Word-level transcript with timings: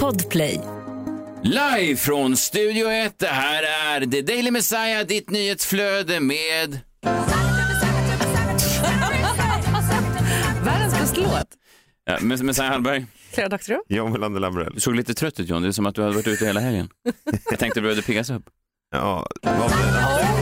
Podplay. 0.00 0.60
Live 1.42 1.96
från 1.96 2.36
Studio 2.36 2.90
1, 2.90 3.18
det 3.18 3.26
här 3.26 3.62
är 3.62 4.00
The 4.06 4.22
Daily 4.22 4.50
Messiah, 4.50 5.06
ditt 5.06 5.30
nyhetsflöde 5.30 6.20
med... 6.20 6.78
Världens 10.64 10.94
bästa 11.00 11.20
låt. 11.20 11.46
Ja, 12.04 12.16
Mess- 12.20 12.42
Messiah 12.42 12.68
Hallberg, 12.70 13.06
Clara 13.34 13.48
Doktorow. 13.48 13.80
John 13.88 14.12
Melander 14.12 14.40
Lambrell. 14.40 14.72
du 14.74 14.80
såg 14.80 14.94
lite 14.94 15.14
trött 15.14 15.40
ut 15.40 15.48
John, 15.48 15.62
det 15.62 15.68
är 15.68 15.72
som 15.72 15.86
att 15.86 15.94
du 15.94 16.02
hade 16.02 16.14
varit 16.14 16.26
ute 16.26 16.46
hela 16.46 16.60
helgen. 16.60 16.88
Jag 17.50 17.58
tänkte 17.58 17.80
du 17.80 17.82
behövde 17.82 18.02
piggas 18.02 18.30
upp. 18.30 18.44
Ja, 18.90 19.26
vad 19.42 19.54
det? 19.54 19.66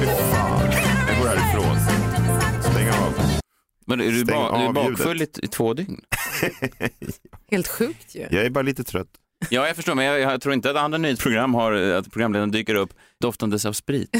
Fy 0.01 0.07
fan. 0.07 0.71
Jag 1.09 1.19
går 1.21 1.29
härifrån. 1.29 1.77
Stäng 2.73 2.89
av. 2.89 3.15
Men 3.87 4.01
är 4.01 4.05
du, 4.11 4.25
ba, 4.25 4.67
du 4.67 4.73
bakfull 4.73 5.23
i 5.23 5.27
två 5.27 5.75
dygn? 5.75 6.01
Helt 7.51 7.69
sjukt 7.69 8.15
ju. 8.15 8.27
Jag 8.31 8.47
är 8.47 8.51
bara 8.51 8.63
lite 8.63 8.85
trött. 8.85 9.09
Ja, 9.51 9.67
jag 9.67 9.77
förstår, 9.77 9.95
men 9.95 10.05
jag, 10.05 10.21
jag 10.21 10.41
tror 10.43 10.55
inte 10.55 10.71
att 10.71 10.77
andra 10.77 10.99
nyhetsprogram 10.99 11.55
har, 11.55 11.73
att 11.73 12.11
programledaren 12.13 12.51
dyker 12.51 12.75
upp 12.75 12.91
doftandes 13.21 13.67
av 13.67 13.73
sprit. 13.73 14.11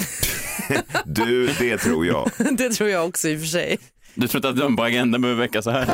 Du, 1.05 1.47
det 1.47 1.79
tror 1.79 2.07
jag. 2.07 2.31
Det 2.59 2.71
tror 2.71 2.89
jag 2.89 3.07
också 3.09 3.29
i 3.29 3.37
och 3.37 3.41
för 3.41 3.47
sig. 3.47 3.79
Du 4.15 4.29
tror 4.29 4.39
inte 4.39 4.49
att 4.49 4.57
de 4.57 4.77
på 4.77 4.83
agendan 4.83 5.23
behöver 5.23 5.43
väcka 5.43 5.63
så 5.63 5.71
här? 5.71 5.87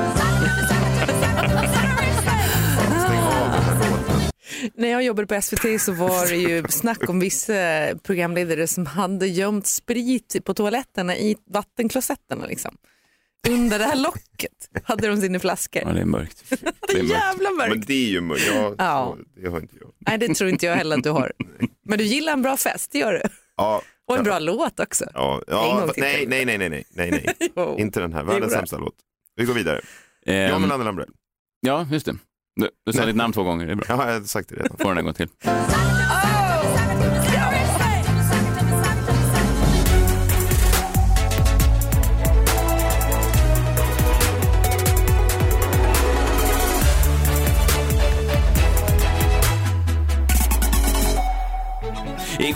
När 4.75 4.89
jag 4.89 5.05
jobbade 5.05 5.27
på 5.27 5.42
SVT 5.42 5.81
så 5.81 5.92
var 5.92 6.27
det 6.27 6.37
ju 6.37 6.65
snack 6.69 7.09
om 7.09 7.20
vissa 7.20 7.55
programledare 8.03 8.67
som 8.67 8.87
hade 8.87 9.27
gömt 9.27 9.67
sprit 9.67 10.37
på 10.45 10.55
toaletterna 10.55 11.17
i 11.17 11.37
vattenklosetterna 11.51 12.47
liksom. 12.47 12.77
Under 13.48 13.78
det 13.78 13.84
här 13.84 13.97
locket 13.97 14.70
hade 14.84 15.09
de 15.09 15.16
sina 15.20 15.38
flaskor. 15.38 15.83
Ja, 15.87 15.92
det 15.92 16.01
är 16.01 16.05
mörkt. 16.05 16.45
Det 16.51 16.92
är 16.92 17.02
mörkt. 17.02 17.10
jävla 17.10 17.51
Men 17.51 17.69
mörkt. 17.69 17.87
det 17.87 17.95
är 17.95 18.09
ju 18.09 18.20
mörkt. 18.20 18.47
Ja, 18.55 18.74
Ja. 18.78 19.16
det 19.42 19.48
har 19.48 19.61
inte 19.61 19.77
jag. 19.80 19.91
Nej 20.06 20.19
det 20.19 20.34
tror 20.34 20.51
inte 20.51 20.66
jag 20.66 20.77
heller 20.77 20.97
att 20.97 21.02
du 21.02 21.11
har. 21.11 21.33
Men 21.84 21.98
du 21.98 22.05
gillar 22.05 22.33
en 22.33 22.42
bra 22.42 22.56
fest, 22.56 22.92
det 22.92 22.98
gör 22.98 23.12
du. 23.12 23.22
Ja, 23.56 23.83
Och 24.08 24.17
en 24.19 24.25
bra 24.25 24.39
låt 24.39 24.80
också. 24.80 25.05
ja, 25.14 25.42
ja 25.47 25.89
nej, 25.97 26.27
nej, 26.28 26.45
nej, 26.45 26.58
nej, 26.58 26.69
nej, 26.69 26.84
nej, 26.91 27.34
nej. 27.56 27.75
Inte 27.80 28.00
den 28.00 28.12
här. 28.12 28.25
Världens 28.25 28.53
sämsta 28.53 28.77
låt. 28.78 28.95
Vi 29.36 29.45
går 29.45 29.55
vidare. 29.55 29.80
John 30.27 30.34
Ehm, 30.36 30.62
Melander 30.62 30.84
Lambrell. 30.84 31.08
ja, 31.61 31.86
just 31.91 32.06
det. 32.06 32.17
Du, 32.56 32.69
du 32.86 32.92
sa 32.92 32.98
Nej. 32.98 33.06
ditt 33.06 33.17
namn 33.17 33.33
två 33.33 33.42
gånger, 33.42 33.67
det 33.67 33.73
är 33.73 33.77
bra. 33.77 33.86
Ja, 33.89 34.06
jag 34.12 34.20
har 34.20 34.27
sagt 34.27 34.48
det 34.48 34.55
redan. 34.55 34.77
Får 34.78 34.89
den 34.89 34.98
en 34.98 35.05
gång 35.05 35.14
till. 35.14 35.28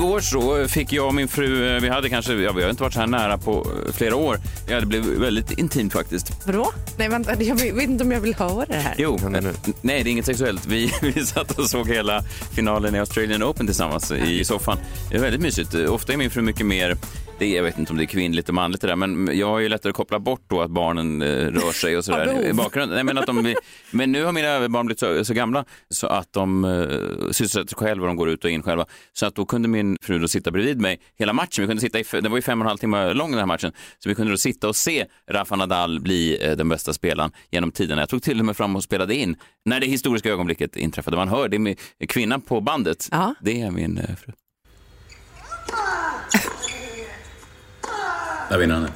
Igår 0.03 0.20
så 0.20 0.69
fick 0.69 0.92
jag 0.92 1.06
och 1.06 1.14
min 1.14 1.28
fru, 1.28 1.75
eh, 1.75 1.81
vi 1.81 1.89
hade 1.89 2.08
kanske, 2.08 2.34
ja, 2.34 2.53
vi 2.53 2.62
har 2.62 2.70
inte 2.70 2.83
varit 2.83 2.92
så 2.92 3.00
här 3.00 3.06
nära 3.06 3.39
på 3.39 3.67
eh, 3.86 3.92
flera 3.92 4.17
år. 4.17 4.39
Ja, 4.69 4.81
det 4.81 4.86
blev 4.86 5.03
väldigt 5.03 5.58
intimt 5.58 5.92
faktiskt. 5.92 6.47
Vadå? 6.47 6.72
Nej 6.98 7.08
vänta, 7.08 7.42
jag 7.42 7.56
vet 7.56 7.89
inte 7.89 8.05
om 8.05 8.12
jag 8.12 8.20
vill 8.20 8.34
höra 8.34 8.67
det 8.67 8.75
här. 8.75 8.95
Jo, 8.98 9.14
eh, 9.17 9.42
nej 9.80 10.03
det 10.03 10.11
är 10.11 10.12
inget 10.12 10.27
sexuellt. 10.27 10.67
Vi, 10.67 10.92
vi 11.03 11.27
satt 11.27 11.58
och 11.58 11.70
såg 11.70 11.89
hela 11.89 12.23
finalen 12.55 12.95
i 12.95 12.98
Australian 12.98 13.42
Open 13.42 13.67
tillsammans 13.67 14.12
i 14.12 14.45
soffan. 14.45 14.78
Det 15.11 15.17
är 15.17 15.20
väldigt 15.20 15.41
mysigt. 15.41 15.75
Ofta 15.75 16.12
är 16.12 16.17
min 16.17 16.30
fru 16.30 16.42
mycket 16.42 16.67
mer, 16.67 16.97
det 17.42 17.53
är, 17.53 17.56
jag 17.56 17.62
vet 17.62 17.78
inte 17.78 17.92
om 17.92 17.98
det 17.98 18.05
är 18.05 18.06
kvinnligt 18.06 18.48
och 18.48 18.55
manligt 18.55 18.80
det 18.80 18.86
där, 18.86 18.97
men 18.97 19.39
jag 19.39 19.47
har 19.47 19.58
ju 19.58 19.69
lättare 19.69 19.91
att 19.91 19.97
koppla 19.97 20.19
bort 20.19 20.42
då 20.48 20.61
att 20.61 20.70
barnen 20.70 21.23
eh, 21.23 21.27
rör 21.27 21.73
sig 21.73 21.97
och 21.97 22.05
sådär 22.05 22.45
i 22.50 22.53
bakgrunden. 22.53 22.95
Nej, 22.95 23.05
men, 23.05 23.19
att 23.19 23.27
de, 23.27 23.55
men 23.91 24.12
nu 24.12 24.25
har 24.25 24.33
mina 24.33 24.69
barn 24.69 24.86
blivit 24.86 25.00
så, 25.00 25.25
så 25.25 25.34
gamla 25.34 25.64
så 25.91 26.06
att 26.06 26.33
de 26.33 26.64
uh, 26.64 27.30
sysselsätter 27.30 27.69
sig 27.69 27.78
själva 27.78 28.03
och 28.03 28.08
de 28.08 28.17
går 28.17 28.28
ut 28.28 28.45
och 28.45 28.50
in 28.50 28.62
själva. 28.62 28.86
Så 29.12 29.27
att 29.27 29.34
då 29.34 29.45
kunde 29.45 29.69
min 29.69 29.92
fru 30.01 30.19
då 30.19 30.29
sitta 30.29 30.51
bredvid 30.51 30.81
mig 30.81 31.01
hela 31.19 31.33
matchen. 31.33 31.62
Vi 31.62 31.67
kunde 31.67 31.81
sitta 31.81 32.01
i, 32.01 32.21
det 32.21 32.29
var 32.29 32.37
ju 32.37 32.43
fem 32.43 32.61
och 32.61 32.65
en 32.65 32.69
halv 32.69 32.79
timme 32.79 33.12
lång 33.12 33.31
den 33.31 33.39
här 33.39 33.47
matchen. 33.47 33.73
Så 33.98 34.08
vi 34.08 34.14
kunde 34.14 34.33
då 34.33 34.36
sitta 34.36 34.69
och 34.69 34.77
se 34.77 35.07
Rafa 35.30 35.57
Nadal 35.57 36.01
bli 36.01 36.47
eh, 36.47 36.57
den 36.57 36.69
bästa 36.69 36.92
spelaren 36.92 37.30
genom 37.51 37.73
tiderna. 37.73 38.02
Jag 38.02 38.08
tog 38.08 38.23
till 38.23 38.39
och 38.39 38.45
med 38.45 38.57
fram 38.57 38.77
och 38.77 38.83
spelade 38.83 39.14
in 39.14 39.36
när 39.64 39.81
det 39.81 39.86
historiska 39.86 40.31
ögonblicket 40.31 40.77
inträffade. 40.77 41.17
Man 41.17 41.29
hör, 41.29 41.48
det 41.48 41.58
med 41.58 41.79
kvinnan 42.08 42.41
på 42.41 42.61
bandet. 42.61 43.08
Ja. 43.11 43.35
Det 43.41 43.61
är 43.61 43.70
min 43.70 43.98
eh, 43.98 44.17
fru. 44.17 44.33
Där 48.48 48.58
vinner 48.58 48.75
han. 48.75 48.89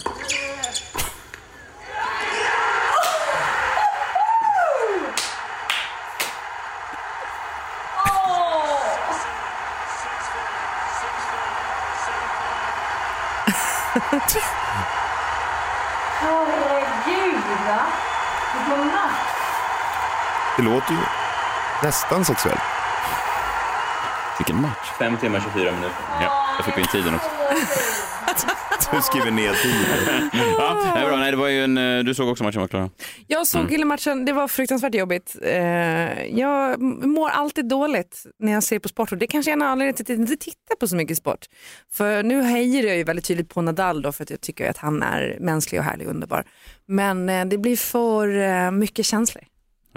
Låter 20.66 20.92
ju 20.92 20.98
nästan 21.82 22.24
sexuellt. 22.24 22.60
Vilken 24.38 24.60
match. 24.60 24.88
Fem 24.98 25.16
timmar 25.16 25.40
24 25.40 25.72
minuter. 25.72 25.96
Ja, 26.20 26.46
jag 26.56 26.64
fick 26.64 26.78
in 26.78 26.86
tiden 26.86 27.14
också. 27.14 27.28
Du 28.92 29.02
skriver 29.02 29.30
ner 29.30 29.52
tiden. 29.52 30.30
Ja, 30.58 30.92
det 30.94 31.00
är 31.00 31.08
bra. 31.08 31.16
Nej, 31.16 31.30
det 31.30 31.36
var 31.36 31.48
ju 31.48 31.64
en, 31.64 31.78
eh, 31.78 32.04
du 32.04 32.14
såg 32.14 32.28
också 32.28 32.44
matchen, 32.44 32.60
va, 32.60 32.68
Klara? 32.68 32.90
Jag 33.26 33.46
såg 33.46 33.72
mm. 33.72 33.88
matchen, 33.88 34.24
det 34.24 34.32
var 34.32 34.48
fruktansvärt 34.48 34.94
jobbigt. 34.94 35.36
Eh, 35.42 36.24
jag 36.24 36.80
mår 37.06 37.28
alltid 37.28 37.68
dåligt 37.68 38.26
när 38.38 38.52
jag 38.52 38.62
ser 38.62 38.78
på 38.78 38.88
sport 38.88 39.12
och 39.12 39.18
det 39.18 39.26
kanske 39.26 39.50
är 39.50 39.52
en 39.52 39.62
anledning 39.62 39.94
till 39.94 40.04
att 40.04 40.08
jag 40.08 40.18
inte 40.18 40.36
tittar 40.36 40.76
på 40.80 40.88
så 40.88 40.96
mycket 40.96 41.18
sport. 41.18 41.46
För 41.92 42.22
nu 42.22 42.42
hejar 42.42 42.84
jag 42.84 42.96
ju 42.96 43.04
väldigt 43.04 43.24
tydligt 43.24 43.48
på 43.48 43.62
Nadal 43.62 44.02
då 44.02 44.12
för 44.12 44.22
att 44.22 44.30
jag 44.30 44.40
tycker 44.40 44.70
att 44.70 44.76
han 44.76 45.02
är 45.02 45.36
mänsklig 45.40 45.80
och 45.80 45.84
härlig 45.84 46.06
och 46.06 46.14
underbar. 46.14 46.44
Men 46.86 47.28
eh, 47.28 47.44
det 47.44 47.58
blir 47.58 47.76
för 47.76 48.70
mycket 48.70 49.06
känslor. 49.06 49.44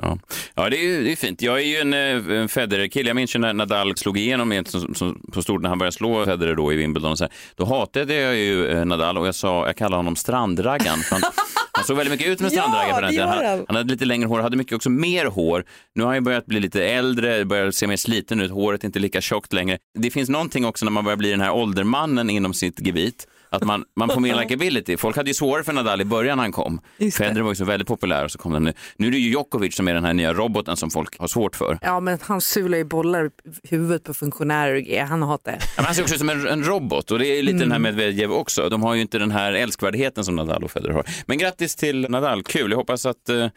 Ja, 0.02 0.18
ja 0.56 0.70
det, 0.70 0.78
är 0.78 1.04
det 1.04 1.12
är 1.12 1.16
fint. 1.16 1.42
Jag 1.42 1.60
är 1.60 1.66
ju 1.66 1.78
en, 1.78 1.94
eh, 1.94 2.40
en 2.40 2.50
Federer-kille. 2.50 3.10
Jag 3.10 3.16
minns 3.16 3.36
ju 3.36 3.40
när 3.40 3.54
Nadal 3.54 3.98
slog 3.98 4.18
igenom 4.18 4.52
egentligen 4.52 4.82
som, 4.82 4.96
som, 4.96 5.22
på 5.34 5.42
stort 5.42 5.62
när 5.62 5.70
han 5.70 5.78
började 5.78 5.96
slå 5.96 6.26
Federer 6.26 6.56
då 6.56 6.74
i 6.74 6.76
Wimbledon. 6.76 7.12
Och 7.12 7.18
så 7.18 7.24
här. 7.24 7.34
Då 7.56 7.66
hatade 7.66 8.14
jag 8.14 8.36
ju 8.36 8.68
eh, 8.68 8.86
Nadal 8.86 9.18
och 9.18 9.28
jag, 9.28 9.36
sa, 9.36 9.66
jag 9.66 9.76
kallade 9.78 9.96
honom 9.96 10.16
strandraggan. 10.16 11.00
Han, 11.12 11.22
han 11.72 11.84
såg 11.84 11.98
väldigt 11.98 12.12
mycket 12.12 12.28
ut 12.28 12.38
som 12.38 12.48
en 12.48 12.54
Ja, 12.54 12.92
på 12.96 13.02
den 13.02 13.10
tiden. 13.12 13.30
han. 13.30 13.66
han 13.68 13.76
hade 13.76 13.92
lite 13.92 14.06
längre 14.06 14.28
hår, 14.28 14.40
hade 14.40 14.58
mycket 14.58 14.74
också 14.74 14.90
mer 14.90 15.26
hår. 15.26 15.66
Nu 15.96 16.04
har 16.04 16.08
han 16.08 16.18
ju 16.18 16.22
börjat 16.22 16.46
bli 16.46 16.60
lite 16.60 16.84
äldre, 16.86 17.46
börjar 17.46 17.72
se 17.72 17.88
mer 17.88 17.98
sliten 17.98 18.42
ut, 18.42 18.52
håret 18.52 18.84
är 18.84 18.86
inte 18.86 19.00
lika 19.00 19.22
tjockt 19.22 19.54
längre. 19.54 19.78
Det 20.00 20.12
finns 20.12 20.30
någonting 20.30 20.66
också 20.66 20.86
när 20.86 20.92
man 20.92 21.04
börjar 21.04 21.18
bli 21.18 21.32
den 21.32 21.42
här 21.42 21.52
åldermannen 21.52 22.30
inom 22.30 22.54
sitt 22.54 22.80
gebit. 22.88 23.28
Att 23.52 23.64
man, 23.64 23.86
man 23.96 24.10
får 24.10 24.22
mer 24.22 24.36
likability. 24.36 24.98
Folk 24.98 25.16
hade 25.18 25.30
ju 25.30 25.34
svårare 25.34 25.64
för 25.64 25.74
Nadal 25.74 26.02
i 26.02 26.06
början 26.06 26.38
när 26.38 26.44
han 26.44 26.52
kom. 26.52 26.82
Federer 27.18 27.42
var 27.42 27.52
ju 27.52 27.56
så 27.56 27.66
väldigt 27.66 27.88
populär 27.88 28.24
och 28.26 28.32
så 28.32 28.38
kom 28.38 28.54
den 28.54 28.64
nu. 28.64 28.74
Nu 28.98 29.08
är 29.08 29.12
det 29.12 29.18
ju 29.18 29.30
Djokovic 29.30 29.76
som 29.76 29.88
är 29.88 29.94
den 29.94 30.06
här 30.06 30.14
nya 30.14 30.34
roboten 30.34 30.78
som 30.78 30.90
folk 30.90 31.20
har 31.20 31.28
svårt 31.28 31.56
för. 31.56 31.80
Ja 31.82 32.00
men 32.00 32.20
han 32.22 32.42
sular 32.42 32.78
ju 32.78 32.84
bollar 32.84 33.26
i 33.26 33.30
huvudet 33.70 34.04
på 34.04 34.14
funktionärer 34.14 34.76
och 34.76 34.82
grejer. 34.82 35.06
han 35.06 35.22
hatar 35.22 35.52
det. 35.52 35.58
Ja, 35.62 35.68
men 35.76 35.86
han 35.86 35.96
ser 35.96 36.02
också 36.02 36.16
ut 36.16 36.20
som 36.20 36.30
en, 36.30 36.48
en 36.48 36.64
robot 36.64 37.12
och 37.12 37.20
det 37.20 37.28
är 37.28 37.44
lite 37.44 37.58
den 37.58 37.72
här 37.72 37.80
Medvedev 37.80 38.32
också. 38.32 38.70
De 38.70 38.84
har 38.84 38.96
ju 38.96 39.02
inte 39.02 39.18
den 39.18 39.32
här 39.32 39.54
älskvärdheten 39.54 40.24
som 40.24 40.36
Nadal 40.36 40.64
och 40.64 40.72
Federer 40.72 40.94
har. 40.94 41.06
Men 41.26 41.38
grattis 41.38 41.76
till 41.76 42.10
Nadal, 42.10 42.44
kul. 42.44 42.72
Jag 42.72 42.78
hoppas 42.78 43.06
att, 43.06 43.30
eh, 43.30 43.48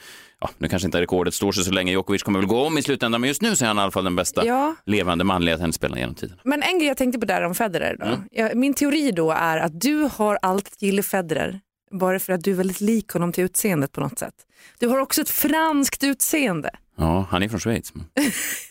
ja, 0.43 0.51
nu 0.59 0.69
kanske 0.69 0.87
inte 0.87 1.01
rekordet 1.01 1.35
står 1.35 1.53
sig 1.53 1.65
så 1.65 1.71
länge. 1.73 1.93
Djokovic 1.93 2.23
kommer 2.23 2.39
väl 2.39 2.49
gå 2.49 2.67
om 2.67 2.79
i 2.79 2.83
slutändan, 2.83 3.21
men 3.21 3.29
just 3.29 3.43
nu 3.43 3.57
så 3.57 3.65
är 3.65 3.69
han 3.69 3.79
i 3.79 3.81
alla 3.81 3.91
fall 3.91 4.05
den 4.05 4.17
bästa 4.17 4.47
Ja. 4.47 4.75
levande 4.87 5.25
manliga 5.25 5.59
tennisspelaren 5.59 6.01
genom 6.01 6.15
tiden. 6.15 6.41
Men 6.45 6.63
en 6.63 6.79
grej 6.79 6.89
jag 6.89 6.97
tänkte 6.97 7.19
på 7.21 7.27
där 7.27 7.43
om 7.43 7.55
Federer 7.55 7.97
då. 8.01 8.07
Mm. 8.07 8.21
Ja, 8.31 8.51
min 8.55 8.75
teori 8.75 9.11
då 9.13 9.31
är 9.31 9.59
att 9.59 9.81
du 9.81 10.09
har 10.17 10.39
alltid 10.43 10.83
gillat 10.89 11.07
Federer 11.07 11.61
bara 11.91 12.19
för 12.19 12.33
att 12.33 12.45
du 12.45 12.51
är 12.51 12.55
väldigt 12.55 12.81
lik 12.81 13.09
honom 13.09 13.33
till 13.33 13.45
utseendet 13.45 13.93
på 13.93 14.01
något 14.01 14.19
sätt. 14.19 14.35
Du 14.79 14.89
har 14.89 14.99
också 14.99 15.21
ett 15.21 15.29
franskt 15.31 16.05
utseende. 16.05 16.71
Ja, 17.03 17.27
han 17.31 17.43
är 17.43 17.49
från 17.49 17.61
Schweiz. 17.61 17.93
Men, 17.95 18.03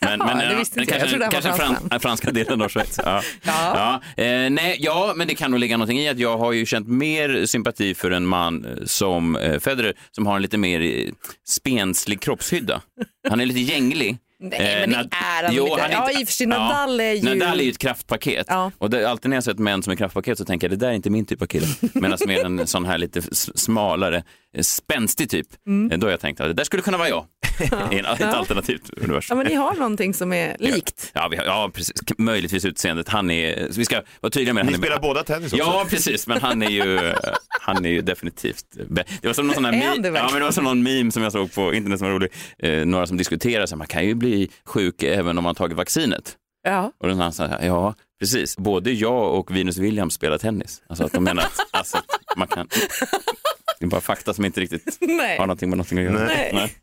Ja, 0.00 0.16
men, 0.26 0.38
det 0.38 0.52
ja, 0.52 0.58
visste 0.58 0.78
men 0.78 0.82
inte 0.84 0.94
jag. 0.94 1.00
Jag 1.02 1.10
kanske, 1.10 1.10
trodde 1.10 1.24
han 1.24 1.32
var 1.34 1.40
kanske 1.40 1.48
fran, 1.50 1.68
fransman. 1.68 1.88
den 1.88 2.00
franska 2.00 2.30
delen 2.30 2.62
av 2.62 2.68
Schweiz. 2.68 3.00
Ja. 3.04 3.22
Ja. 3.42 4.00
Ja. 4.16 4.24
Eh, 4.24 4.50
nej, 4.50 4.76
ja, 4.80 5.12
men 5.16 5.28
det 5.28 5.34
kan 5.34 5.50
nog 5.50 5.60
ligga 5.60 5.76
någonting 5.76 5.98
i 5.98 6.08
att 6.08 6.18
jag 6.18 6.38
har 6.38 6.52
ju 6.52 6.66
känt 6.66 6.88
mer 6.88 7.46
sympati 7.46 7.94
för 7.94 8.10
en 8.10 8.26
man 8.26 8.64
eh, 8.64 8.84
som 8.84 9.36
eh, 9.36 9.58
Federer 9.60 9.94
som 10.10 10.26
har 10.26 10.36
en 10.36 10.42
lite 10.42 10.58
mer 10.58 10.80
eh, 10.80 11.12
spenslig 11.48 12.20
kroppshydda. 12.20 12.80
Han 13.28 13.40
är 13.40 13.46
lite 13.46 13.60
gänglig. 13.60 14.18
Nej, 14.44 14.80
men 14.80 14.90
det 14.90 14.96
är 15.16 15.42
han 15.44 15.54
lite. 15.54 15.88
Ja, 15.92 16.10
i 16.10 16.24
och 16.24 16.28
för 16.28 16.32
sig, 16.34 16.46
Nadal 16.46 17.00
är 17.00 17.12
ju- 17.12 17.22
Nadal 17.38 17.60
är 17.60 17.64
ju 17.64 17.70
ett 17.70 17.78
kraftpaket. 17.78 18.46
Ja. 18.48 18.70
Och 18.78 18.90
det, 18.90 19.10
alltid 19.10 19.28
när 19.28 19.36
jag 19.36 19.44
sett 19.44 19.58
män 19.58 19.82
som 19.82 19.90
är 19.92 19.96
kraftpaket 19.96 20.38
så 20.38 20.44
tänker 20.44 20.68
jag 20.68 20.78
det 20.78 20.86
där 20.86 20.90
är 20.90 20.94
inte 20.96 21.10
min 21.10 21.26
typ 21.26 21.42
av 21.42 21.46
kille. 21.46 21.66
Medan 21.94 22.18
mer 22.26 22.44
en 22.44 22.66
sån 22.66 22.84
här 22.84 22.98
lite 22.98 23.22
smalare, 23.54 24.16
eh, 24.16 24.22
spänstig 24.60 25.30
typ, 25.30 25.46
eh, 25.92 25.98
då 25.98 26.06
har 26.06 26.10
jag 26.10 26.20
tänkt 26.20 26.40
att 26.40 26.46
det 26.48 26.52
där 26.54 26.64
skulle 26.64 26.82
kunna 26.82 26.98
vara 26.98 27.08
jag 27.08 27.26
i 27.92 27.98
en- 27.98 28.04
ett 28.06 28.22
alternativt 28.22 28.90
Ja, 28.96 29.02
universum. 29.04 29.38
men 29.38 29.46
ni 29.46 29.54
har 29.54 29.74
någonting 29.74 30.14
som 30.14 30.32
är 30.32 30.56
likt. 30.58 31.10
Ja, 31.14 31.28
vi 31.28 31.36
har, 31.36 31.44
ja, 31.44 31.70
precis. 31.74 31.92
Möjligtvis 32.18 32.64
utseendet. 32.64 33.08
Han 33.08 33.30
är, 33.30 33.66
så 33.72 33.78
vi 33.78 33.84
ska 33.84 34.02
vara 34.20 34.30
tydliga 34.30 34.54
med 34.54 34.66
Ni 34.66 34.72
han 34.72 34.80
är- 34.82 34.86
spelar 34.86 35.00
båda 35.02 35.22
tennis 35.24 35.52
också? 35.52 35.56
Ja, 35.64 35.86
precis, 35.90 36.26
men 36.26 36.40
han 36.42 36.62
är 36.62 36.70
ju, 36.70 37.12
han 37.60 37.84
är 37.84 37.90
ju 37.90 38.02
definitivt 38.02 38.64
Det 39.22 39.26
var 39.26 39.32
som 39.32 39.46
någon 39.46 39.54
sån 39.54 39.64
här 39.64 39.72
det 39.72 39.78
ja, 40.08 40.28
men 40.32 40.38
det 40.40 40.44
var 40.44 40.50
som 40.50 40.64
någon 40.64 40.82
meme 40.82 41.12
som 41.12 41.22
jag 41.22 41.32
såg 41.32 41.54
på 41.54 41.74
internet 41.74 41.98
som 41.98 42.08
var 42.08 42.14
rolig. 42.14 42.32
Eh, 42.58 42.84
några 42.86 43.06
som 43.06 43.16
diskuterar, 43.16 43.66
så 43.66 43.74
här, 43.74 43.78
man 43.78 43.86
kan 43.86 44.06
ju 44.06 44.14
bli 44.14 44.50
sjuk 44.64 45.02
även 45.02 45.38
om 45.38 45.44
man 45.44 45.54
tagit 45.54 45.76
vaccinet. 45.76 46.36
Ja. 46.64 46.92
Och 47.00 47.08
den 47.08 47.20
andra 47.20 47.32
sa, 47.32 47.48
ja, 47.62 47.94
precis. 48.20 48.56
Både 48.56 48.92
jag 48.92 49.34
och 49.34 49.56
Venus 49.56 49.78
Williams 49.78 50.14
spelar 50.14 50.38
tennis. 50.38 50.82
Alltså 50.88 51.04
att 51.04 51.12
de 51.12 51.24
menar 51.24 51.42
att, 51.42 51.58
alltså, 51.70 51.96
att 51.96 52.36
man 52.36 52.48
kan... 52.48 52.68
Det 53.82 53.86
är 53.86 53.90
bara 53.90 54.00
fakta 54.00 54.34
som 54.34 54.44
inte 54.44 54.60
riktigt 54.60 54.96
Nej. 55.00 55.38
har 55.38 55.46
någonting 55.46 55.68
med 55.70 55.78
någonting 55.78 55.98
att 55.98 56.04
göra. 56.04 56.26
Nej. 56.52 56.74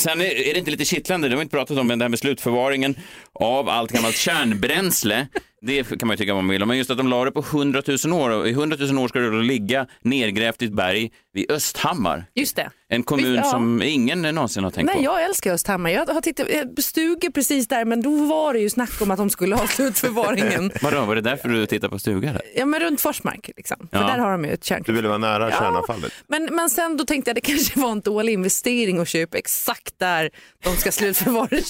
Sen 0.00 0.20
är, 0.20 0.24
är 0.24 0.52
det 0.52 0.58
inte 0.58 0.70
lite 0.70 0.84
kittlande, 0.84 1.28
det 1.28 1.34
har 1.34 1.38
vi 1.38 1.42
inte 1.42 1.56
pratat 1.56 1.78
om, 1.78 1.86
men 1.86 1.98
det 1.98 2.04
här 2.04 2.08
med 2.08 2.18
slutförvaringen 2.18 2.94
av 3.32 3.68
allt 3.68 3.92
gammalt 3.92 4.16
kärnbränsle. 4.16 5.28
Det 5.66 5.84
kan 5.98 6.06
man 6.08 6.10
ju 6.10 6.16
tycka 6.16 6.34
vad 6.34 6.44
man 6.44 6.50
vill 6.50 6.62
om, 6.62 6.68
men 6.68 6.78
just 6.78 6.90
att 6.90 6.96
de 6.98 7.08
la 7.08 7.24
det 7.24 7.30
på 7.32 7.40
100 7.40 7.82
000 8.04 8.12
år 8.20 8.30
och 8.30 8.48
i 8.48 8.50
100 8.50 8.76
000 8.80 8.98
år 8.98 9.08
ska 9.08 9.18
det 9.18 9.30
då 9.30 9.36
ligga 9.38 9.86
nergrävt 10.02 10.62
i 10.62 10.64
ett 10.64 10.72
berg 10.72 11.10
vid 11.32 11.50
Östhammar. 11.50 12.24
Just 12.34 12.56
det. 12.56 12.70
En 12.88 13.02
kommun 13.02 13.32
Visst, 13.32 13.44
ja. 13.44 13.50
som 13.50 13.82
ingen 13.82 14.22
någonsin 14.22 14.64
har 14.64 14.70
tänkt 14.70 14.86
Nej, 14.86 14.96
på. 14.96 15.02
jag 15.02 15.24
älskar 15.24 15.52
Östhammar. 15.52 15.90
Jag 15.90 16.06
har 16.06 16.20
tittat 16.20 16.46
stugor 16.78 17.30
precis 17.30 17.68
där, 17.68 17.84
men 17.84 18.02
då 18.02 18.24
var 18.24 18.52
det 18.54 18.60
ju 18.60 18.70
snack 18.70 19.00
om 19.02 19.10
att 19.10 19.18
de 19.18 19.30
skulle 19.30 19.54
ha 19.54 19.66
slutförvaringen. 19.76 20.72
Vadå, 20.82 21.04
var 21.04 21.14
det 21.14 21.20
därför 21.20 21.48
du 21.48 21.66
tittar 21.66 21.88
på 21.88 21.98
stuga 21.98 22.32
där? 22.32 22.42
ja, 22.56 22.64
men 22.66 22.80
runt 22.80 23.00
Forsmark, 23.00 23.50
liksom. 23.56 23.88
för 23.92 23.98
Ja. 24.00 24.06
där 24.06 24.18
har 24.18 24.30
de 24.32 24.44
ju 24.44 24.50
ett 24.50 24.60
Du 24.62 24.66
kärnkraft. 24.66 24.98
ville 24.98 25.08
vara 25.08 25.18
nära 25.18 25.50
Ja. 25.50 25.56
kärnavfallet? 25.58 26.12
Men, 26.28 26.48
men 26.52 26.70
sen 26.70 26.96
då 26.96 27.04
tänkte 27.04 27.28
jag 27.28 27.36
det 27.36 27.40
kanske 27.40 27.80
var 27.80 27.90
en 27.92 28.00
dålig 28.00 28.32
investering 28.32 28.98
att 28.98 29.08
köpa 29.08 29.38
exakt 29.38 29.98
där 29.98 30.30
de 30.64 30.76
ska 30.76 30.92
slutförvara 30.92 31.48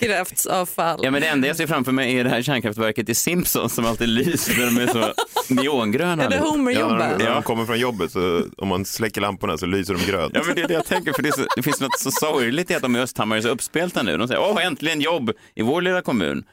kärnkraftsavfall. 0.00 1.00
Ja, 1.02 1.10
men 1.10 1.20
det 1.22 1.28
enda 1.28 1.46
jag 1.48 1.56
ser 1.56 1.66
framför 1.66 1.92
mig 1.92 2.18
är 2.18 2.24
det 2.24 2.30
här 2.30 2.42
kärnkraftverket 2.72 3.08
i 3.08 3.14
Simpsons 3.14 3.74
som 3.74 3.86
alltid 3.86 4.08
lyser 4.08 4.56
när 4.58 4.66
de 4.66 4.78
är 4.78 4.86
så 4.86 5.14
neongröna. 5.54 6.22
Ja, 6.22 6.28
det 6.28 6.34
är 6.36 6.38
allihop. 6.38 6.56
Homer 6.56 6.72
Ja, 6.72 6.88
när 6.96 7.18
de 7.18 7.24
Ja. 7.24 7.42
kommer 7.42 7.64
från 7.64 7.78
jobbet 7.78 8.12
så 8.12 8.42
om 8.58 8.68
man 8.68 8.84
släcker 8.84 9.20
lamporna 9.20 9.58
så 9.58 9.66
lyser 9.66 9.94
de 9.94 10.04
grönt. 10.12 10.32
Ja, 10.34 10.42
men 10.46 10.54
det 10.54 10.62
är 10.62 10.68
det 10.68 10.74
jag 10.74 10.86
tänker, 10.86 11.12
för 11.12 11.22
det, 11.22 11.32
så, 11.34 11.40
det 11.56 11.62
finns 11.62 11.80
något 11.80 11.98
så 11.98 12.10
sorgligt 12.10 12.70
i 12.70 12.74
att 12.74 12.82
de 12.82 12.96
i 12.96 12.98
Östhammar 13.00 13.36
är 13.36 13.40
så 13.40 13.48
uppspelta 13.48 14.02
nu. 14.02 14.16
De 14.16 14.28
säger, 14.28 14.40
åh, 14.40 14.66
äntligen 14.66 15.00
jobb 15.00 15.30
i 15.54 15.62
vår 15.62 15.82
lilla 15.82 16.02
kommun. 16.02 16.44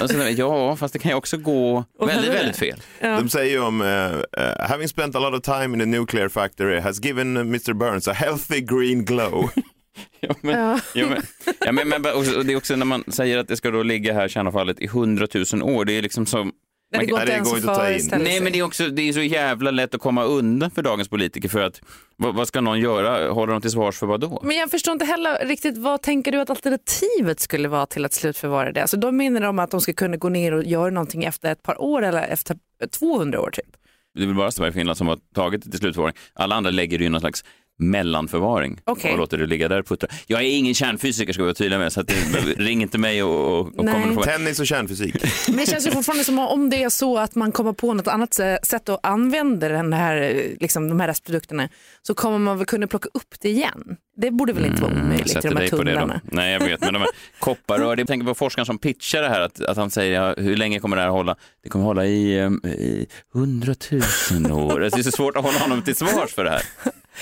Och 0.00 0.10
så, 0.10 0.16
ja, 0.36 0.76
fast 0.76 0.92
det 0.92 0.98
kan 0.98 1.10
ju 1.10 1.16
också 1.16 1.36
gå 1.36 1.84
väldigt, 1.98 2.16
helvete. 2.16 2.38
väldigt 2.38 2.56
fel. 2.56 2.80
De 3.00 3.28
säger 3.28 3.50
ju 3.52 3.60
om 3.60 3.80
eh, 3.82 4.66
having 4.68 4.88
spent 4.88 5.16
a 5.16 5.18
lot 5.18 5.34
of 5.34 5.42
time 5.42 5.74
in 5.74 5.80
a 5.80 5.84
nuclear 5.98 6.28
factory 6.28 6.80
has 6.80 7.04
given 7.04 7.36
Mr 7.36 7.72
Burns 7.72 8.08
a 8.08 8.12
healthy 8.12 8.60
green 8.60 9.04
glow. 9.04 9.50
Ja, 10.20 10.34
men, 10.40 10.54
Ja. 10.58 10.80
ja, 10.94 11.06
men, 11.08 11.22
ja, 11.64 11.72
men, 11.72 11.88
men 11.88 12.06
och 12.14 12.24
det 12.44 12.52
är 12.52 12.56
också 12.56 12.76
när 12.76 12.86
man 12.86 13.04
säger 13.08 13.38
att 13.38 13.48
det 13.48 13.56
ska 13.56 13.70
då 13.70 13.82
ligga 13.82 14.12
här 14.12 14.28
kärnavfallet 14.28 14.80
i 14.80 14.86
hundratusen 14.86 15.62
år, 15.62 15.84
det 15.84 15.92
är 15.92 16.02
liksom 16.02 16.26
som 16.26 16.52
det 16.92 17.06
går 17.06 17.16
Nej, 17.16 17.22
inte 17.22 17.24
det 17.24 17.32
ens 17.32 17.48
går 17.48 17.56
att 17.56 17.62
inte 17.62 17.72
att 17.72 18.10
ta 18.10 18.16
in. 18.16 18.22
Nej, 18.24 18.40
men 18.40 18.52
det 18.52 18.58
är 18.58 18.62
också 18.62 18.88
det 18.88 19.02
är 19.08 19.12
så 19.12 19.20
jävla 19.20 19.70
lätt 19.70 19.94
att 19.94 20.00
komma 20.00 20.24
undan 20.24 20.70
för 20.70 20.82
dagens 20.82 21.08
politiker 21.08 21.48
för 21.48 21.60
att 21.62 21.80
vad, 22.16 22.34
vad 22.34 22.48
ska 22.48 22.60
någon 22.60 22.80
göra? 22.80 23.32
Hålla 23.32 23.52
dem 23.52 23.62
till 23.62 23.70
svars 23.70 23.98
för 23.98 24.06
vad 24.06 24.20
då? 24.20 24.40
Men 24.42 24.56
jag 24.56 24.70
förstår 24.70 24.92
inte 24.92 25.04
heller 25.04 25.46
riktigt, 25.46 25.78
vad 25.78 26.02
tänker 26.02 26.32
du 26.32 26.40
att 26.40 26.50
alternativet 26.50 27.40
skulle 27.40 27.68
vara 27.68 27.86
till 27.86 28.04
att 28.04 28.12
slutförvara 28.12 28.72
det? 28.72 28.80
Alltså, 28.80 28.96
de 28.96 29.16
menar 29.16 29.40
de 29.40 29.58
att 29.58 29.70
de 29.70 29.80
ska 29.80 29.92
kunna 29.92 30.16
gå 30.16 30.28
ner 30.28 30.54
och 30.54 30.64
göra 30.64 30.90
någonting 30.90 31.24
efter 31.24 31.52
ett 31.52 31.62
par 31.62 31.82
år 31.82 32.02
eller 32.02 32.22
efter 32.22 32.56
200 32.98 33.40
år 33.40 33.50
typ. 33.50 33.76
Det 34.14 34.22
är 34.22 34.26
väl 34.26 34.36
bara 34.36 34.50
Sverige 34.50 34.68
och 34.68 34.74
Finland 34.74 34.98
som 34.98 35.06
har 35.06 35.18
tagit 35.34 35.64
det 35.64 35.70
till 35.70 35.78
slutförvaring. 35.78 36.16
Alla 36.34 36.54
andra 36.54 36.70
lägger 36.70 36.98
det 36.98 37.04
i 37.04 37.08
någon 37.08 37.20
slags 37.20 37.44
mellanförvaring 37.78 38.80
Okej. 38.84 39.12
och 39.12 39.18
låter 39.18 39.38
det 39.38 39.46
ligga 39.46 39.68
där 39.68 39.78
och 39.78 39.86
puttra. 39.86 40.08
Jag 40.26 40.40
är 40.40 40.46
ingen 40.46 40.74
kärnfysiker 40.74 41.32
ska 41.32 41.42
vi 41.42 41.46
vara 41.46 41.54
tydliga 41.54 41.78
med, 41.78 41.92
så 41.92 42.00
att 42.00 42.06
det, 42.06 42.14
ring 42.56 42.82
inte 42.82 42.98
mig 42.98 43.22
och, 43.22 43.58
och, 43.58 43.66
och 43.66 43.74
kommer 43.76 44.14
fråga. 44.14 44.32
Tennis 44.32 44.60
och 44.60 44.66
kärnfysik. 44.66 45.14
Men 45.48 45.56
det 45.56 45.66
känns 45.66 45.86
ju 45.86 45.90
fortfarande 45.90 46.24
som 46.24 46.38
om 46.38 46.70
det 46.70 46.82
är 46.82 46.88
så 46.88 47.18
att 47.18 47.34
man 47.34 47.52
kommer 47.52 47.72
på 47.72 47.94
något 47.94 48.08
annat 48.08 48.30
sä- 48.30 48.58
sätt 48.62 48.88
att 48.88 49.00
använda 49.06 49.68
den 49.68 49.92
här, 49.92 50.16
eh, 50.16 50.42
liksom, 50.60 50.88
de 50.88 51.00
här 51.00 51.08
restprodukterna 51.08 51.68
så 52.02 52.14
kommer 52.14 52.38
man 52.38 52.58
väl 52.58 52.66
kunna 52.66 52.86
plocka 52.86 53.08
upp 53.14 53.34
det 53.40 53.48
igen. 53.48 53.96
Det 54.16 54.30
borde 54.30 54.52
väl 54.52 54.66
inte 54.66 54.82
vara 54.82 54.92
Jag 54.92 55.02
omöjligt 55.02 55.26
i 55.26 55.28
sätter 55.28 55.50
de 55.50 55.56
här 55.60 55.68
tunnlarna. 55.68 56.20
Nej, 56.24 56.52
jag 56.52 56.60
vet, 56.60 56.80
men 56.80 56.92
de 56.92 56.98
här 56.98 57.08
kopparrör, 57.38 57.96
jag 57.96 58.06
tänker 58.06 58.26
på 58.26 58.34
forskaren 58.34 58.66
som 58.66 58.78
pitchar 58.78 59.22
det 59.22 59.28
här, 59.28 59.40
att, 59.40 59.60
att 59.60 59.76
han 59.76 59.90
säger 59.90 60.22
ja, 60.22 60.34
hur 60.36 60.56
länge 60.56 60.78
kommer 60.80 60.96
det 60.96 61.02
här 61.02 61.08
hålla? 61.08 61.36
Det 61.62 61.68
kommer 61.68 61.84
hålla 61.84 62.06
i, 62.06 62.40
um, 62.40 62.60
i 62.66 63.06
hundratusen 63.32 64.52
år. 64.52 64.80
Det 64.80 64.86
är 64.86 65.02
så 65.02 65.10
svårt 65.10 65.36
att 65.36 65.44
hålla 65.44 65.58
honom 65.58 65.82
till 65.82 65.96
svars 65.96 66.34
för 66.34 66.44
det 66.44 66.50
här. 66.50 66.62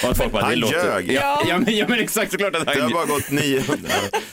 Och 0.04 0.10
att 0.10 0.16
folk 0.18 0.32
bara, 0.32 0.42
Han 0.42 0.50
det 0.50 0.56
låter... 0.56 0.76
ljög. 0.84 1.12
Ja, 1.12 1.42
ja, 1.48 1.58
men, 1.58 1.76
ja, 1.76 1.86
men 1.88 1.98
exakt, 2.00 2.32
såklart 2.32 2.56
att 2.56 2.66
Det 2.66 2.72
har 2.74 2.80
han, 2.80 2.92
bara 2.92 3.04
gått 3.06 3.30
900. 3.30 3.74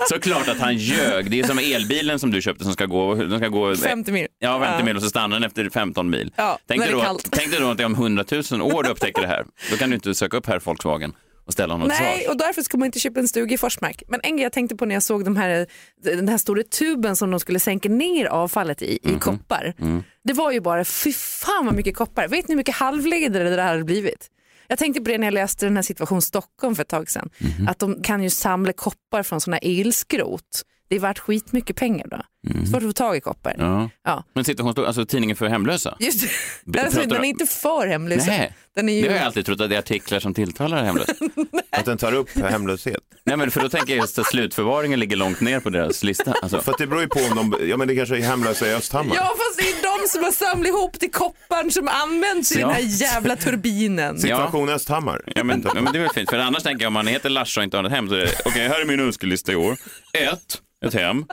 såklart 0.10 0.48
att 0.48 0.60
han 0.60 0.78
ljög. 0.78 1.32
Det 1.32 1.40
är 1.40 1.44
som 1.44 1.60
elbilen 1.60 2.20
som 2.20 2.32
du 2.32 2.42
köpte 2.42 2.64
som 2.64 2.74
ska 2.74 2.86
gå, 2.86 3.16
den 3.16 3.40
ska 3.40 3.48
gå 3.48 3.76
50 3.76 4.12
mil. 4.12 4.28
Ja, 4.40 4.60
50 4.66 4.84
mil 4.86 4.96
och 4.96 5.02
så 5.04 5.10
stannar 5.10 5.36
den 5.40 5.44
efter 5.44 5.70
15 5.70 6.10
mil. 6.10 6.32
Ja, 6.36 6.60
tänk, 6.68 6.82
dig 6.82 6.92
då, 6.92 7.02
kallt. 7.02 7.26
att- 7.28 7.32
tänk 7.32 7.52
dig 7.52 7.60
då 7.60 7.70
att 7.70 7.78
det 7.78 7.84
är 7.84 7.86
om 7.86 7.96
100 7.96 8.24
000 8.52 8.62
år 8.62 8.84
du 8.84 8.90
upptäcker 8.90 9.22
det 9.22 9.28
här. 9.28 9.46
Då 9.72 9.78
kan 9.78 9.90
du 9.90 9.96
inte 9.96 10.16
söka 10.16 10.38
upp 10.38 10.46
herr 10.46 10.60
Volkswagen 10.64 11.14
och 11.48 11.54
ställa 11.54 11.74
honom 11.74 11.88
Nej, 11.88 11.98
svars. 12.22 12.30
och 12.32 12.38
därför 12.38 12.62
ska 12.62 12.78
man 12.78 12.86
inte 12.86 13.00
köpa 13.00 13.20
en 13.20 13.28
stuga 13.28 13.54
i 13.54 13.58
Forsmark. 13.58 14.04
Men 14.08 14.20
en 14.24 14.36
grej 14.38 14.44
jag 14.44 14.54
tänkte 14.54 14.76
på 14.76 14.86
när 14.86 14.96
jag 14.96 15.04
såg 15.04 15.26
de 15.26 15.36
här, 15.38 15.66
den 16.04 16.28
här 16.28 16.38
stora 16.38 16.64
tuben 16.64 17.16
som 17.16 17.32
de 17.32 17.40
skulle 17.40 17.60
sänka 17.60 17.90
ner 17.90 18.26
avfallet 18.26 18.82
i, 18.82 19.00
Mhm. 19.04 19.16
i 19.16 19.20
koppar. 19.20 19.74
Mm. 19.82 20.04
Det 20.24 20.34
var 20.34 20.52
ju 20.52 20.60
bara, 20.62 20.86
fy 20.86 21.14
fan 21.14 21.66
vad 21.66 21.76
mycket 21.76 21.96
koppar. 21.96 22.28
Vet 22.28 22.48
ni 22.48 22.52
hur 22.54 22.58
mycket 22.58 22.76
halvledare 22.76 23.44
det 23.44 23.56
där 23.56 23.64
hade 23.68 23.84
blivit? 23.84 24.28
Jag 24.68 24.80
tänkte 24.80 25.02
på 25.02 25.10
det 25.10 25.18
när 25.18 25.28
jag 25.28 25.34
läste 25.34 25.66
den 25.66 25.76
här 25.76 25.84
situation 25.84 26.22
Stockholm 26.22 26.76
för 26.76 26.82
ett 26.82 26.90
tag 26.90 27.10
sedan. 27.10 27.30
Mhm. 27.38 27.68
Att 27.68 27.80
de 27.80 28.02
kan 28.02 28.24
ju 28.24 28.30
samla 28.30 28.74
koppar 28.74 29.24
från 29.24 29.42
sådana 29.42 29.58
elskrot. 29.58 30.64
Det 30.88 30.96
är 30.96 31.00
värt 31.00 31.20
skitmycket 31.20 31.76
pengar 31.76 32.08
då. 32.08 32.22
Svårt 32.72 32.78
att 32.84 32.90
få 32.90 32.94
tag 32.94 33.16
i 33.18 33.22
koppar. 33.22 33.56
Ja. 33.58 33.90
Ja. 34.06 34.24
Men 34.34 34.44
situation, 34.44 34.86
alltså 34.86 35.06
tidningen 35.06 35.36
för 35.36 35.48
hemlösa? 35.48 35.98
Just 36.00 36.26
det. 36.66 36.80
Alltså, 36.84 37.02
den 37.02 37.24
är 37.24 37.28
inte 37.28 37.46
för 37.46 37.88
hemlösa. 37.88 38.26
Nej, 38.28 38.54
Den 38.76 38.90
är 38.90 38.94
ju... 38.94 39.02
det 39.02 39.08
har 39.10 39.16
jag 39.16 39.26
alltid 39.26 39.46
trott 39.46 39.62
att 39.62 39.70
det 39.70 39.76
är 39.76 39.80
artiklar 39.80 40.20
som 40.20 40.34
tilltalar 40.34 40.84
hemlösa. 40.84 41.14
Att 41.70 41.86
den 41.86 41.98
tar 41.98 42.14
upp 42.14 42.30
hemlöshet. 42.38 43.00
Nej, 43.26 43.38
men 43.38 43.52
för 43.52 43.62
då 43.62 43.70
tänker 43.70 43.94
jag 43.96 44.02
just 44.02 44.20
att 44.20 44.26
slutförvaringen 44.28 45.00
ligger 45.00 45.16
långt 45.16 45.42
ner 45.42 45.60
på 45.60 45.70
deras 45.70 46.04
lista. 46.04 46.34
Alltså, 46.42 46.62
För 46.62 46.72
att 46.72 46.78
det 46.78 46.88
beror 46.88 47.02
ju 47.02 47.08
på 47.08 47.20
om 47.20 47.36
de, 47.52 47.68
ja 47.70 47.78
men 47.78 47.88
det 47.88 47.96
kanske 47.96 48.18
är 48.18 48.22
hemlösa 48.22 48.68
i 48.68 48.74
Östhammar. 48.74 49.16
Ja 49.16 49.24
fast 49.38 49.58
det 49.60 49.64
är 49.70 50.00
de 50.02 50.08
som 50.10 50.24
har 50.24 50.32
samlat 50.32 50.68
ihop 50.68 51.00
till 51.00 51.12
kopparn 51.12 51.72
som 51.72 51.88
används 51.88 52.52
i 52.52 52.60
Ja. 52.60 52.68
den 52.68 52.76
här 52.76 52.84
jävla 53.02 53.36
turbinen. 53.36 54.20
Situation 54.20 54.70
Östhammar. 54.70 55.22
ja, 55.36 55.44
men, 55.44 55.66
ja, 55.76 55.82
men 55.82 55.94
det 55.94 56.00
är 56.00 56.02
väl 56.02 56.10
fint, 56.14 56.30
för 56.30 56.38
annars 56.38 56.64
tänker 56.64 56.84
jag 56.84 56.88
om 56.90 56.94
man 56.94 57.08
heter 57.08 57.30
Lars 57.30 57.58
och 57.58 57.64
inte 57.64 57.78
har 57.78 57.84
ett 57.84 57.92
hem 57.92 58.10
så 58.10 58.16
är 58.16 58.20
det, 58.20 58.32
okej, 58.46 58.68
här 58.68 58.82
är 58.82 58.86
min 58.86 59.00
önskelista 59.00 59.52
i 59.52 59.56
år. 59.56 59.78
Ett, 60.14 60.62
ett 60.86 60.94
hem. 60.94 61.26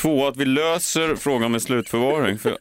Två, 0.00 0.26
att 0.26 0.36
vi 0.36 0.44
löser 0.58 1.16
frågan 1.16 1.52
med 1.52 1.62
slutförvaring. 1.62 2.38
För, 2.38 2.58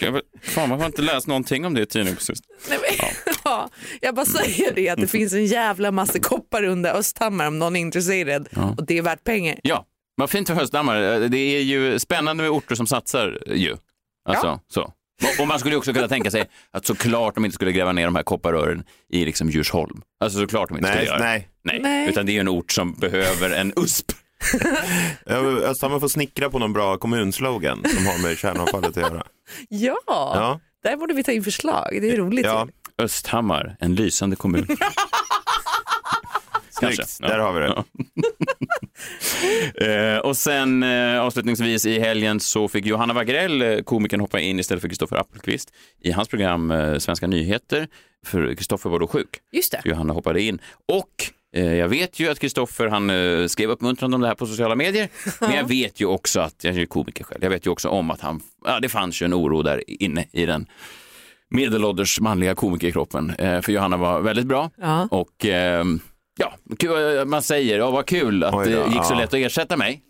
jag, 0.00 0.20
fan, 0.42 0.68
man 0.68 0.78
har 0.80 0.86
inte 0.86 1.02
läst 1.02 1.26
någonting 1.26 1.64
om 1.66 1.74
det 1.74 1.82
i 1.82 1.86
tidningen 1.86 2.16
precis. 2.16 2.38
Nej, 2.68 2.78
men, 2.82 3.08
ja. 3.44 3.70
jag 4.00 4.14
bara 4.14 4.26
säger 4.26 4.74
det 4.74 4.88
att 4.88 5.00
det 5.00 5.06
finns 5.06 5.32
en 5.32 5.46
jävla 5.46 5.90
massa 5.90 6.18
koppar 6.18 6.62
under 6.64 6.94
Östhammar 6.94 7.46
om 7.46 7.58
någon 7.58 7.76
är 7.76 7.80
intresserad 7.80 8.48
och 8.78 8.86
det 8.86 8.98
är 8.98 9.02
värt 9.02 9.24
pengar. 9.24 9.58
Ja, 9.62 9.84
vad 10.16 10.30
fint 10.30 10.48
för 10.48 10.54
Hösthammar. 10.54 11.18
Det 11.28 11.38
är 11.38 11.60
ju 11.62 11.98
spännande 11.98 12.42
med 12.42 12.50
orter 12.50 12.74
som 12.74 12.86
satsar 12.86 13.42
ju. 13.54 13.76
Alltså, 14.28 14.60
så. 14.68 14.92
Och- 15.40 15.48
man 15.48 15.58
skulle 15.58 15.74
ju 15.74 15.78
också 15.78 15.92
kunna 15.92 16.08
tänka 16.08 16.30
sig 16.30 16.44
att 16.70 16.86
såklart 16.86 17.34
de 17.34 17.44
inte 17.44 17.54
skulle 17.54 17.72
gräva 17.72 17.92
ner 17.92 18.04
de 18.04 18.16
här 18.16 18.22
kopparrören 18.22 18.84
i 19.12 19.24
liksom 19.24 19.50
Djursholm. 19.50 20.02
Alltså 20.24 20.38
såklart 20.38 20.68
de 20.68 20.78
inte 20.78 20.88
Nej, 20.90 20.96
skulle 21.06 21.10
göra. 21.18 21.24
nej. 21.24 21.48
nej. 21.64 21.80
Nej. 21.82 22.08
Utan 22.08 22.26
det 22.26 22.32
är 22.32 22.34
ju 22.34 22.40
en 22.40 22.48
ort 22.48 22.72
som 22.72 22.94
behöver 22.94 23.50
en 23.50 23.72
USP. 23.76 24.12
Östhammar 25.64 26.00
får 26.00 26.08
snickra 26.08 26.50
på 26.50 26.58
någon 26.58 26.72
bra 26.72 26.96
kommunslogan 26.98 27.84
som 27.96 28.06
har 28.06 28.22
med 28.22 28.38
kärnavfallet 28.38 28.88
att 28.88 28.96
göra. 28.96 29.22
Ja, 29.68 29.96
Ja, 30.06 30.60
där 30.82 30.96
borde 30.96 31.14
vi 31.14 31.24
ta 31.24 31.32
in 31.32 31.44
förslag. 31.44 31.88
Det 32.00 32.10
är 32.10 32.16
roligt. 32.16 32.46
ja. 32.46 32.68
Östhammar, 32.98 33.76
en 33.80 33.94
lysande 33.94 34.36
kommun. 34.36 34.66
snyggt. 36.70 36.96
Kanske. 36.96 37.04
Ja. 37.20 37.28
Där 37.28 37.38
har 37.38 37.52
vi 37.52 37.60
det. 37.60 37.84
Eh, 39.74 40.18
och 40.18 40.36
sen 40.36 40.82
eh, 40.82 41.20
avslutningsvis 41.20 41.86
i 41.86 41.98
helgen 42.00 42.40
så 42.40 42.68
fick 42.68 42.86
Johanna 42.86 43.14
Wagrell, 43.14 43.62
eh, 43.62 43.78
komikern, 43.78 44.20
hoppa 44.20 44.40
in 44.40 44.58
istället 44.58 44.80
för 44.82 44.88
Kristoffer 44.88 45.16
Appelqvist 45.16 45.72
i 46.02 46.10
hans 46.12 46.28
program 46.28 46.70
eh, 46.70 46.98
Svenska 46.98 47.26
nyheter. 47.26 47.88
För 48.26 48.54
Kristoffer 48.54 48.90
var 48.90 48.98
då 48.98 49.06
sjuk. 49.06 49.28
Just 49.52 49.72
det. 49.72 49.80
Johanna 49.84 50.12
hoppade 50.12 50.42
in. 50.42 50.58
Och 50.88 51.10
jag 51.60 51.88
vet 51.88 52.20
ju 52.20 52.28
att 52.30 52.38
Kristoffer 52.38 52.86
han 52.86 53.10
eh, 53.10 53.46
skrev 53.46 53.70
uppmuntrande 53.70 54.14
om 54.14 54.20
det 54.20 54.28
här 54.28 54.34
på 54.34 54.46
sociala 54.46 54.74
medier. 54.74 55.08
Men 55.40 55.52
jag 55.52 55.68
vet 55.68 56.00
ju 56.00 56.06
också 56.06 56.40
att, 56.40 56.64
jag 56.64 56.76
är 56.76 56.86
komiker 56.86 57.24
själv, 57.24 57.42
jag 57.42 57.50
vet 57.50 57.66
ju 57.66 57.70
också 57.70 57.88
om 57.88 58.10
att 58.10 58.20
han, 58.20 58.40
ja, 58.64 58.80
det 58.80 58.88
fanns 58.88 59.22
ju 59.22 59.24
en 59.24 59.34
oro 59.34 59.62
där 59.62 59.82
inne 60.02 60.24
i 60.32 60.46
den 60.46 60.66
medelålders 61.50 62.20
manliga 62.20 62.54
komikerkroppen. 62.54 63.30
Eh, 63.30 63.60
för 63.60 63.72
Johanna 63.72 63.96
var 63.96 64.20
väldigt 64.20 64.46
bra. 64.46 64.70
Ja. 64.76 65.08
Och 65.10 65.44
ehm, 65.46 66.00
ja, 66.38 66.54
man 67.26 67.42
säger, 67.42 67.78
ja 67.78 67.90
vad 67.90 68.06
kul 68.06 68.44
att 68.44 68.64
det 68.64 68.70
gick 68.92 69.04
så 69.04 69.14
lätt 69.14 69.28
att 69.28 69.40
ersätta 69.40 69.76
mig. 69.76 70.02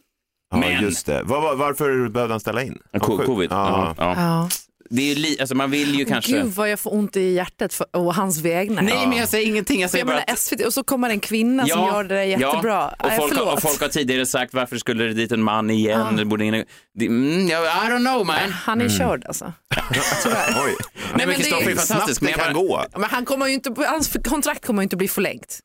Ja, 0.51 0.57
Men- 0.57 0.83
just 0.83 1.07
det. 1.07 1.23
Var, 1.23 1.41
var, 1.41 1.55
varför 1.57 2.09
behövde 2.09 2.33
han 2.35 2.41
ställa 2.41 2.63
in? 2.63 2.79
Co- 3.01 3.19
Covid. 3.19 3.51
Ja. 3.53 3.95
Ja. 3.99 4.49
Det 4.91 5.11
är 5.13 5.15
li, 5.15 5.37
alltså 5.41 5.55
man 5.55 5.71
vill 5.71 5.95
ju 5.99 6.05
kanske... 6.05 6.33
Gud 6.33 6.47
vad 6.47 6.71
jag 6.71 6.81
får 6.81 6.95
ont 6.95 7.17
i 7.17 7.33
hjärtat 7.33 7.75
för, 7.75 7.87
och 7.97 8.15
hans 8.15 8.39
vägnar. 8.41 8.83
Nej, 8.83 9.07
men 9.07 9.19
jag 9.19 9.29
säger 9.29 9.47
ingenting. 9.47 9.81
Jag 9.81 9.91
säger 9.91 10.01
jag 10.01 10.07
bara 10.07 10.15
menar 10.15 10.33
att... 10.33 10.39
SVT 10.39 10.67
och 10.67 10.75
så 10.75 10.85
kommer 10.85 11.11
en 11.11 11.21
kvinna 11.21 11.67
som 11.67 11.81
gör 11.81 12.05
det 12.05 12.25
jättebra. 12.25 12.73
Ja, 12.73 12.95
och, 12.99 13.09
Nej, 13.09 13.19
folk 13.19 13.33
har, 13.33 13.39
förlåt. 13.39 13.55
och 13.55 13.63
folk 13.63 13.81
har 13.81 13.89
tidigare 13.89 14.27
sagt 14.27 14.55
varför 14.55 14.77
skulle 14.77 15.05
det 15.05 15.13
dit 15.13 15.33
en 15.33 15.43
man 15.43 15.71
igen? 15.71 16.17
Det 16.17 16.25
borde 16.25 16.45
in... 16.45 16.65
det, 16.95 17.07
mm, 17.07 17.49
ja, 17.49 17.87
I 17.87 17.91
don't 17.91 18.13
know 18.13 18.27
man. 18.27 18.53
Han 18.53 18.81
är 18.81 18.89
körd 18.89 19.25
alltså. 19.25 19.45
Oj, 20.65 20.77
Nej, 21.15 21.27
men 21.27 21.37
Kristoffer 21.37 21.71
är 21.71 21.75
fantastisk. 21.75 22.21
Men 22.21 22.33
bara, 22.39 22.53
gå. 22.53 22.85
Men 22.97 23.11
han 23.11 23.25
kommer 23.25 23.47
ju 23.47 23.55
inte, 23.55 23.75
hans 23.89 24.17
kontrakt 24.25 24.67
kommer 24.67 24.83
ju 24.83 24.85
inte 24.85 24.97
bli 24.97 25.09
förlängt. 25.09 25.61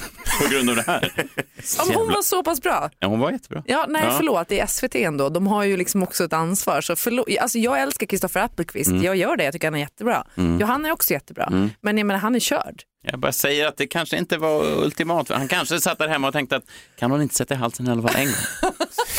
på 0.42 0.48
grund 0.50 0.70
av 0.70 0.76
det 0.76 0.82
här. 0.86 1.12
Om 1.88 1.94
hon 1.94 2.08
var 2.12 2.22
så 2.22 2.42
pass 2.42 2.60
bra. 2.62 2.90
Ja, 2.98 3.08
hon 3.08 3.20
var 3.20 3.30
jättebra. 3.30 3.62
Ja, 3.66 3.86
nej 3.88 4.02
Ja. 4.04 4.14
förlåt, 4.16 4.48
det 4.48 4.60
är 4.60 4.66
SVT 4.66 4.94
ändå. 4.94 5.28
De 5.28 5.46
har 5.46 5.64
ju 5.64 5.76
liksom 5.76 6.02
också 6.02 6.24
ett 6.24 6.32
ansvar. 6.32 6.80
Så 6.80 6.96
förlåt, 6.96 7.26
alltså 7.40 7.58
jag 7.58 7.80
älskar 7.82 8.06
Kristoffer 8.06 8.40
Appelqvist, 8.40 8.90
Mm. 8.90 9.02
jag 9.02 9.16
gör 9.16 9.36
det, 9.36 9.44
jag 9.44 9.52
tycker 9.52 9.66
han 9.66 9.74
är 9.74 9.78
jättebra. 9.78 10.24
Johanna 10.60 10.88
är 10.88 10.92
också 10.92 11.12
jättebra, 11.12 11.70
men 11.80 11.98
jag 11.98 12.06
menar 12.06 12.20
han 12.20 12.34
är 12.34 12.40
körd. 12.40 12.82
Jag 13.04 13.20
bara 13.20 13.32
säger 13.32 13.66
att 13.66 13.76
det 13.76 13.86
kanske 13.86 14.16
inte 14.18 14.38
var 14.38 14.64
ultimat. 14.84 15.28
Han 15.28 15.48
kanske 15.48 15.80
satt 15.80 15.98
där 15.98 16.08
hemma 16.08 16.26
och 16.28 16.32
tänkte 16.32 16.56
att 16.56 16.64
kan 16.98 17.10
hon 17.10 17.22
inte 17.22 17.34
sätta 17.34 17.54
i 17.54 17.56
halsen 17.56 17.86
i 17.86 17.90
alla 17.90 18.02
fall 18.08 18.16
en 18.20 18.26
gång? 18.26 18.72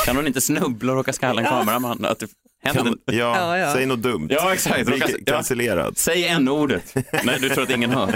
Kan 0.06 0.16
hon 0.16 0.28
inte 0.28 0.42
snubbla 0.42 0.92
och 0.92 0.98
råka 0.98 1.14
skalla 1.14 1.42
en 1.42 1.48
kameraman? 1.48 2.06
Att 2.06 2.20
det 2.20 2.28
händer... 2.64 2.84
Kan, 2.84 2.98
ja, 3.06 3.14
Ja, 3.16 3.58
ja. 3.58 3.74
säg 3.74 3.86
något 3.86 4.00
dumt. 4.02 4.28
Ja, 4.30 4.54
exakt. 4.54 4.88
Råka- 4.90 5.18
ja. 5.26 5.92
Säg 5.96 6.28
en 6.28 6.50
ordet. 6.50 6.94
Nej, 7.24 7.38
du 7.42 7.50
tror 7.50 7.64
att 7.64 7.70
ingen 7.70 7.92
hör. 7.92 8.16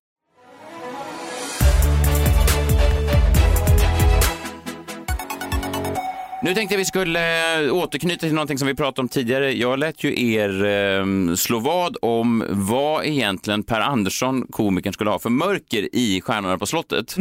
Nu 6.43 6.53
tänkte 6.53 6.73
jag 6.73 6.77
vi 6.77 6.85
skulle 6.85 7.63
eh, 7.65 7.73
återknyta 7.73 8.19
till 8.19 8.33
någonting 8.33 8.57
som 8.57 8.67
vi 8.67 8.75
pratade 8.75 9.01
om 9.01 9.09
tidigare. 9.09 9.51
Jag 9.53 9.79
lät 9.79 10.03
ju 10.03 10.31
er 10.33 10.65
eh, 10.65 11.35
slå 11.35 11.59
vad 11.59 11.97
om 12.01 12.43
vad 12.49 13.05
egentligen 13.05 13.63
Per 13.63 13.81
Andersson, 13.81 14.47
komikern, 14.49 14.93
skulle 14.93 15.09
ha 15.09 15.19
för 15.19 15.29
mörker 15.29 15.95
i 15.95 16.21
Stjärnorna 16.21 16.57
på 16.57 16.65
slottet. 16.65 17.15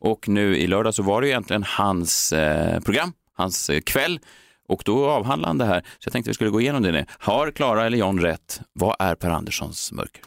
Och 0.00 0.28
nu 0.28 0.56
i 0.56 0.66
lördag 0.66 0.94
så 0.94 1.02
var 1.02 1.20
det 1.20 1.26
ju 1.26 1.30
egentligen 1.32 1.64
hans 1.66 2.32
eh, 2.32 2.80
program, 2.80 3.12
hans 3.36 3.70
eh, 3.70 3.80
kväll. 3.80 4.20
Och 4.68 4.82
då 4.84 5.10
avhandlade 5.10 5.48
han 5.48 5.58
det 5.58 5.64
här. 5.64 5.80
Så 5.80 6.06
jag 6.06 6.12
tänkte 6.12 6.30
vi 6.30 6.34
skulle 6.34 6.50
gå 6.50 6.60
igenom 6.60 6.82
det 6.82 6.92
nu. 6.92 7.06
Har 7.18 7.50
Klara 7.50 7.86
eller 7.86 7.98
John 7.98 8.20
rätt? 8.20 8.60
Vad 8.72 8.96
är 8.98 9.14
Per 9.14 9.30
Anderssons 9.30 9.92
mörker? 9.92 10.22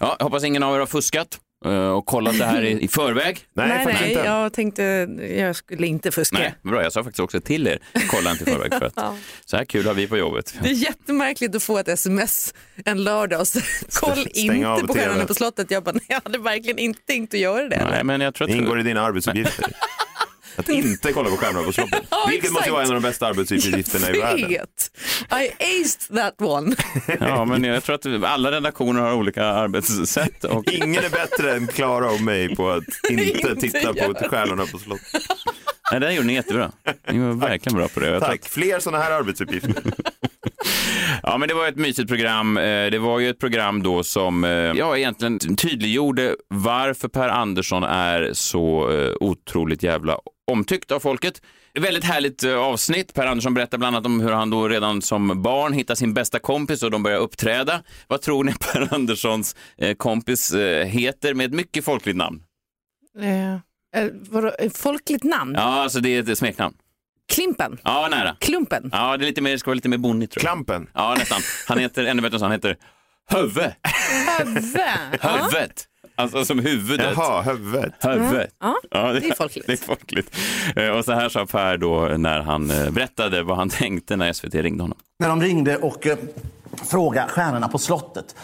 Ja, 0.00 0.16
jag 0.18 0.24
hoppas 0.24 0.44
ingen 0.44 0.62
av 0.62 0.74
er 0.74 0.78
har 0.78 0.86
fuskat 0.86 1.38
eh, 1.64 1.72
och 1.72 2.06
kollat 2.06 2.38
det 2.38 2.44
här 2.44 2.62
i, 2.62 2.84
i 2.84 2.88
förväg. 2.88 3.40
Nej, 3.54 3.68
nej, 3.68 3.84
nej 3.86 4.10
inte. 4.10 4.24
jag 4.24 4.52
tänkte 4.52 4.82
jag 5.38 5.56
skulle 5.56 5.86
inte 5.86 6.10
fuska. 6.10 6.38
Nej, 6.38 6.54
bra. 6.62 6.82
Jag 6.82 6.92
sa 6.92 7.04
faktiskt 7.04 7.20
också 7.20 7.40
till 7.40 7.66
er, 7.66 7.78
kolla 8.08 8.30
inte 8.30 8.50
i 8.50 8.52
förväg 8.52 8.74
för 8.74 8.84
att 8.84 8.94
så 9.44 9.56
här 9.56 9.64
kul 9.64 9.86
har 9.86 9.94
vi 9.94 10.06
på 10.06 10.16
jobbet. 10.16 10.54
Det 10.62 10.68
är 10.68 10.72
jättemärkligt 10.72 11.54
att 11.54 11.62
få 11.62 11.78
ett 11.78 11.88
sms 11.88 12.54
en 12.84 13.04
lördag 13.04 13.40
och 13.40 13.48
så, 13.48 13.60
koll 14.00 14.26
inte 14.34 14.86
på 14.86 14.94
Stjärnorna 14.94 15.26
på 15.26 15.34
slottet. 15.34 15.70
Jag 15.70 15.82
bara, 15.82 15.92
nej, 15.92 16.04
jag 16.08 16.20
hade 16.24 16.38
verkligen 16.38 16.78
inte 16.78 17.00
tänkt 17.06 17.34
att 17.34 17.40
göra 17.40 17.68
det. 17.68 17.86
Nej, 17.90 18.04
men 18.04 18.20
jag 18.20 18.34
tror 18.34 18.46
Det 18.46 18.52
att... 18.52 18.58
ingår 18.58 18.80
i 18.80 18.82
dina 18.82 19.02
arbetsuppgifter. 19.02 19.66
Att 20.56 20.68
inte 20.68 21.12
kolla 21.12 21.30
på 21.30 21.36
Stjärnorna 21.36 21.66
på 21.66 21.72
slottet. 21.72 22.02
Ja, 22.10 22.26
Vilket 22.30 22.50
måste 22.52 22.58
exakt. 22.58 22.68
ju 22.68 22.72
vara 22.72 22.82
en 22.82 22.88
av 22.88 22.94
de 22.94 23.08
bästa 23.08 23.26
arbetsuppgifterna 23.26 24.10
i 24.10 24.20
världen. 24.20 24.50
I 24.50 25.82
aced 25.82 26.16
that 26.16 26.34
one. 26.42 26.76
Ja, 27.20 27.44
men 27.44 27.64
jag 27.64 27.84
tror 27.84 27.94
att 27.94 28.24
alla 28.24 28.52
redaktioner 28.52 29.00
har 29.00 29.12
olika 29.12 29.44
arbetssätt. 29.44 30.44
Och... 30.44 30.68
Ingen 30.72 31.04
är 31.04 31.10
bättre 31.10 31.52
än 31.56 31.66
Klara 31.66 32.10
och 32.10 32.20
mig 32.20 32.56
på 32.56 32.70
att 32.70 32.84
inte 33.10 33.24
Inte 33.24 33.56
titta 33.56 33.94
på. 33.94 34.14
Stjärnorna 34.28 34.66
på 34.66 34.78
slottet. 34.78 35.22
Nej, 35.90 36.00
det 36.00 36.12
gjorde 36.12 36.26
ni 36.26 36.34
jättebra. 36.34 36.72
Ni 37.10 37.18
var 37.18 37.32
verkligen 37.32 37.76
bra 37.78 37.88
på 37.88 38.00
det. 38.00 38.06
Jag 38.06 38.20
tror 38.20 38.30
Tack, 38.30 38.44
fler 38.48 38.80
sådana 38.80 39.04
här 39.04 39.10
arbetsuppgifter. 39.10 39.82
Ja, 41.22 41.38
men 41.38 41.48
det 41.48 41.54
var 41.54 41.68
ett 41.68 41.76
mysigt 41.76 42.08
program. 42.08 42.56
Eh, 42.56 42.62
Det 42.90 42.98
var 42.98 43.18
ju 43.18 43.30
ett 43.30 43.38
program 43.38 43.82
då 43.82 44.02
som 44.04 44.44
eh, 44.44 44.50
ja, 44.50 44.96
egentligen 44.96 45.38
tydliggjorde 45.56 46.36
varför 46.48 47.08
Per 47.08 47.28
Andersson 47.28 47.82
är 47.84 48.30
så 48.32 48.90
eh, 48.92 49.12
otroligt 49.20 49.82
jävla 49.82 50.18
omtyckt 50.50 50.90
av 50.90 51.00
folket. 51.00 51.42
Väldigt 51.80 52.04
härligt 52.04 52.44
avsnitt. 52.44 53.14
Per 53.14 53.26
Andersson 53.26 53.54
berättar 53.54 53.78
bland 53.78 53.96
annat 53.96 54.06
om 54.06 54.20
hur 54.20 54.32
han 54.32 54.50
då 54.50 54.68
redan 54.68 55.02
som 55.02 55.42
barn 55.42 55.72
hittar 55.72 55.94
sin 55.94 56.14
bästa 56.14 56.38
kompis 56.38 56.82
och 56.82 56.90
de 56.90 57.02
börjar 57.02 57.18
uppträda. 57.18 57.82
Vad 58.08 58.22
tror 58.22 58.44
ni 58.44 58.52
Per 58.72 58.94
Anderssons 58.94 59.56
kompis 59.96 60.54
heter 60.84 61.34
med 61.34 61.46
ett 61.46 61.52
mycket 61.52 61.84
folkligt 61.84 62.16
namn? 62.16 62.42
Eh, 63.20 63.52
eh, 64.02 64.70
folkligt 64.74 65.24
namn? 65.24 65.54
Ja, 65.54 65.62
alltså 65.82 66.00
det 66.00 66.08
är 66.16 66.30
ett 66.30 66.38
smeknamn. 66.38 66.74
Klimpen? 67.30 67.78
Ja, 67.84 68.08
nära. 68.10 68.36
Klumpen? 68.40 68.90
Ja, 68.92 69.16
det, 69.16 69.24
är 69.24 69.26
lite 69.26 69.40
mer, 69.40 69.50
det 69.50 69.58
ska 69.58 69.70
vara 69.70 69.74
lite 69.74 69.88
mer 69.88 69.98
bonnigt 69.98 70.32
tror 70.32 70.44
jag. 70.44 70.50
Klampen. 70.52 70.86
Ja, 70.94 71.14
nästan. 71.18 71.40
Han 71.68 71.78
heter, 71.78 72.04
ännu 72.04 72.22
bättre 72.22 72.36
än 72.36 72.38
så, 72.40 72.44
han 72.44 72.52
heter 72.52 72.76
Höve. 73.30 73.74
Höve? 74.38 74.88
Hövet. 75.20 75.86
Alltså 76.16 76.44
som 76.44 76.58
huvudet. 76.58 77.12
Jaha, 77.16 77.42
huvudet. 77.42 77.92
Huvudet. 78.04 78.50
Ja, 78.60 78.76
Ja, 78.90 79.12
det 79.12 79.28
är 79.28 79.34
folkligt. 79.34 79.66
Det 79.66 79.72
är 79.72 79.76
folkligt. 79.76 80.36
Eh, 80.76 80.88
Och 80.88 81.04
så 81.04 81.12
här 81.12 81.28
sa 81.28 81.46
Per 81.46 81.76
då 81.76 82.00
när 82.18 82.40
han 82.40 82.70
eh, 82.70 82.90
berättade 82.90 83.42
vad 83.42 83.56
han 83.56 83.68
tänkte 83.70 84.16
när 84.16 84.32
SVT 84.32 84.54
ringde 84.54 84.82
honom. 84.84 84.98
När 85.18 85.28
de 85.28 85.42
ringde 85.42 85.76
och 85.76 86.06
fråga 86.76 87.28
Stjärnorna 87.28 87.68
på 87.68 87.78
slottet 87.78 88.34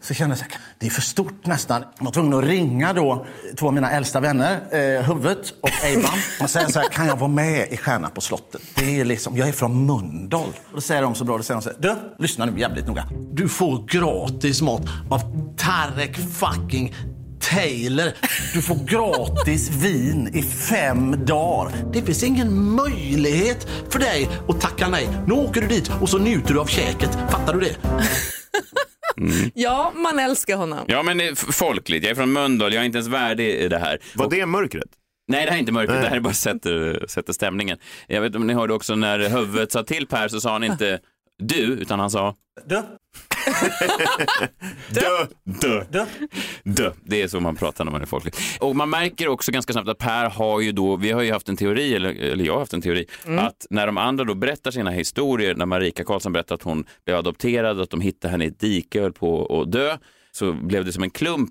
så 0.00 0.14
kände 0.14 0.36
jag 0.40 0.46
det 0.78 0.86
är 0.86 0.90
för 0.90 1.02
stort 1.02 1.46
nästan. 1.46 1.84
Jag 1.98 2.04
var 2.04 2.12
tvungen 2.12 2.34
att 2.34 2.44
ringa 2.44 2.92
då 2.92 3.26
två 3.56 3.66
av 3.66 3.74
mina 3.74 3.90
äldsta 3.90 4.20
vänner, 4.20 4.60
eh, 4.70 5.02
Huvudet 5.02 5.54
och 5.60 5.84
Eiban, 5.84 6.18
och 6.42 6.50
säga 6.50 6.68
så 6.68 6.80
här, 6.80 6.88
kan 6.88 7.06
jag 7.06 7.16
vara 7.16 7.30
med 7.30 7.72
i 7.72 7.76
Stjärnorna 7.76 8.10
på 8.10 8.20
slottet? 8.20 8.62
Det 8.74 9.00
är 9.00 9.04
liksom, 9.04 9.36
jag 9.36 9.48
är 9.48 9.52
från 9.52 9.86
Mölndal. 9.86 10.48
Och 10.48 10.74
då 10.74 10.80
säger 10.80 11.02
de 11.02 11.14
så 11.14 11.24
bra, 11.24 11.36
då 11.36 11.42
säger 11.42 11.60
de 11.60 11.62
så 11.62 11.70
här, 11.70 11.78
du, 11.80 12.22
lyssna 12.22 12.44
nu 12.44 12.60
jävligt 12.60 12.86
noga. 12.86 13.08
Du 13.32 13.48
får 13.48 13.86
gratis 13.86 14.62
mat 14.62 14.82
av 15.10 15.20
Tarek 15.56 16.16
fucking 16.16 16.94
Taylor. 17.50 18.12
Du 18.52 18.62
får 18.62 18.74
gratis 18.74 19.70
vin 19.70 20.30
i 20.34 20.42
fem 20.42 21.24
dagar. 21.24 21.72
Det 21.92 22.02
finns 22.02 22.22
ingen 22.22 22.70
möjlighet 22.70 23.66
för 23.90 23.98
dig 23.98 24.28
att 24.48 24.60
tacka 24.60 24.88
nej. 24.88 25.08
Nu 25.26 25.34
åker 25.34 25.60
du 25.60 25.66
dit 25.66 25.90
och 26.00 26.08
så 26.08 26.18
njuter 26.18 26.54
du 26.54 26.60
av 26.60 26.66
käket. 26.66 27.18
Fattar 27.30 27.54
du 27.54 27.60
det? 27.60 27.76
Ja, 29.54 29.92
man 29.94 30.18
älskar 30.18 30.56
honom. 30.56 30.84
Ja, 30.88 31.02
men 31.02 31.18
det 31.18 31.26
är 31.28 31.52
folkligt. 31.52 32.04
Jag 32.04 32.10
är 32.10 32.14
från 32.14 32.32
Mölndal. 32.32 32.72
Jag 32.74 32.80
är 32.80 32.86
inte 32.86 32.98
ens 32.98 33.08
värdig 33.08 33.48
i 33.48 33.68
det 33.68 33.78
här. 33.78 33.98
Var 34.14 34.30
det 34.30 34.46
mörkret? 34.46 34.88
Nej, 35.28 35.44
det 35.44 35.50
här 35.50 35.56
är 35.56 35.60
inte 35.60 35.72
mörkret. 35.72 36.02
Det 36.02 36.08
här 36.08 36.16
är 36.16 36.20
bara 36.20 36.34
sätter, 36.34 37.04
sätter 37.08 37.32
stämningen. 37.32 37.78
Jag 38.06 38.20
vet 38.20 38.26
inte 38.26 38.38
om 38.38 38.46
ni 38.46 38.54
hörde 38.54 38.74
också 38.74 38.94
när 38.94 39.18
huvudet 39.18 39.72
sa 39.72 39.82
till 39.82 40.06
Per 40.06 40.28
så 40.28 40.40
sa 40.40 40.52
han 40.52 40.64
inte 40.64 40.98
du, 41.38 41.56
utan 41.56 42.00
han 42.00 42.10
sa 42.10 42.34
Du, 42.66 42.82
dö, 44.88 45.26
dö, 45.44 45.84
du. 45.90 46.06
dö. 46.72 46.90
Det 47.04 47.22
är 47.22 47.28
så 47.28 47.40
man 47.40 47.56
pratar 47.56 47.84
när 47.84 47.92
man 47.92 48.02
är 48.02 48.06
folklig. 48.06 48.34
Och 48.60 48.76
man 48.76 48.90
märker 48.90 49.28
också 49.28 49.52
ganska 49.52 49.72
snabbt 49.72 49.88
att 49.88 49.98
Per 49.98 50.30
har 50.30 50.60
ju 50.60 50.72
då, 50.72 50.96
vi 50.96 51.10
har 51.10 51.22
ju 51.22 51.32
haft 51.32 51.48
en 51.48 51.56
teori, 51.56 51.94
eller, 51.94 52.14
eller 52.14 52.44
jag 52.44 52.52
har 52.52 52.60
haft 52.60 52.72
en 52.72 52.82
teori, 52.82 53.06
att 53.38 53.66
när 53.70 53.86
de 53.86 53.98
andra 53.98 54.24
då 54.24 54.34
berättar 54.34 54.70
sina 54.70 54.90
historier, 54.90 55.54
när 55.54 55.66
Marika 55.66 56.04
Karlsson 56.04 56.32
berättar 56.32 56.54
att 56.54 56.62
hon 56.62 56.84
blev 57.04 57.16
adopterad, 57.16 57.80
att 57.80 57.90
de 57.90 58.00
hittade 58.00 58.32
henne 58.32 58.44
i 58.44 58.48
ett 58.48 58.60
dike 58.60 58.98
och 58.98 59.02
höll 59.02 59.12
på 59.12 59.60
att 59.62 59.72
dö, 59.72 59.96
så 60.32 60.52
blev 60.52 60.84
det 60.84 60.92
som 60.92 61.02
en 61.02 61.10
klump 61.10 61.50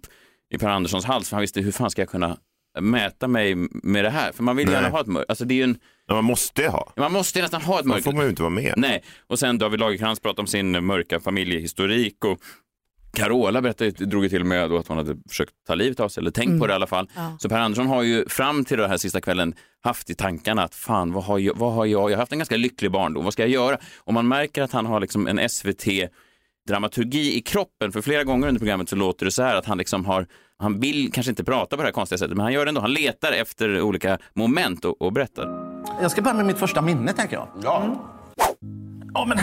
i 0.53 0.57
Per 0.57 0.69
Anderssons 0.69 1.05
hals, 1.05 1.29
för 1.29 1.35
han 1.35 1.41
visste 1.41 1.61
hur 1.61 1.71
fan 1.71 1.89
ska 1.89 2.01
jag 2.01 2.09
kunna 2.09 2.37
mäta 2.81 3.27
mig 3.27 3.55
med 3.69 4.03
det 4.05 4.09
här? 4.09 4.31
För 4.31 4.43
man 4.43 4.55
vill 4.55 4.65
Nej. 4.65 4.75
gärna 4.75 4.89
ha 4.89 5.01
ett 5.01 5.07
mörker. 5.07 5.29
Alltså 5.29 5.45
det 5.45 5.53
är 5.53 5.55
ju 5.55 5.63
en, 5.63 5.77
Ja, 6.07 6.15
man 6.15 6.23
måste 6.23 6.61
ju 6.61 6.67
ha. 6.67 6.93
man 6.97 7.11
måste 7.11 7.41
nästan 7.41 7.61
ha 7.61 7.79
ett 7.79 7.85
Man 7.85 7.89
mörker. 7.95 8.03
får 8.03 8.13
man 8.13 8.23
ju 8.23 8.29
inte 8.29 8.41
vara 8.41 8.49
med. 8.49 8.73
Nej, 8.77 9.03
och 9.27 9.39
sen 9.39 9.57
David 9.57 9.79
Lagercrantz 9.79 10.21
pratade 10.21 10.41
om 10.41 10.47
sin 10.47 10.85
mörka 10.85 11.19
familjehistorik 11.19 12.25
och 12.25 12.39
Carola 13.17 13.61
berättade, 13.61 13.91
drog 13.91 14.23
ju 14.23 14.29
till 14.29 14.43
med 14.43 14.69
då 14.69 14.77
att 14.77 14.87
hon 14.87 14.97
hade 14.97 15.17
försökt 15.29 15.51
ta 15.67 15.75
livet 15.75 15.99
av 15.99 16.09
sig, 16.09 16.21
eller 16.21 16.31
tänkt 16.31 16.59
på 16.59 16.67
det 16.67 16.71
i 16.71 16.75
alla 16.75 16.87
fall. 16.87 17.09
Så 17.39 17.49
Per 17.49 17.59
Andersson 17.59 17.87
har 17.87 18.03
ju 18.03 18.29
fram 18.29 18.65
till 18.65 18.77
den 18.77 18.89
här 18.89 18.97
sista 18.97 19.21
kvällen 19.21 19.55
haft 19.83 20.09
i 20.09 20.15
tankarna 20.15 20.63
att 20.63 20.75
fan, 20.75 21.11
vad 21.13 21.23
har 21.23 21.39
jag, 21.39 21.57
vad 21.57 21.73
har 21.73 21.85
jag, 21.85 22.11
jag 22.11 22.15
har 22.15 22.21
haft 22.21 22.31
en 22.31 22.39
ganska 22.39 22.57
lycklig 22.57 22.91
barndom, 22.91 23.23
vad 23.23 23.33
ska 23.33 23.43
jag 23.43 23.49
göra? 23.49 23.77
Och 23.97 24.13
man 24.13 24.27
märker 24.27 24.61
att 24.61 24.71
han 24.71 24.85
har 24.85 24.99
liksom 24.99 25.27
en 25.27 25.49
SVT 25.49 25.85
dramaturgi 26.67 27.37
i 27.37 27.41
kroppen. 27.41 27.91
För 27.91 28.01
flera 28.01 28.23
gånger 28.23 28.47
under 28.47 28.59
programmet 28.59 28.89
så 28.89 28.95
låter 28.95 29.25
det 29.25 29.31
så 29.31 29.43
här 29.43 29.55
att 29.55 29.65
han 29.65 29.77
liksom 29.77 30.05
har, 30.05 30.27
han 30.63 30.79
vill 30.79 31.11
kanske 31.11 31.29
inte 31.29 31.43
prata 31.43 31.75
på 31.75 31.81
det 31.81 31.87
här 31.87 31.93
konstiga 31.93 32.17
sättet, 32.17 32.37
men 32.37 32.43
han 32.43 32.53
gör 32.53 32.65
det 32.65 32.69
ändå. 32.69 32.81
Han 32.81 32.93
letar 32.93 33.31
efter 33.31 33.81
olika 33.81 34.17
moment 34.33 34.85
och, 34.85 35.01
och 35.01 35.13
berättar. 35.13 35.73
Jag 36.01 36.11
ska 36.11 36.21
börja 36.21 36.37
med 36.37 36.45
mitt 36.45 36.57
första 36.57 36.81
minne, 36.81 37.13
tänker 37.13 37.35
jag. 37.35 37.47
Ja. 37.63 37.95
Ja, 39.13 39.25
men 39.25 39.37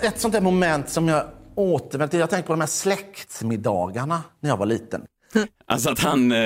ett 0.00 0.20
sånt 0.20 0.34
där 0.34 0.40
moment 0.40 0.88
som 0.88 1.08
jag 1.08 1.24
återvänder 1.54 2.10
till. 2.10 2.20
Jag 2.20 2.30
tänker 2.30 2.46
på 2.46 2.52
de 2.52 2.60
här 2.60 2.66
släktmiddagarna 2.66 4.22
när 4.40 4.50
jag 4.50 4.56
var 4.56 4.66
liten. 4.66 5.04
Alltså 5.66 5.90
att 5.90 5.98
han, 6.00 6.32
eh, 6.32 6.38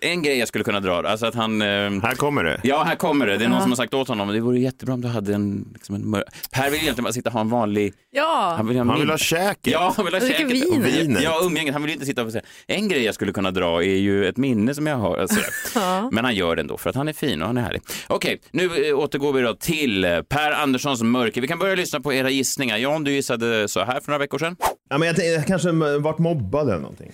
en 0.00 0.22
grej 0.22 0.38
jag 0.38 0.48
skulle 0.48 0.64
kunna 0.64 0.80
dra, 0.80 1.08
alltså 1.08 1.26
att 1.26 1.34
han... 1.34 1.62
eh, 1.62 1.66
Här 1.66 2.14
kommer 2.14 2.44
det. 2.44 2.60
Ja, 2.62 2.82
här 2.82 2.94
kommer 2.96 3.26
det. 3.26 3.36
Det 3.36 3.44
är 3.44 3.48
någon 3.48 3.60
som 3.62 3.70
har 3.70 3.76
sagt 3.76 3.94
åt 3.94 4.08
honom, 4.08 4.28
det 4.28 4.40
vore 4.40 4.60
jättebra 4.60 4.94
om 4.94 5.00
du 5.00 5.08
hade 5.08 5.34
en, 5.34 5.68
liksom 5.74 5.94
en 5.94 6.10
mör... 6.10 6.24
Per 6.52 6.70
vill 6.70 6.80
egentligen 6.80 7.04
bara 7.04 7.12
sitta 7.12 7.28
och 7.28 7.32
ha 7.32 7.40
en 7.40 7.48
vanlig... 7.48 7.92
Ja, 8.10 8.54
Han 8.56 8.68
vill 8.68 8.76
ha, 8.78 8.84
Han 8.84 9.00
vill 9.00 9.10
ha 9.10 9.18
käket. 9.18 9.72
Ja, 9.72 9.92
han 9.96 10.04
vill 10.04 10.14
ha 10.14 10.20
käket. 10.20 10.50
vin. 10.50 10.64
Och 10.72 10.86
vinet. 10.86 11.22
Ja, 11.22 11.40
umgänget. 11.44 11.72
Han 11.74 11.82
vill 11.82 11.92
inte 11.92 12.06
sitta 12.06 12.22
och 12.22 12.32
säga. 12.32 12.44
En 12.66 12.88
grej 12.88 13.02
jag 13.04 13.14
skulle 13.14 13.32
kunna 13.32 13.50
dra 13.50 13.82
är 13.82 13.96
ju 13.96 14.26
ett 14.28 14.36
minne 14.36 14.74
som 14.74 14.86
jag 14.86 14.96
har. 14.96 15.18
Alltså, 15.18 15.40
Men 16.12 16.24
han 16.24 16.34
gör 16.34 16.56
det 16.56 16.62
ändå 16.62 16.76
för 16.76 16.90
att 16.90 16.96
han 16.96 17.08
är 17.08 17.12
fin 17.12 17.40
och 17.42 17.46
han 17.46 17.56
är 17.56 17.62
härlig. 17.62 17.82
Okej, 18.08 18.40
nu 18.50 18.88
eh, 18.88 18.98
återgår 18.98 19.32
vi 19.32 19.42
då 19.42 19.54
till 19.54 20.22
Per 20.28 20.52
Anderssons 20.52 21.02
mörker. 21.02 21.40
Vi 21.40 21.48
kan 21.48 21.58
börja 21.58 21.74
lyssna 21.74 22.00
på 22.00 22.12
era 22.12 22.30
gissningar. 22.30 22.76
Jan, 22.76 23.04
du 23.04 23.12
gissade 23.12 23.68
så 23.68 23.80
här 23.84 24.00
för 24.00 24.06
några 24.10 24.18
veckor 24.18 24.38
sedan. 24.38 24.56
Ja, 24.90 24.98
men 24.98 25.06
jag 25.08 25.16
tänkte, 25.16 25.32
jag 25.32 25.46
kanske 25.46 25.72
varit 25.98 26.18
mobbad 26.18 26.68
eller 26.68 26.80
någonting. 26.80 27.12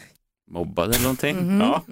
Mobbad 0.54 0.90
eller 0.90 1.02
någonting. 1.02 1.60
Ja. 1.60 1.82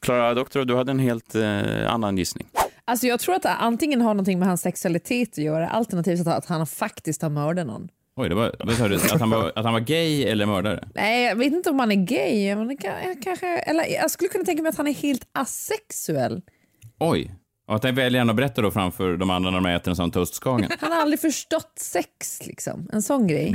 Klara 0.00 0.34
Doktor, 0.34 0.64
du 0.64 0.76
hade 0.76 0.90
en 0.90 0.98
helt 0.98 1.34
eh, 1.34 1.92
annan 1.92 2.18
gissning. 2.18 2.46
Alltså 2.84 3.06
jag 3.06 3.20
tror 3.20 3.34
att 3.34 3.42
det 3.42 3.50
antingen 3.50 4.00
har 4.00 4.14
någonting 4.14 4.38
med 4.38 4.48
hans 4.48 4.60
sexualitet 4.60 5.32
att 5.32 5.38
göra 5.38 5.68
alternativt 5.68 6.26
att, 6.26 6.46
han 6.46 6.66
faktiskt 6.66 7.22
har 7.22 7.30
mördat 7.30 7.66
någon. 7.66 7.88
Oj, 8.16 8.28
det 8.28 8.34
var, 8.34 8.54
vad 8.58 8.74
sa 8.74 8.88
du? 8.88 8.96
Att 8.96 9.20
han 9.20 9.30
var, 9.30 9.52
att 9.56 9.64
han 9.64 9.72
var 9.72 9.80
gay 9.80 10.24
eller 10.24 10.46
mördare? 10.46 10.88
Nej, 10.94 11.24
jag 11.24 11.36
vet 11.36 11.52
inte 11.52 11.70
om 11.70 11.78
han 11.78 11.92
är 11.92 12.06
gay. 12.06 12.54
Men 12.54 12.76
kan, 12.76 12.92
jag 13.04 13.22
kanske, 13.22 13.46
eller 13.46 13.84
jag 13.84 14.10
skulle 14.10 14.28
kunna 14.28 14.44
tänka 14.44 14.62
mig 14.62 14.70
att 14.70 14.76
han 14.76 14.88
är 14.88 14.94
helt 14.94 15.28
asexuell. 15.32 16.42
Oj. 16.98 17.34
Och 17.68 17.74
att 17.74 17.84
väljer 17.84 18.20
han 18.20 18.30
att 18.30 18.36
berätta 18.36 18.62
då 18.62 18.70
framför 18.70 19.16
de 19.16 19.30
andra 19.30 19.50
när 19.50 19.60
de 19.60 19.66
äter 19.66 19.90
en 19.90 19.96
sån 19.96 20.10
toastskagen? 20.10 20.70
Han 20.80 20.92
har 20.92 21.00
aldrig 21.00 21.20
förstått 21.20 21.72
sex, 21.76 22.46
liksom. 22.46 22.88
En 22.92 23.02
sån 23.02 23.26
grej. 23.26 23.54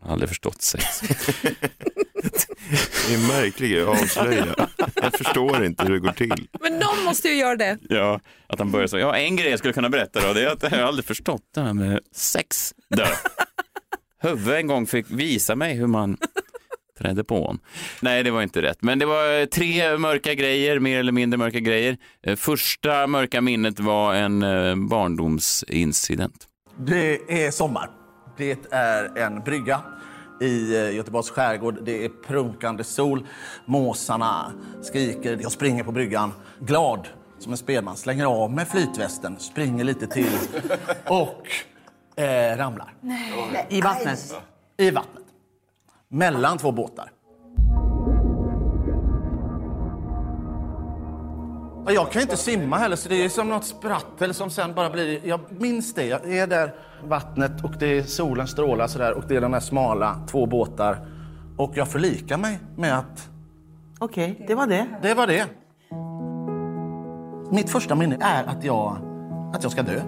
Aldrig 0.00 0.28
förstått 0.28 0.62
sex. 0.62 0.84
Det 3.08 3.14
är 3.14 3.18
en 3.18 3.26
märklig 3.26 3.70
grej 3.70 3.82
att 3.82 3.88
avslöja. 4.02 4.46
Jag 4.94 5.12
förstår 5.12 5.64
inte 5.64 5.84
hur 5.84 5.92
det 5.92 5.98
går 5.98 6.12
till. 6.12 6.48
men 6.60 6.72
någon 6.72 7.04
måste 7.04 7.28
ju 7.28 7.34
göra 7.34 7.56
det. 7.56 7.78
Ja, 7.88 8.20
att 8.46 8.58
han 8.58 8.70
börjar 8.70 8.86
så. 8.86 8.98
Ja, 8.98 9.16
en 9.16 9.36
grej 9.36 9.50
jag 9.50 9.58
skulle 9.58 9.74
kunna 9.74 9.88
berätta 9.88 10.26
då, 10.28 10.32
det 10.32 10.42
är 10.42 10.46
att 10.46 10.62
jag 10.62 10.70
har 10.70 10.78
aldrig 10.78 11.04
förstått 11.04 11.42
det 11.54 11.60
här 11.60 11.74
med 11.74 12.00
sex. 12.14 12.74
Huvud 14.22 14.54
en 14.54 14.66
gång 14.66 14.86
fick 14.86 15.10
visa 15.10 15.56
mig 15.56 15.74
hur 15.74 15.86
man 15.86 16.16
trädde 16.98 17.24
på 17.24 17.34
honom. 17.40 17.60
Nej, 18.00 18.22
det 18.22 18.30
var 18.30 18.42
inte 18.42 18.62
rätt. 18.62 18.82
Men 18.82 18.98
det 18.98 19.06
var 19.06 19.40
eh, 19.40 19.44
tre 19.44 19.98
mörka 19.98 20.34
grejer, 20.34 20.78
mer 20.78 21.00
eller 21.00 21.12
mindre 21.12 21.38
mörka 21.38 21.60
grejer. 21.60 21.96
Eh, 22.26 22.36
Första 22.36 23.06
mörka 23.06 23.40
minnet 23.40 23.80
var 23.80 24.14
en 24.14 24.42
eh, 24.42 24.76
barndomsincident. 24.76 26.46
Det 26.78 27.44
är 27.46 27.50
sommar. 27.50 27.90
Det 28.38 28.58
är 28.70 29.18
en 29.18 29.40
brygga 29.44 29.80
i 30.40 30.76
eh, 30.76 30.94
Göteborgs 30.94 31.30
skärgård. 31.30 31.78
Det 31.82 32.04
är 32.04 32.08
prunkande 32.08 32.84
sol. 32.84 33.26
Måsarna 33.64 34.52
skriker. 34.82 35.38
Jag 35.42 35.52
springer 35.52 35.84
på 35.84 35.92
bryggan, 35.92 36.32
glad 36.60 37.08
som 37.38 37.52
en 37.52 37.58
spelman. 37.58 37.96
Slänger 37.96 38.26
av 38.26 38.50
mig 38.50 38.64
flytvästen, 38.64 39.38
springer 39.38 39.84
lite 39.84 40.06
till 40.06 40.38
och 41.06 41.46
eh, 42.22 42.56
ramlar. 42.56 42.94
I 43.68 43.80
vattnet. 43.80 44.34
I 44.76 44.90
vattnet. 44.90 45.24
Mellan 46.08 46.58
två 46.58 46.72
båtar. 46.72 47.10
Och 51.88 51.94
Jag 51.94 52.12
kan 52.12 52.22
inte 52.22 52.36
simma 52.36 52.76
heller, 52.76 52.96
så 52.96 53.08
det 53.08 53.24
är 53.24 53.28
som 53.28 53.48
något 53.48 53.64
sprattel 53.64 54.34
som 54.34 54.50
sen 54.50 54.74
bara 54.74 54.90
blir... 54.90 55.20
Jag 55.24 55.40
minns 55.48 55.94
det. 55.94 56.06
Jag 56.06 56.34
är 56.34 56.46
där 56.46 56.74
vattnet 57.04 57.64
och 57.64 57.70
det 57.78 57.98
är 57.98 58.02
solen 58.02 58.46
strålar 58.46 58.86
sådär 58.86 59.12
och 59.12 59.24
det 59.28 59.36
är 59.36 59.40
de 59.40 59.52
här 59.52 59.60
smala 59.60 60.20
två 60.30 60.46
båtar. 60.46 61.06
Och 61.56 61.72
jag 61.74 61.88
förlikar 61.88 62.38
mig 62.38 62.58
med 62.76 62.98
att 62.98 63.28
Okej, 63.98 64.44
det 64.46 64.54
var 64.54 64.66
det. 64.66 64.86
det 65.02 65.14
var 65.14 65.26
det. 65.26 65.46
Mitt 67.56 67.70
första 67.70 67.94
minne 67.94 68.16
är 68.20 68.44
att 68.44 68.64
jag, 68.64 68.96
att 69.54 69.62
jag 69.62 69.72
ska 69.72 69.82
dö. 69.82 70.00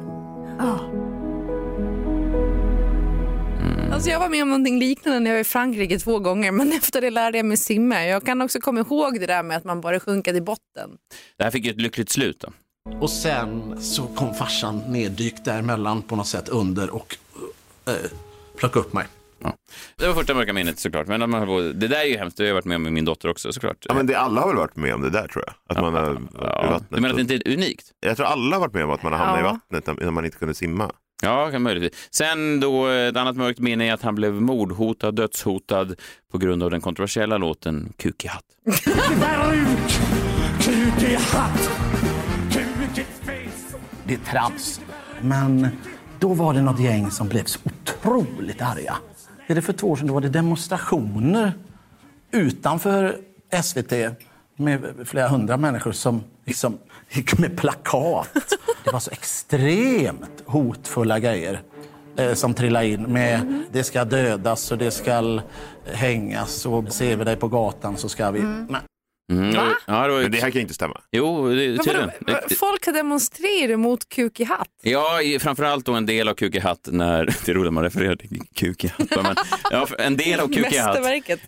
Alltså 3.92 4.10
jag 4.10 4.20
var 4.20 4.28
med 4.28 4.42
om 4.42 4.48
någonting 4.48 4.78
liknande 4.78 5.20
när 5.20 5.30
jag 5.30 5.36
var 5.36 5.40
i 5.40 5.44
Frankrike 5.44 5.98
två 5.98 6.18
gånger 6.18 6.52
men 6.52 6.72
efter 6.78 7.00
det 7.00 7.10
lärde 7.10 7.38
jag 7.38 7.46
mig 7.46 7.56
simma. 7.56 8.04
Jag 8.06 8.26
kan 8.26 8.42
också 8.42 8.60
komma 8.60 8.80
ihåg 8.80 9.20
det 9.20 9.26
där 9.26 9.42
med 9.42 9.56
att 9.56 9.64
man 9.64 9.80
bara 9.80 10.00
sjunka 10.00 10.32
till 10.32 10.42
botten. 10.42 10.90
Det 11.36 11.44
här 11.44 11.50
fick 11.50 11.64
ju 11.64 11.70
ett 11.70 11.80
lyckligt 11.80 12.10
slut. 12.10 12.40
Då. 12.40 12.52
Och 13.00 13.10
sen 13.10 13.80
så 13.80 14.06
kom 14.06 14.34
farsan 14.34 14.82
neddykt 14.88 15.44
däremellan 15.44 16.02
på 16.02 16.16
något 16.16 16.26
sätt 16.26 16.48
under 16.48 16.90
och 16.90 17.16
uh, 17.88 17.94
plockade 18.56 18.86
upp 18.86 18.92
mig. 18.92 19.06
Ja. 19.42 19.54
Det 19.96 20.06
var 20.06 20.14
första 20.14 20.34
mörka 20.34 20.52
minnet 20.52 20.78
såklart. 20.78 21.06
Men 21.06 21.30
man 21.30 21.48
det 21.78 21.88
där 21.88 22.00
är 22.00 22.04
ju 22.04 22.16
hemskt, 22.16 22.36
det 22.36 22.42
har 22.42 22.48
jag 22.48 22.54
varit 22.54 22.64
med 22.64 22.76
om 22.76 22.82
med 22.82 22.92
min 22.92 23.04
dotter 23.04 23.28
också 23.30 23.52
såklart. 23.52 23.76
Ja, 23.88 23.94
men 23.94 24.06
det, 24.06 24.14
alla 24.14 24.40
har 24.40 24.48
väl 24.48 24.56
varit 24.56 24.76
med 24.76 24.94
om 24.94 25.02
det 25.02 25.10
där 25.10 25.28
tror 25.28 25.44
jag. 25.46 25.54
Att 25.76 25.82
man 25.82 25.94
har 25.94 26.02
varit 26.02 26.20
i 26.20 26.70
vattnet. 26.70 26.90
Du 26.90 27.00
menar 27.00 27.10
att 27.10 27.28
det 27.28 27.34
inte 27.34 27.50
är 27.50 27.54
unikt? 27.54 27.86
Jag 28.00 28.16
tror 28.16 28.26
alla 28.26 28.56
har 28.56 28.60
varit 28.60 28.74
med 28.74 28.84
om 28.84 28.90
att 28.90 29.02
man 29.02 29.12
har 29.12 29.18
hamnat 29.18 29.40
i 29.40 29.44
Ja. 29.44 29.58
vattnet 29.70 29.98
när 30.04 30.10
man 30.10 30.24
inte 30.24 30.38
kunde 30.38 30.54
simma. 30.54 30.90
Ja, 31.22 31.50
kan 31.50 31.62
möjligtvis. 31.62 32.08
Sen 32.10 32.60
då, 32.60 32.86
ett 32.86 33.16
annat 33.16 33.36
mörkt 33.36 33.58
minne 33.58 33.84
är 33.88 33.92
att 33.92 34.02
han 34.02 34.14
blev 34.14 34.32
mordhotad, 34.32 35.14
dödshotad 35.14 35.94
på 36.32 36.38
grund 36.38 36.62
av 36.62 36.70
den 36.70 36.80
kontroversiella 36.80 37.38
låten 37.38 37.92
Kuk 37.96 38.24
i 38.24 38.28
hatt. 38.28 38.44
Det 44.04 44.14
är 44.14 44.18
trams. 44.18 44.80
Men 45.20 45.68
då 46.18 46.34
var 46.34 46.54
det 46.54 46.62
något 46.62 46.80
gäng 46.80 47.10
som 47.10 47.28
blev 47.28 47.44
så 47.44 47.58
otroligt 47.64 48.62
arga. 48.62 48.96
Är 49.46 49.54
det 49.54 49.62
för 49.62 49.72
två 49.72 49.90
år 49.90 49.96
sedan 49.96 50.06
då 50.06 50.14
var 50.14 50.20
det 50.20 50.28
demonstrationer 50.28 51.52
utanför 52.32 53.16
SVT 53.62 53.92
med 54.60 54.94
flera 55.04 55.28
hundra 55.28 55.56
människor 55.56 55.92
som 55.92 56.22
liksom 56.44 56.78
gick 57.10 57.38
med 57.38 57.58
plakat. 57.58 58.28
Det 58.84 58.92
var 58.92 59.00
så 59.00 59.10
extremt 59.10 60.42
hotfulla 60.46 61.18
grejer 61.18 61.60
eh, 62.16 62.34
som 62.34 62.54
trillade 62.54 62.86
in 62.86 63.02
med 63.02 63.62
det 63.72 63.84
ska 63.84 64.04
dödas 64.04 64.70
och 64.70 64.78
det 64.78 64.90
ska 64.90 65.40
hängas 65.84 66.66
och 66.66 66.92
ser 66.92 67.16
vi 67.16 67.24
dig 67.24 67.36
på 67.36 67.48
gatan 67.48 67.96
så 67.96 68.08
ska 68.08 68.30
vi... 68.30 68.42
Nej. 68.68 68.80
Mm. 69.30 69.54
Va? 69.54 69.76
Ja, 69.86 70.02
det 70.06 70.08
var 70.12 70.16
ju... 70.16 70.22
Men 70.22 70.32
det 70.32 70.38
här 70.40 70.50
kan 70.50 70.60
inte 70.60 70.74
stämma. 70.74 71.00
Jo, 71.12 71.48
det, 71.48 71.54
Men 71.68 71.78
tydligen. 71.78 72.10
vadå, 72.20 72.38
folk 72.58 72.86
har 72.86 72.92
demonstrerat 72.92 73.78
mot 73.80 74.08
kuk 74.08 74.40
i 74.40 74.44
hatt. 74.44 74.68
Ja, 74.82 75.18
framförallt 75.40 75.86
då 75.86 75.92
en 75.92 76.06
del 76.06 76.28
av 76.28 76.34
Kuk 76.34 76.54
i 76.54 76.58
hatt 76.58 76.88
när, 76.92 77.24
det 77.44 77.48
är 77.48 77.54
roligt 77.54 77.66
att 77.68 77.74
man 77.74 77.84
refererar 77.84 78.16
till 78.16 78.40
Kuk 78.54 78.84
i 78.84 78.88
hatt, 78.88 79.10
men 79.24 79.34
ja, 79.70 79.86
en 79.98 80.16
del 80.16 80.40
av 80.40 80.48
Kuk 80.48 80.72
i 80.72 80.78
hatt 80.78 80.98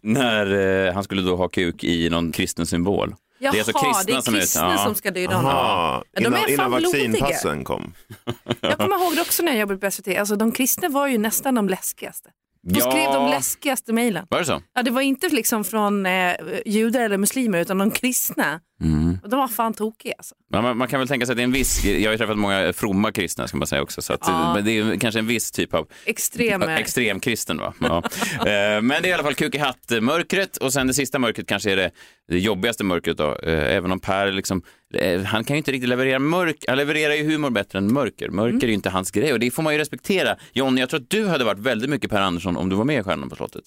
när 0.03 0.87
eh, 0.87 0.95
han 0.95 1.05
skulle 1.05 1.23
då 1.23 1.37
ha 1.37 1.49
kuk 1.49 1.85
i 1.85 2.11
någon 2.11 2.33
kristen 2.33 2.67
symbol. 2.67 3.15
Jaha, 3.39 3.53
det 3.53 3.59
är 3.59 3.61
alltså 3.61 3.79
kristna 3.85 4.13
det 4.13 4.19
är 4.19 4.21
som 4.21 4.35
är- 4.35 4.39
kristna 4.41 4.73
ja. 4.73 4.85
som 4.85 4.95
ska 4.95 5.11
döda 5.11 5.35
honom. 5.37 5.51
Aha, 5.51 6.05
Ja, 6.13 6.21
de 6.21 6.27
är 6.27 6.29
innan, 6.29 6.41
fan 6.43 6.51
innan 6.51 6.71
blodiga. 6.71 7.21
vaccinpassen 7.21 7.65
kom. 7.65 7.93
Jag 8.61 8.79
kommer 8.79 8.97
ihåg 9.05 9.15
det 9.17 9.21
också 9.21 9.43
när 9.43 9.53
jag 9.53 9.61
jobbade 9.61 9.79
på 9.81 9.91
SVT. 9.91 10.09
Alltså, 10.19 10.37
de 10.37 10.53
kristna 10.53 10.89
var 10.89 11.07
ju 11.09 11.19
nästan 11.19 11.55
de 11.55 11.69
läskigaste. 11.69 12.31
De 12.63 12.79
Ja. 12.79 12.91
skrev 12.91 13.13
de 13.13 13.31
läskigaste 13.31 13.93
mejlen. 13.93 14.27
Var 14.31 14.39
det 14.39 14.45
så? 14.45 14.63
Ja, 14.75 14.83
det 14.83 14.91
var 14.91 15.01
inte 15.01 15.29
liksom 15.29 15.65
från 15.65 16.07
eh, 16.07 16.33
judar 16.67 17.01
eller 17.01 17.17
muslimer 17.19 17.59
utan 17.59 17.79
de 17.79 17.91
kristna. 17.91 18.61
Mm. 18.83 19.19
Och 19.23 19.29
de 19.29 19.37
var 19.41 19.49
fan 19.49 19.75
tokiga. 19.75 20.15
Alltså. 20.19 20.35
Ja, 20.53 20.63
man, 20.63 20.77
man 20.77 20.89
kan 20.89 20.99
väl 21.01 21.09
tänka 21.09 21.27
sig 21.27 21.33
att 21.33 21.37
det 21.37 21.43
är 21.43 21.45
en 21.45 21.53
viss, 21.53 21.85
jag 21.85 22.05
har 22.09 22.13
ju 22.13 22.19
träffat 22.19 22.39
många 22.39 22.73
fromma 22.73 23.13
kristna 23.13 23.49
ska 23.49 23.57
man 23.57 23.67
säga 23.67 23.83
också, 23.83 24.03
så 24.03 24.13
att, 24.13 24.21
Ja. 24.27 24.55
men 24.55 24.65
det 24.65 24.71
är 24.79 24.97
kanske 24.97 25.19
en 25.19 25.27
viss 25.27 25.51
typ 25.53 25.75
av 25.75 25.89
Extrem. 26.05 26.63
extremkristen. 26.63 27.59
Va? 27.59 27.75
Ja. 27.81 28.03
Eh, 28.53 28.83
men 28.83 28.89
det 28.89 28.99
är 28.99 29.07
i 29.07 29.13
alla 29.13 29.23
fall 29.23 29.35
kuk 29.35 29.55
i 29.55 29.59
hatt-mörkret 29.59 30.57
och 30.57 30.73
sen 30.73 30.87
det 30.87 30.95
sista 30.95 31.19
mörkret 31.19 31.47
kanske 31.49 31.73
är 31.73 31.77
det, 31.77 31.91
det 32.29 32.39
jobbigaste 32.39 32.85
mörkret 32.85 33.17
då, 33.17 33.37
eh, 33.43 33.77
även 33.77 33.93
om 33.93 34.01
Per 34.01 34.33
liksom, 34.33 34.63
eh, 34.95 35.23
han 35.23 35.45
kan 35.45 35.55
ju 35.57 35.59
inte 35.59 35.73
riktigt 35.73 35.89
leverera 35.89 36.19
mörk, 36.19 36.65
han 36.69 36.77
levererar 36.77 37.15
ju 37.15 37.25
humor 37.25 37.51
bättre 37.51 37.79
än 37.79 37.93
mörker. 37.93 38.29
Mörker 38.29 38.63
är 38.65 38.69
ju 38.69 38.75
inte 38.75 38.91
hans 38.91 39.11
grej 39.11 39.33
och 39.33 39.39
det 39.41 39.51
får 39.51 39.63
man 39.63 39.73
ju 39.73 39.79
respektera. 39.79 40.37
John, 40.53 40.79
jag 40.79 40.89
tror 40.89 41.01
att 41.01 41.11
du 41.11 41.27
hade 41.27 41.45
varit 41.45 41.59
väldigt 41.59 41.91
mycket 41.91 42.11
Per 42.11 42.21
Andersson 42.21 42.57
om 42.57 42.69
du 42.69 42.77
var 42.77 42.85
med 42.85 43.01
i 43.01 43.03
Stjärnan 43.03 43.29
på 43.31 43.37
slottet. 43.37 43.65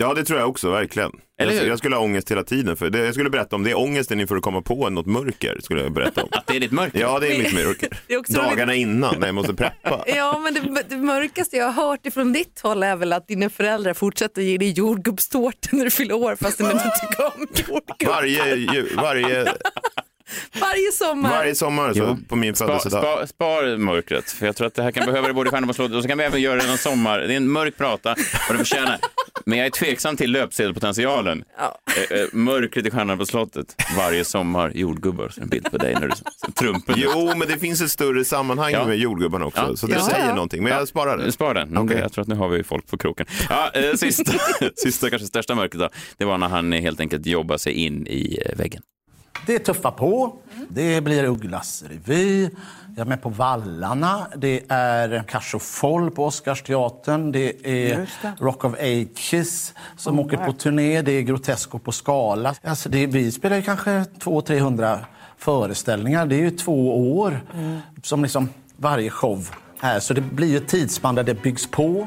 Ja, 0.00 0.14
det 0.14 0.24
tror 0.24 0.38
jag 0.38 0.48
också, 0.48 0.70
verkligen. 0.70 1.10
Eller 1.40 1.52
Jag, 1.52 1.60
hur? 1.60 1.68
jag 1.68 1.78
skulle 1.78 1.96
ha 1.96 2.02
ångest 2.02 2.30
hela 2.30 2.44
tiden. 2.44 2.76
För 2.76 2.90
det, 2.90 2.98
jag 2.98 3.14
skulle 3.14 3.30
berätta 3.30 3.56
om 3.56 3.64
det 3.64 3.70
är 3.70 3.78
ångesten 3.78 4.20
inför 4.20 4.36
att 4.36 4.42
komma 4.42 4.62
på 4.62 4.90
något 4.90 5.06
mörker. 5.06 5.58
Skulle 5.62 5.82
jag 5.82 5.92
berätta 5.92 6.22
om. 6.22 6.28
Att 6.32 6.46
det 6.46 6.56
är 6.56 6.60
ditt 6.60 6.72
mörker? 6.72 7.00
Ja, 7.00 7.18
det 7.18 7.34
är 7.34 7.38
mitt 7.38 7.52
mörker. 7.54 7.88
Är 8.08 8.34
Dagarna 8.34 8.74
innan 8.74 9.14
när 9.20 9.26
jag 9.26 9.34
måste 9.34 9.54
preppa. 9.54 10.04
Ja, 10.16 10.38
men 10.38 10.54
det, 10.54 10.82
det 10.88 10.96
mörkaste 10.96 11.56
jag 11.56 11.70
har 11.70 11.88
hört 11.88 12.06
ifrån 12.06 12.32
ditt 12.32 12.60
håll 12.60 12.82
är 12.82 12.96
väl 12.96 13.12
att 13.12 13.28
dina 13.28 13.50
föräldrar 13.50 13.94
fortsätter 13.94 14.42
ge 14.42 14.58
dig 14.58 14.70
jordgubbstårta 14.70 15.68
när 15.72 15.84
du 15.84 15.90
fyller 15.90 16.14
år 16.14 16.36
fast 16.36 16.58
du 16.58 16.64
inte 16.64 16.90
tycker 17.00 17.24
om 17.26 17.46
jordgubb. 17.54 18.08
Varje, 18.08 18.84
varje, 18.96 19.52
Varje 20.60 20.92
sommar. 20.92 21.30
varje 21.30 21.54
sommar 21.54 21.94
så, 21.94 22.18
på 22.28 22.36
min 22.36 22.54
Spa, 22.54 22.66
födelsedag. 22.66 23.02
spa, 23.02 23.26
spar 23.26 23.76
mörkret, 23.76 24.30
för 24.30 24.46
jag 24.46 24.56
tror 24.56 24.66
att 24.66 24.74
det 24.74 24.82
här 24.82 24.90
kan 24.90 25.06
behöva 25.06 25.28
det 25.28 25.34
både 25.34 25.48
i 25.48 25.50
Stjärnan 25.50 25.68
på 25.68 25.74
slottet 25.74 25.96
och 25.96 26.02
så 26.02 26.08
kan 26.08 26.18
vi 26.18 26.24
även 26.24 26.40
göra 26.40 26.60
det 26.60 26.66
någon 26.68 26.78
sommar. 26.78 27.18
Det 27.18 27.32
är 27.32 27.36
en 27.36 27.50
mörk 27.50 27.76
prata 27.76 28.12
och 28.12 28.52
det 28.52 28.58
förtjänar 28.58 28.98
Men 29.46 29.58
jag 29.58 29.66
är 29.66 29.70
tveksam 29.70 30.16
till 30.16 30.32
löpsedelpotentialen. 30.32 31.44
Eh, 32.10 32.18
eh, 32.18 32.26
Mörkret 32.32 32.86
i 32.86 32.90
Stjärnan 32.90 33.18
på 33.18 33.26
slottet. 33.26 33.74
Varje 33.96 34.24
sommar 34.24 34.72
jordgubbar. 34.74 35.28
Så 35.28 35.40
en 35.40 35.48
bild 35.48 35.70
på 35.70 35.78
dig 35.78 35.94
när 35.94 36.08
du 36.08 36.14
trumpen. 36.52 36.94
Jo, 36.98 37.32
men 37.36 37.48
det 37.48 37.58
finns 37.58 37.80
ett 37.80 37.90
större 37.90 38.24
sammanhang 38.24 38.72
Ja. 38.72 38.86
med 38.86 38.98
jordgubbarna 38.98 39.46
också. 39.46 39.60
Ja. 39.70 39.76
Så 39.76 39.86
det 39.86 39.92
Ja, 39.94 40.00
säger 40.00 40.26
ja. 40.28 40.34
någonting. 40.34 40.62
Men 40.62 40.72
jag 40.72 40.88
sparar 40.88 41.18
det. 41.18 41.32
Spara 41.32 41.64
den. 41.64 41.76
Okej, 41.78 41.98
Jag 41.98 42.12
tror 42.12 42.22
att 42.22 42.28
nu 42.28 42.34
har 42.34 42.48
vi 42.48 42.64
folk 42.64 42.86
på 42.86 42.98
kroken. 42.98 43.26
Ja, 43.50 43.70
eh, 43.74 43.92
sista, 43.94 44.32
sista, 44.76 45.10
kanske 45.10 45.28
största 45.28 45.54
mörkret 45.54 45.80
då, 45.80 45.88
det 46.16 46.24
var 46.24 46.38
när 46.38 46.48
han 46.48 46.72
helt 46.72 47.00
enkelt 47.00 47.26
jobbade 47.26 47.58
sig 47.58 47.72
in 47.72 48.06
i 48.06 48.38
väggen. 48.56 48.82
Det 49.46 49.58
tuffar 49.58 49.90
på. 49.90 50.36
Det 50.68 51.00
blir 51.00 51.24
Ugglas 51.24 51.84
revy. 51.88 52.50
Jag 52.96 53.04
är 53.04 53.08
med 53.08 53.22
på 53.22 53.28
Vallarna. 53.28 54.26
Det 54.36 54.62
är 54.68 55.22
Cash 55.22 55.58
Foll 55.58 56.10
på 56.10 56.26
Oscarsteatern. 56.26 57.32
Det 57.32 57.66
är 57.66 57.96
det. 58.22 58.34
Rock 58.38 58.64
of 58.64 58.74
Ages 58.74 59.74
som 59.96 60.18
åker 60.18 60.36
på 60.36 60.52
turné. 60.52 61.02
Det 61.02 61.12
är 61.12 61.22
Grotesco 61.22 61.78
på 61.78 61.92
Skala. 61.92 62.54
Alltså 62.62 62.88
det, 62.88 63.06
vi 63.06 63.32
spelar 63.32 63.56
ju 63.56 63.62
kanske 63.62 63.90
200-300 63.90 64.98
föreställningar. 65.38 66.26
Det 66.26 66.34
är 66.34 66.40
ju 66.40 66.50
två 66.50 67.12
år 67.18 67.40
som 68.02 68.22
liksom 68.22 68.48
varje 68.76 69.10
show 69.10 69.48
är. 69.80 70.00
Så 70.00 70.14
det 70.14 70.20
blir 70.20 70.48
ju 70.48 70.56
ett 70.56 70.68
tidsspann 70.68 71.14
där 71.14 71.24
det 71.24 71.42
byggs 71.42 71.70
på. 71.70 72.06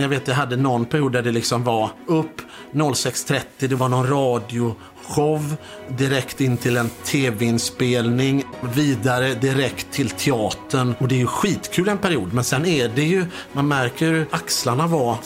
Jag 0.00 0.08
vet 0.08 0.28
jag 0.28 0.34
hade 0.34 0.56
någon 0.56 0.84
period 0.84 1.12
där 1.12 1.22
det 1.22 1.32
liksom 1.32 1.64
var 1.64 1.90
upp 2.06 2.40
06.30, 2.72 3.40
det 3.58 3.74
var 3.74 3.88
någon 3.88 4.06
radioshow, 4.06 5.56
direkt 5.88 6.40
in 6.40 6.56
till 6.56 6.76
en 6.76 6.90
tv-inspelning, 7.04 8.44
vidare 8.74 9.34
direkt 9.34 9.90
till 9.90 10.10
teatern. 10.10 10.94
Och 10.98 11.08
det 11.08 11.14
är 11.14 11.18
ju 11.18 11.26
skitkul 11.26 11.88
en 11.88 11.98
period, 11.98 12.32
men 12.32 12.44
sen 12.44 12.66
är 12.66 12.88
det 12.88 13.02
ju, 13.02 13.26
man 13.52 13.68
märker 13.68 14.06
hur 14.06 14.26
axlarna 14.30 14.86
var, 14.86 15.16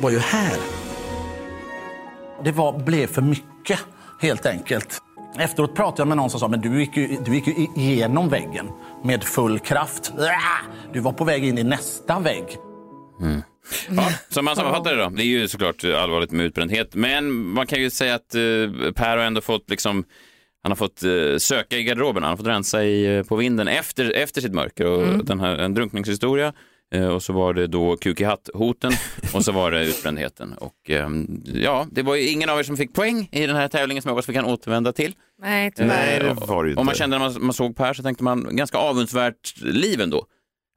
var 0.00 0.10
ju 0.10 0.18
här. 0.18 0.56
Det 2.44 2.52
var, 2.52 2.78
blev 2.78 3.06
för 3.06 3.22
mycket, 3.22 3.78
helt 4.20 4.46
enkelt. 4.46 5.02
Efteråt 5.38 5.74
pratade 5.74 6.00
jag 6.00 6.08
med 6.08 6.16
någon 6.16 6.30
som 6.30 6.40
sa, 6.40 6.48
men 6.48 6.60
du 6.60 6.80
gick 6.80 6.96
ju, 6.96 7.18
du 7.24 7.34
gick 7.34 7.46
ju 7.46 7.66
igenom 7.76 8.28
väggen 8.28 8.66
med 9.04 9.24
full 9.24 9.58
kraft. 9.58 10.12
Du 10.92 11.00
var 11.00 11.12
på 11.12 11.24
väg 11.24 11.44
in 11.44 11.58
i 11.58 11.64
nästa 11.64 12.18
vägg. 12.18 12.58
Mm. 13.20 13.42
Ja, 13.96 14.12
som 14.28 14.44
man 14.44 14.56
sammanfattar 14.56 14.96
det 14.96 15.02
då, 15.02 15.10
det 15.10 15.22
är 15.22 15.26
ju 15.26 15.48
såklart 15.48 15.84
allvarligt 15.84 16.30
med 16.30 16.46
utbrändhet, 16.46 16.94
men 16.94 17.34
man 17.34 17.66
kan 17.66 17.80
ju 17.80 17.90
säga 17.90 18.14
att 18.14 18.34
eh, 18.34 18.92
Per 18.94 19.16
har 19.16 19.24
ändå 19.24 19.40
fått 19.40 19.70
liksom 19.70 20.04
han 20.62 20.70
har 20.70 20.76
fått 20.76 21.02
eh, 21.02 21.38
söka 21.38 21.76
i 21.78 21.82
garderoben, 21.82 22.22
han 22.22 22.30
har 22.30 22.36
fått 22.36 22.46
rensa 22.46 22.84
i, 22.84 23.16
eh, 23.16 23.22
på 23.22 23.36
vinden 23.36 23.68
efter, 23.68 24.12
efter 24.12 24.40
sitt 24.40 24.52
mörker. 24.54 24.86
Och 24.86 25.24
den 25.24 25.40
här, 25.40 25.58
en 25.58 25.74
drunkningshistoria 25.74 26.52
eh, 26.94 27.06
och 27.08 27.22
så 27.22 27.32
var 27.32 27.54
det 27.54 27.66
då 27.66 27.96
kuk 27.96 28.20
i 28.20 28.24
hatt-hoten 28.24 28.92
och 29.34 29.44
så 29.44 29.52
var 29.52 29.70
det 29.70 29.84
utbrändheten. 29.84 30.52
Och 30.52 30.90
ehm, 30.90 31.42
ja, 31.44 31.86
det 31.90 32.02
var 32.02 32.14
ju 32.14 32.28
ingen 32.28 32.50
av 32.50 32.58
er 32.58 32.62
som 32.62 32.76
fick 32.76 32.94
poäng 32.94 33.28
i 33.32 33.46
den 33.46 33.56
här 33.56 33.68
tävlingen 33.68 34.02
som 34.02 34.08
jag 34.08 34.14
hoppas 34.14 34.28
vi 34.28 34.32
kan 34.34 34.44
återvända 34.44 34.92
till. 34.92 35.14
Nej, 35.42 35.72
tyvärr. 35.76 35.88
Nej, 35.88 36.18
det 36.18 36.46
var 36.46 36.64
det 36.64 36.70
ju 36.70 36.76
Om 36.76 36.86
man 36.86 36.92
inte. 36.92 36.98
kände 36.98 37.18
när 37.18 37.28
man, 37.28 37.44
man 37.44 37.54
såg 37.54 37.76
Per 37.76 37.94
så 37.94 38.02
tänkte 38.02 38.24
man 38.24 38.56
ganska 38.56 38.78
avundsvärt 38.78 39.60
liv 39.62 40.00
ändå. 40.00 40.26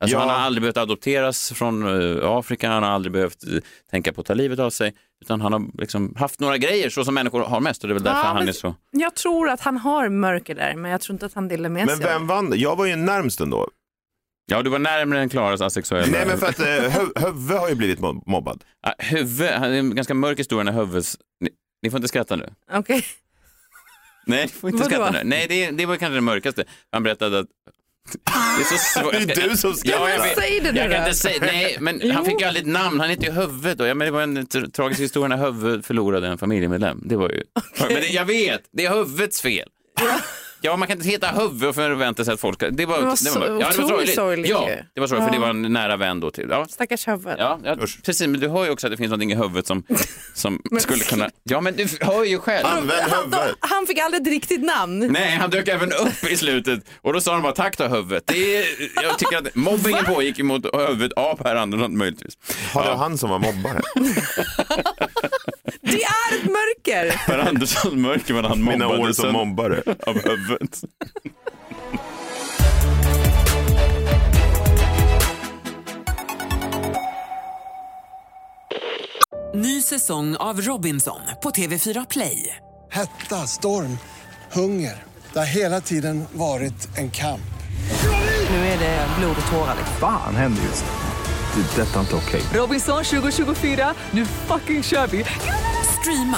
Alltså 0.02 0.16
Ja. 0.16 0.20
Han 0.20 0.30
har 0.30 0.36
aldrig 0.36 0.62
behövt 0.62 0.78
adopteras 0.78 1.52
från 1.56 2.02
eh, 2.22 2.30
Afrika, 2.32 2.70
han 2.70 2.84
har 2.84 2.90
aldrig 2.90 3.12
behövt 3.14 3.44
eh, 3.48 3.60
tänka 3.92 4.14
på 4.14 4.22
att 4.22 4.28
ta 4.28 4.34
livet 4.34 4.60
av 4.60 4.70
sig, 4.70 4.94
utan 5.22 5.42
han 5.42 5.54
har 5.54 5.66
liksom 5.82 6.16
haft 6.16 6.40
några 6.40 6.58
grejer 6.58 6.90
så 6.90 7.06
som 7.06 7.14
människor 7.14 7.42
har 7.44 7.60
mest 7.60 7.84
och 7.84 7.88
det 7.88 7.92
är 7.92 7.94
väl 7.94 8.04
därför 8.04 8.20
Ja, 8.20 8.26
han 8.26 8.36
men- 8.36 8.48
är 8.48 8.52
så... 8.52 8.76
Jag 8.92 9.16
tror 9.16 9.50
att 9.50 9.62
han 9.62 9.78
har 9.78 10.10
mörker 10.10 10.56
där, 10.56 10.76
men 10.76 10.92
jag 10.92 11.02
tror 11.02 11.14
inte 11.16 11.26
att 11.26 11.34
han 11.34 11.48
delar 11.48 11.70
med 11.70 11.86
Men 11.86 11.98
sig 11.98 12.06
av 12.06 12.12
vem 12.20 12.28
vann? 12.28 12.54
Jag 12.56 12.76
var 12.76 12.86
ju 12.86 12.96
närmst 12.96 13.42
ändå. 13.42 13.68
Ja, 14.46 14.62
du 14.62 14.70
var 14.70 14.80
närmare 14.80 15.20
än 15.22 15.30
Klaras 15.30 15.62
asexuella. 15.62 16.08
Nej, 16.12 16.26
men 16.28 16.38
för 16.38 16.48
att 16.48 16.60
eh, 16.60 16.66
Hö- 16.66 17.12
Höve 17.16 17.54
har 17.58 17.70
ju 17.70 17.76
blivit 17.76 18.00
mob- 18.00 18.24
mobbad. 18.26 18.64
Ah, 18.88 18.94
Huvud, 19.00 19.50
han 19.50 19.64
är 19.72 19.78
en 19.80 19.96
ganska 19.96 20.14
mörk 20.14 20.40
historia 20.40 20.64
när 20.72 20.84
Huvud's... 20.84 21.18
Ni, 21.40 21.50
ni 21.84 21.90
får 21.90 21.98
inte 21.98 22.08
skratta 22.08 22.36
nu. 22.36 22.54
Okej. 22.74 23.06
Nej, 24.26 24.42
ni 24.46 24.48
får 24.48 24.70
inte 24.70 24.84
Vadå? 24.84 24.96
skratta 24.96 25.12
nu. 25.12 25.20
Nej, 25.24 25.46
det, 25.50 25.72
det 25.72 25.86
var 25.86 25.96
kanske 25.96 26.16
det 26.16 26.22
mörkaste. 26.22 26.64
Han 26.92 27.04
berättade 27.04 27.40
att... 27.40 27.48
Det 28.12 28.62
är 28.62 28.78
så 28.78 29.00
svårt. 29.00 29.12
Det 29.12 29.38
är 29.44 29.50
du 29.50 29.58
som 29.58 29.74
skrattar. 29.74 30.10
Ja, 30.10 30.26
jag. 30.28 30.36
Säg 30.38 30.60
det 30.64 30.72
nu 30.72 30.80
Jag 30.80 30.92
kan 30.92 31.00
inte 31.04 31.18
säga, 31.18 31.38
nej, 31.42 31.78
men 31.80 32.12
han 32.12 32.26
fick 32.26 32.42
ju 32.42 32.48
aldrig 32.48 32.66
ett 32.66 32.72
namn. 32.74 33.00
Han 33.00 33.10
hette 33.10 33.26
ju 33.26 33.32
Huvud 33.32 33.78
då. 33.78 33.86
Ja, 33.86 33.94
men 33.94 34.06
det 34.06 34.12
var 34.12 34.22
en 34.22 34.38
tra- 34.38 34.72
tragisk 34.72 35.02
historia 35.02 35.28
när 35.28 35.46
Huvud 35.46 35.86
förlorade 35.86 36.28
en 36.28 36.38
familjemedlem. 36.38 37.02
Det 37.06 37.16
var 37.16 37.30
ju... 37.30 37.44
Men 37.80 37.88
det, 37.90 38.08
jag 38.08 38.26
vet, 38.26 38.62
det 38.74 38.86
är 38.86 38.90
Huvudets 38.94 39.42
fel. 39.42 39.68
Ja, 40.64 40.78
man 40.78 40.88
kan 40.88 40.98
inte 40.98 41.10
heta 41.10 41.28
Huvud 41.28 41.70
och 41.70 41.76
förvänta 41.76 42.26
sig 42.26 42.34
att 42.34 42.40
folk 42.40 42.56
ska... 42.58 42.70
Det 42.70 42.86
var, 42.86 42.98
Det 42.98 43.04
var 43.04 43.12
det 43.12 43.18
så- 43.18 43.40
var, 43.40 43.48
ja, 43.48 43.54
det 43.54 43.60
var 43.60 43.70
otroligt 43.70 43.90
sorgligt. 43.90 44.16
sorgligt 44.16 44.50
Ja, 44.50 44.70
det 44.94 45.00
var 45.02 45.08
sorgligt 45.08 45.28
för 45.28 45.34
Ja. 45.36 45.40
det 45.40 45.46
var 45.46 45.50
en 45.66 45.74
nära 45.74 45.98
vän 45.98 46.20
då 46.20 46.32
till. 46.32 46.48
Ja, 46.50 46.66
Stackars 46.70 47.08
huvud. 47.08 47.36
Ja, 47.38 47.60
ja 47.64 47.76
precis, 48.06 48.22
men 48.28 48.40
du 48.40 48.48
hör 48.50 48.66
ju 48.66 48.72
också 48.72 48.88
att 48.88 48.92
det 48.92 48.98
finns 48.98 49.10
någonting 49.10 49.32
i 49.32 49.36
huvudet 49.36 49.68
som, 49.68 49.84
som 50.34 50.62
skulle 50.80 51.04
kunna... 51.04 51.30
Ja, 51.44 51.62
men 51.62 51.76
du 51.76 51.88
hör 52.02 52.24
ju 52.24 52.40
själv. 52.40 52.66
Använd 52.66 53.02
Han, 53.12 53.20
huvudet. 53.24 53.56
han 53.60 53.88
fick 53.88 53.98
aldrig 54.00 54.22
ett 54.22 54.28
riktigt 54.28 54.62
namn. 54.64 55.08
Nej, 55.12 55.32
han 55.32 55.50
dök 55.50 55.68
även 55.68 55.92
upp 55.92 56.24
i 56.32 56.38
slutet 56.38 56.80
och 57.02 57.14
då 57.14 57.22
sa 57.22 57.34
de 57.34 57.42
bara 57.42 57.54
tack 57.54 57.78
då 57.78 57.84
huvudet. 57.88 58.24
Det 58.28 58.56
är, 58.58 58.66
jag 59.04 59.18
tycker 59.20 59.38
att 59.38 59.56
mobbingen 59.56 60.06
pågick 60.06 60.40
mot 60.44 60.66
huvudet 60.90 61.14
av 61.14 61.36
Per 61.36 61.56
Andersson 61.56 61.98
möjligtvis. 61.98 62.34
Har 62.74 62.86
det 62.86 62.96
han 62.96 63.18
som 63.18 63.30
var 63.30 63.40
mobbare? 63.40 63.82
Det 65.82 66.04
mörker. 66.92 67.26
Per 67.28 67.38
Andersson 67.40 68.02
mörker 68.02 68.34
men 68.34 68.46
han 68.46 68.64
Mina 68.64 68.88
år 68.88 69.12
som 69.12 69.34
mobbare. 69.34 69.84
av 70.08 70.16
huvudet. 70.24 70.84
Ny 79.54 79.82
säsong 79.82 80.36
av 80.36 80.62
Robinson 80.62 81.20
på 81.44 81.50
TV4 81.50 82.06
Play. 82.10 82.56
Hetta, 82.92 83.48
storm, 83.48 83.98
hunger. 84.52 85.04
Det 85.34 85.40
har 85.40 85.46
hela 85.46 85.82
tiden 85.82 86.24
varit 86.34 86.98
en 86.98 87.12
kamp. 87.12 87.42
Nu 88.50 88.56
är 88.56 88.80
det 88.80 89.08
blod 89.20 89.36
och 89.46 89.52
tårar. 89.52 89.76
Fan 90.00 90.36
händer 90.36 90.64
just 90.64 90.86
nu. 90.86 91.62
Det. 91.62 91.82
är 91.82 91.86
Detta 91.86 91.96
är 91.96 92.02
inte 92.02 92.16
okej. 92.16 92.42
Robinson 92.54 93.04
2024, 93.04 93.94
nu 94.12 94.26
fucking 94.26 94.84
kör 94.84 95.08
vi! 95.08 95.26
Streama 96.02 96.38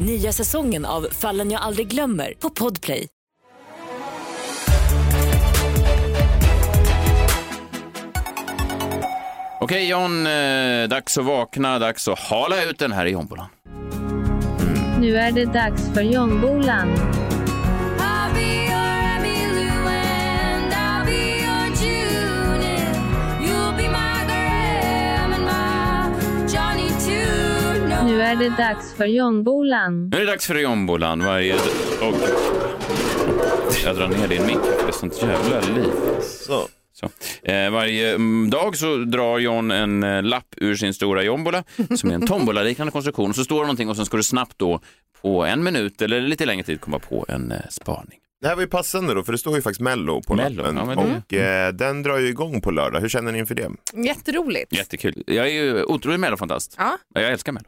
Nya 0.00 0.32
säsongen 0.32 0.84
av 0.84 1.06
Fallen 1.10 1.50
jag 1.50 1.62
aldrig 1.62 1.88
glömmer 1.88 2.34
på 2.38 2.50
Podplay. 2.50 3.08
Okej 9.60 9.88
John, 9.88 10.26
eh, 10.26 10.88
dags 10.88 11.18
att 11.18 11.24
vakna, 11.24 11.78
dags 11.78 12.08
att 12.08 12.18
hala 12.18 12.64
ut 12.64 12.78
den 12.78 12.92
här 12.92 13.06
i 13.06 13.10
jombolan. 13.10 13.46
Nu 15.00 15.16
är 15.16 15.32
det 15.32 15.44
dags 15.44 15.94
för 15.94 16.02
Jombolan. 16.02 16.88
Nu 28.14 28.22
är 28.22 28.36
det 28.36 28.48
dags 28.48 28.94
för 28.94 29.04
Jombolan. 29.06 30.08
Nu 30.08 30.16
är 30.16 30.20
det 30.20 30.26
dags 30.26 30.46
för 30.46 30.54
jombolan 30.54 31.24
varje... 31.24 31.54
Och... 31.54 32.14
Jag 33.84 33.96
drar 33.96 34.08
ner 34.08 34.28
din 34.28 34.46
mick, 34.46 34.56
det 34.62 34.88
är 34.88 34.92
sånt 34.92 35.22
jävla 35.22 35.60
liv. 35.60 35.90
Så. 36.22 36.68
Så. 36.92 37.06
Eh, 37.50 37.70
varje 37.70 38.14
mm, 38.14 38.50
dag 38.50 38.76
så 38.76 38.96
drar 38.96 39.38
John 39.38 39.70
en 39.70 40.02
eh, 40.02 40.22
lapp 40.22 40.54
ur 40.56 40.76
sin 40.76 40.94
stora 40.94 41.22
jombola 41.22 41.64
som 41.96 42.10
är 42.10 42.14
en 42.14 42.26
tombola-liknande 42.26 42.90
konstruktion. 42.90 43.30
Och 43.30 43.36
så 43.36 43.44
står 43.44 43.56
det 43.56 43.62
någonting 43.62 43.88
och 43.88 43.96
sen 43.96 44.06
ska 44.06 44.16
du 44.16 44.22
snabbt 44.22 44.58
då 44.58 44.80
på 45.22 45.44
en 45.44 45.64
minut 45.64 46.02
eller 46.02 46.20
lite 46.20 46.46
längre 46.46 46.64
tid 46.64 46.80
komma 46.80 46.98
på 46.98 47.26
en 47.28 47.52
eh, 47.52 47.58
spaning. 47.70 48.18
Det 48.40 48.48
här 48.48 48.54
var 48.54 48.62
ju 48.62 48.68
passande 48.68 49.14
då, 49.14 49.22
för 49.22 49.32
det 49.32 49.38
står 49.38 49.56
ju 49.56 49.62
faktiskt 49.62 49.80
Mello 49.80 50.22
på 50.22 50.34
Mello, 50.34 50.62
lappen. 50.62 50.76
ja, 50.76 50.84
men 50.84 50.96
det- 50.96 51.38
och 51.38 51.42
eh, 51.42 51.72
den 51.72 52.02
drar 52.02 52.18
ju 52.18 52.28
igång 52.28 52.60
på 52.60 52.70
lördag. 52.70 53.00
Hur 53.00 53.08
känner 53.08 53.32
ni 53.32 53.38
inför 53.38 53.54
det? 53.54 53.70
Jätteroligt. 54.06 54.72
Jättekul. 54.72 55.22
Jag 55.26 55.46
är 55.48 55.52
ju 55.52 55.82
otroligt 55.84 56.20
mellofantast. 56.20 56.74
Ja. 56.78 56.98
Jag 57.14 57.32
älskar 57.32 57.52
mello. 57.52 57.66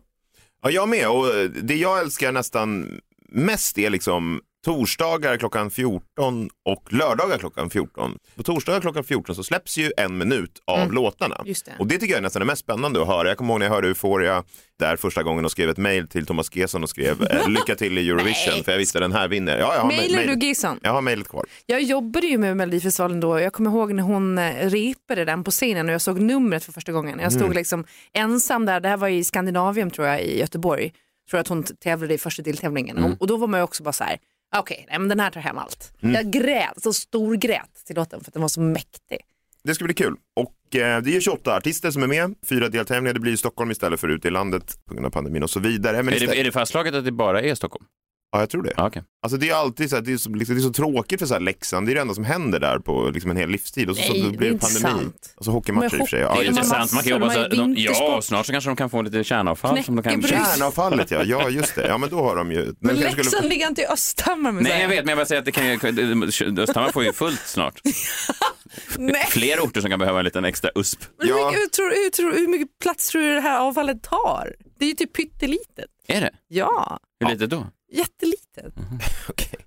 Ja, 0.67 0.71
jag 0.71 0.89
med. 0.89 1.09
Och 1.09 1.35
eh, 1.35 1.45
det 1.45 1.77
jag 1.77 2.01
älskar 2.01 2.33
nästan 2.33 3.01
mest 3.29 3.79
är 3.79 3.91
liksom 3.91 4.41
torsdagar 4.71 5.37
klockan 5.37 5.71
14 5.71 6.51
och 6.65 6.93
lördagar 6.93 7.39
klockan 7.39 7.71
14. 7.71 8.19
På 8.37 8.43
torsdagar 8.43 8.81
klockan 8.81 9.05
14 9.05 9.35
så 9.37 9.43
släpps 9.45 9.79
ju 9.79 9.93
en 9.97 10.19
minut 10.19 10.63
av 10.67 10.79
Mm. 10.81 10.95
låtarna. 10.95 11.43
Det. 11.45 11.73
Och 11.79 11.87
det 11.87 11.99
tycker 11.99 12.13
jag 12.13 12.19
är 12.19 12.23
nästan 12.23 12.41
det 12.41 12.47
mest 12.47 12.61
spännande 12.63 13.03
att 13.03 13.07
höra. 13.09 13.29
Jag 13.29 13.37
kommer 13.39 13.51
ihåg 13.53 13.59
när 13.61 13.67
jag 13.67 13.73
hörde 13.75 13.89
Euphoria 13.89 14.45
där 14.79 14.97
första 14.97 15.23
gången 15.23 15.45
och 15.45 15.51
skrev 15.51 15.71
ett 15.71 15.77
mejl 15.77 16.09
till 16.09 16.27
Thomas 16.27 16.57
Gesson 16.57 16.83
och 16.83 16.91
skrev 16.91 17.23
eh, 17.23 17.49
lycka 17.49 17.75
till 17.75 17.99
i 17.99 18.09
Eurovision 18.09 18.65
för 18.65 18.73
jag 18.73 18.79
visste 18.79 19.01
den 19.01 19.13
här 19.13 19.29
vinner. 19.29 19.59
Ja, 19.59 19.75
jag 19.75 19.81
har 19.81 19.87
Mailar 19.87 20.19
mejl- 20.21 20.35
du 20.41 20.47
Gisson? 20.47 20.81
Jag 20.83 20.93
har 20.93 21.01
mejlet 21.03 21.29
kvar. 21.29 21.45
Jag 21.67 21.83
jobbade 21.83 22.27
ju 22.27 22.39
med 22.39 22.57
Melodifestivalen 22.57 23.21
då. 23.21 23.41
Jag 23.41 23.53
kommer 23.53 23.71
ihåg 23.71 23.93
när 23.93 24.03
hon 24.03 24.39
eh, 24.39 24.69
repade 24.71 25.25
den 25.25 25.45
på 25.45 25.51
scenen 25.51 25.87
och 25.89 25.93
jag 25.95 26.01
såg 26.01 26.21
numret 26.21 26.65
för 26.65 26.73
första 26.73 26.93
gången. 26.93 27.19
Jag 27.19 27.33
stod 27.33 27.43
Mm. 27.43 27.57
liksom 27.57 27.85
ensam 28.13 28.67
där. 28.67 28.81
Det 28.81 28.89
här 28.89 28.97
var 28.97 29.09
i 29.09 29.25
Skandinavien 29.25 29.91
tror 29.91 30.07
jag 30.07 30.23
i 30.23 30.39
Göteborg. 30.41 30.93
Tror 31.31 31.41
att 31.41 31.49
hon 31.49 31.63
tävlade 31.63 32.15
i 32.15 32.19
första 32.19 32.43
deltävlingen. 32.43 32.99
Mm. 32.99 33.13
Och, 33.13 33.21
och 33.21 33.27
då 33.27 33.37
var 33.37 33.47
man 33.47 33.61
ju 33.61 33.65
också 33.65 33.83
bara 33.83 33.93
så 33.93 34.05
här, 34.05 34.19
okej, 34.61 34.87
nej, 34.88 34.99
men 34.99 35.09
den 35.09 35.21
här 35.21 35.31
tar 35.31 35.40
hem 35.40 35.59
allt. 35.59 35.92
Mm. 36.03 36.14
Jag 36.14 36.31
grät, 36.31 36.83
så 36.83 36.92
stor 36.92 37.35
grät 37.37 37.85
till 37.87 37.97
låten 37.97 38.21
för 38.25 38.31
att 38.31 38.33
den 38.35 38.42
var 38.42 38.49
så 38.49 38.61
mäktig. 38.61 39.19
Det 39.64 39.75
ska 39.75 39.85
bli 39.85 39.95
kul. 39.95 40.14
Och 40.37 40.77
eh, 40.77 41.03
det 41.03 41.16
är 41.16 41.21
28 41.21 41.57
artister 41.57 41.90
som 41.90 42.03
är 42.03 42.07
med. 42.07 42.35
Fyra 42.49 42.69
deltävlingar. 42.69 43.14
Det 43.14 43.21
blir 43.21 43.33
i 43.33 43.37
Stockholm 43.37 43.71
istället 43.71 44.01
för 44.01 44.09
ute 44.09 44.29
i 44.29 44.31
landet 44.31 44.79
på 44.87 44.95
grund 44.95 45.07
av 45.07 45.11
pandemin 45.11 45.42
och 45.42 45.51
så 45.51 45.61
vidare. 45.61 45.97
Men 45.97 46.07
Är 46.07 46.11
det, 46.11 46.16
istället- 46.16 46.37
är 46.40 46.45
det 46.45 46.53
fastslaget 46.53 46.95
att 46.95 47.05
det 47.05 47.12
bara 47.12 47.42
är 47.42 47.55
Stockholm? 47.55 47.85
Ja, 48.33 48.41
jag 48.41 48.51
tror 48.51 48.62
det. 48.62 48.83
Okay. 48.83 49.03
Alltså 49.23 49.37
det 49.39 49.49
är 49.51 49.55
alltid 49.55 49.91
så, 49.91 49.97
här, 49.97 50.03
det 50.03 50.12
är 50.12 50.17
så, 50.17 50.31
liksom, 50.31 50.55
det 50.57 50.61
är 50.61 50.62
så 50.62 50.73
tråkigt 50.73 51.21
för 51.21 51.27
så 51.27 51.35
här 51.35 51.41
Leksand. 51.41 51.87
Det 51.87 51.93
är 51.93 51.95
det 51.95 52.01
enda 52.01 52.15
som 52.15 52.25
händer 52.25 52.61
där 52.61 52.79
på 52.79 53.11
liksom 53.15 53.31
en 53.31 53.37
hel 53.37 53.51
livstid. 53.51 53.91
Och 53.91 53.97
så, 53.97 54.12
Nej, 54.12 54.23
så 54.23 54.31
blir 54.31 54.49
är 54.49 54.53
det 54.53 54.59
pandemi. 54.59 54.81
sant. 54.81 55.35
Och 55.37 55.45
så 55.45 55.51
hockeymatcher 55.51 55.85
i 55.85 55.89
och 55.89 55.91
för 56.01 56.07
sig. 56.07 56.19
Det 56.19 56.25
Ja, 56.25 56.35
är 56.37 56.41
det. 56.41 56.47
intressant. 56.47 56.93
Man 56.93 57.03
kan 57.03 57.11
jobba 57.12 57.31
så, 57.31 57.49
de 57.49 57.57
de, 57.57 57.75
ja, 57.77 58.21
snart 58.23 58.47
så 58.47 58.53
kanske 58.53 58.71
de 58.71 58.77
kan 58.77 58.91
få 58.91 59.03
lite 59.03 59.25
kärnavfall 59.25 59.85
som 59.85 59.97
de 59.97 60.03
kan. 60.03 60.23
Kärnavfallet 60.23 61.11
ja, 61.11 61.23
ja 61.25 61.49
just 61.51 61.75
det. 61.75 61.87
Ja 61.87 61.99
men 61.99 62.09
då 62.11 62.23
har 62.23 62.37
de 62.37 62.53
ju. 62.53 62.75
Men 62.81 62.89
kanske 62.97 63.05
Leksand 63.05 63.27
skulle- 63.27 63.49
ligger 63.49 63.67
inte 63.69 63.83
i 63.83 63.87
Östhammar. 63.87 64.53
med 64.53 64.62
Nej, 64.62 64.83
jag 64.83 64.89
vet, 64.89 64.99
men 65.05 65.09
jag 65.09 65.19
bara 65.19 65.27
säger 65.27 65.39
att 65.39 65.45
det 65.47 65.53
kan 65.53 65.67
ju, 65.67 66.62
Östhammar 66.62 66.93
får 66.93 67.05
ju 67.05 67.12
fullt 67.12 67.41
snart. 67.47 67.81
Nej. 68.99 69.27
Fler 69.31 69.61
orter 69.61 69.81
som 69.81 69.91
kan 69.91 69.99
behöva 69.99 70.19
en 70.19 70.25
liten 70.25 70.45
extra 70.45 70.71
USP. 70.75 71.01
Men 71.19 71.29
hur, 71.29 71.35
mycket, 71.47 71.61
hur, 71.61 71.67
tror, 71.67 71.91
hur, 72.05 72.11
tror, 72.11 72.33
hur 72.33 72.49
mycket 72.49 72.69
plats 72.83 73.09
tror 73.09 73.23
du 73.23 73.35
det 73.35 73.41
här 73.41 73.61
avfallet 73.61 74.03
tar? 74.03 74.55
Det 74.79 74.85
är 74.85 74.89
ju 74.89 74.95
typ 74.95 75.12
pyttelitet. 75.17 75.87
Är 76.09 76.21
det? 76.21 76.31
Ja, 76.49 76.99
Hur 77.21 77.29
litet 77.29 77.51
då? 77.51 77.67
Jättelitet. 77.92 78.75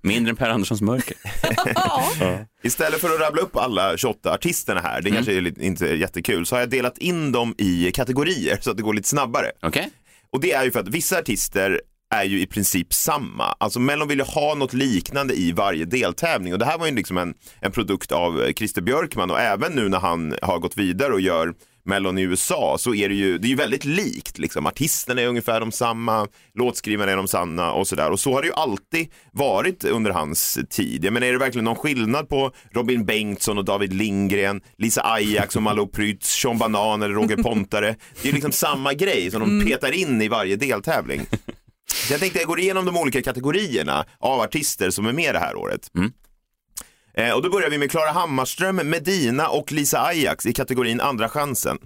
Mindre 0.02 0.30
än 0.30 0.36
Per 0.36 0.50
Anderssons 0.50 0.80
mörker. 0.80 1.16
Istället 2.62 3.00
för 3.00 3.14
att 3.14 3.20
rabbla 3.20 3.42
upp 3.42 3.56
alla 3.56 3.96
28 3.96 4.32
artisterna 4.34 4.80
här, 4.80 5.02
det 5.02 5.08
Mm. 5.10 5.16
kanske 5.16 5.36
är 5.36 5.40
lite, 5.40 5.64
inte 5.64 5.86
jättekul, 5.86 6.46
så 6.46 6.54
har 6.54 6.60
jag 6.60 6.70
delat 6.70 6.98
in 6.98 7.32
dem 7.32 7.54
i 7.58 7.92
kategorier 7.92 8.58
så 8.60 8.70
att 8.70 8.76
det 8.76 8.82
går 8.82 8.94
lite 8.94 9.08
snabbare. 9.08 9.46
Okej. 9.62 9.90
Och 10.32 10.40
det 10.40 10.52
är 10.52 10.64
ju 10.64 10.70
för 10.70 10.80
att 10.80 10.88
vissa 10.88 11.18
artister 11.18 11.80
är 12.14 12.24
ju 12.24 12.40
i 12.40 12.46
princip 12.46 12.94
samma. 12.94 13.44
Alltså 13.44 13.80
Mellon 13.80 14.08
vill 14.08 14.18
ju 14.18 14.24
ha 14.24 14.54
något 14.54 14.72
liknande 14.72 15.34
i 15.34 15.52
varje 15.52 15.84
deltävling 15.84 16.52
och 16.52 16.58
det 16.58 16.64
här 16.64 16.78
var 16.78 16.86
ju 16.86 16.94
liksom 16.94 17.16
en, 17.18 17.34
en 17.60 17.72
produkt 17.72 18.12
av 18.12 18.52
Christer 18.56 18.82
Björkman 18.82 19.30
och 19.30 19.40
även 19.40 19.72
nu 19.72 19.88
när 19.88 19.98
han 20.00 20.34
har 20.42 20.58
gått 20.58 20.78
vidare 20.78 21.12
och 21.12 21.20
gör 21.20 21.54
Mellon 21.84 22.18
i 22.18 22.22
USA 22.22 22.76
så 22.78 22.94
är 22.94 23.08
det 23.08 23.14
ju, 23.14 23.38
det 23.38 23.46
är 23.46 23.50
ju 23.50 23.56
väldigt 23.56 23.84
likt. 23.84 24.38
Liksom. 24.38 24.66
Artisterna 24.66 25.20
är 25.20 25.26
ungefär 25.26 25.60
de 25.60 25.72
samma, 25.72 26.28
låtskrivarna 26.54 27.12
är 27.12 27.16
de 27.16 27.28
samma 27.28 27.72
och 27.72 27.88
sådär. 27.88 28.10
Och 28.10 28.20
så 28.20 28.32
har 28.32 28.42
det 28.42 28.48
ju 28.48 28.54
alltid 28.54 29.08
varit 29.32 29.84
under 29.84 30.10
hans 30.10 30.58
tid. 30.70 31.04
Jag 31.04 31.12
menar, 31.12 31.26
är 31.26 31.32
det 31.32 31.38
verkligen 31.38 31.64
någon 31.64 31.76
skillnad 31.76 32.28
på 32.28 32.52
Robin 32.70 33.04
Bengtsson 33.04 33.58
och 33.58 33.64
David 33.64 33.92
Lindgren, 33.92 34.60
Lisa 34.78 35.02
Ajax 35.04 35.56
och 35.56 35.62
Malou 35.62 35.86
Prytz, 35.86 36.40
Sean 36.40 36.58
Banan 36.58 37.02
eller 37.02 37.14
Roger 37.14 37.36
Pontare? 37.36 37.96
Det 38.22 38.28
är 38.28 38.32
liksom 38.32 38.52
samma 38.52 38.94
grej 38.94 39.30
som 39.30 39.40
de 39.40 39.70
petar 39.70 39.92
in 39.92 40.22
i 40.22 40.28
varje 40.28 40.56
deltävling. 40.56 41.20
Så 41.92 42.12
jag 42.12 42.20
tänkte 42.20 42.38
jag 42.38 42.48
går 42.48 42.60
igenom 42.60 42.84
de 42.84 42.96
olika 42.96 43.22
kategorierna 43.22 44.04
av 44.18 44.40
artister 44.40 44.90
som 44.90 45.06
är 45.06 45.12
med 45.12 45.34
det 45.34 45.38
här 45.38 45.56
året. 45.56 45.90
Eh, 47.14 47.32
och 47.32 47.42
då 47.42 47.50
börjar 47.50 47.70
vi 47.70 47.78
med 47.78 47.90
Klara 47.90 48.10
Hammarström, 48.10 48.80
Medina 48.84 49.48
och 49.48 49.72
Lisa 49.72 50.00
Ajax 50.00 50.46
i 50.46 50.52
kategorin 50.52 51.00
Andra 51.00 51.28
chansen. 51.28 51.78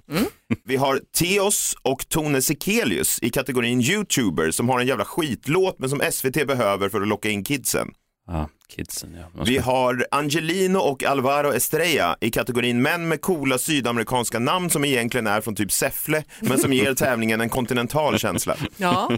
Vi 0.64 0.76
har 0.76 1.00
Theos 1.16 1.76
och 1.82 2.08
Tone 2.08 2.42
Sekelius 2.42 3.18
i 3.22 3.30
kategorin 3.30 3.80
YouTuber 3.80 4.50
som 4.50 4.68
har 4.68 4.80
en 4.80 4.87
jävla 4.87 5.04
skitlåt 5.04 5.78
men 5.78 5.90
som 5.90 6.02
SVT 6.12 6.46
behöver 6.46 6.88
för 6.88 7.00
att 7.00 7.08
locka 7.08 7.28
in 7.28 7.44
kidsen. 7.44 7.88
Ja, 8.26 8.48
kidsen 8.76 9.16
ja. 9.20 9.44
Vi 9.46 9.58
har 9.58 10.06
Angelino 10.10 10.78
och 10.78 11.04
Alvaro 11.04 11.52
Estrella 11.52 12.16
i 12.20 12.30
kategorin 12.30 12.82
män 12.82 13.08
med 13.08 13.20
coola 13.20 13.58
sydamerikanska 13.58 14.38
namn 14.38 14.70
som 14.70 14.84
egentligen 14.84 15.26
är 15.26 15.40
från 15.40 15.54
typ 15.54 15.72
Säffle 15.72 16.24
men 16.40 16.58
som 16.58 16.72
ger 16.72 16.94
tävlingen 17.04 17.40
en 17.40 17.48
kontinental 17.48 18.18
känsla. 18.18 18.56
Ja, 18.76 19.10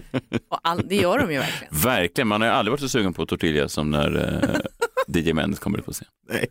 och 0.49 0.59
all, 0.63 0.87
det 0.87 0.95
gör 0.95 1.19
de 1.19 1.31
ju 1.31 1.39
verkligen. 1.39 1.73
Verkligen, 1.83 2.27
man 2.27 2.41
har 2.41 2.47
ju 2.47 2.53
aldrig 2.53 2.71
varit 2.71 2.81
så 2.81 2.89
sugen 2.89 3.13
på 3.13 3.25
tortilla 3.25 3.69
som 3.69 3.91
när 3.91 4.43
eh, 4.43 4.59
DJ 5.07 5.33
Mendes 5.33 5.59
kommer 5.59 5.77
ut 5.79 5.85
på 5.85 5.91
scen. 5.91 6.07
Nej. 6.29 6.45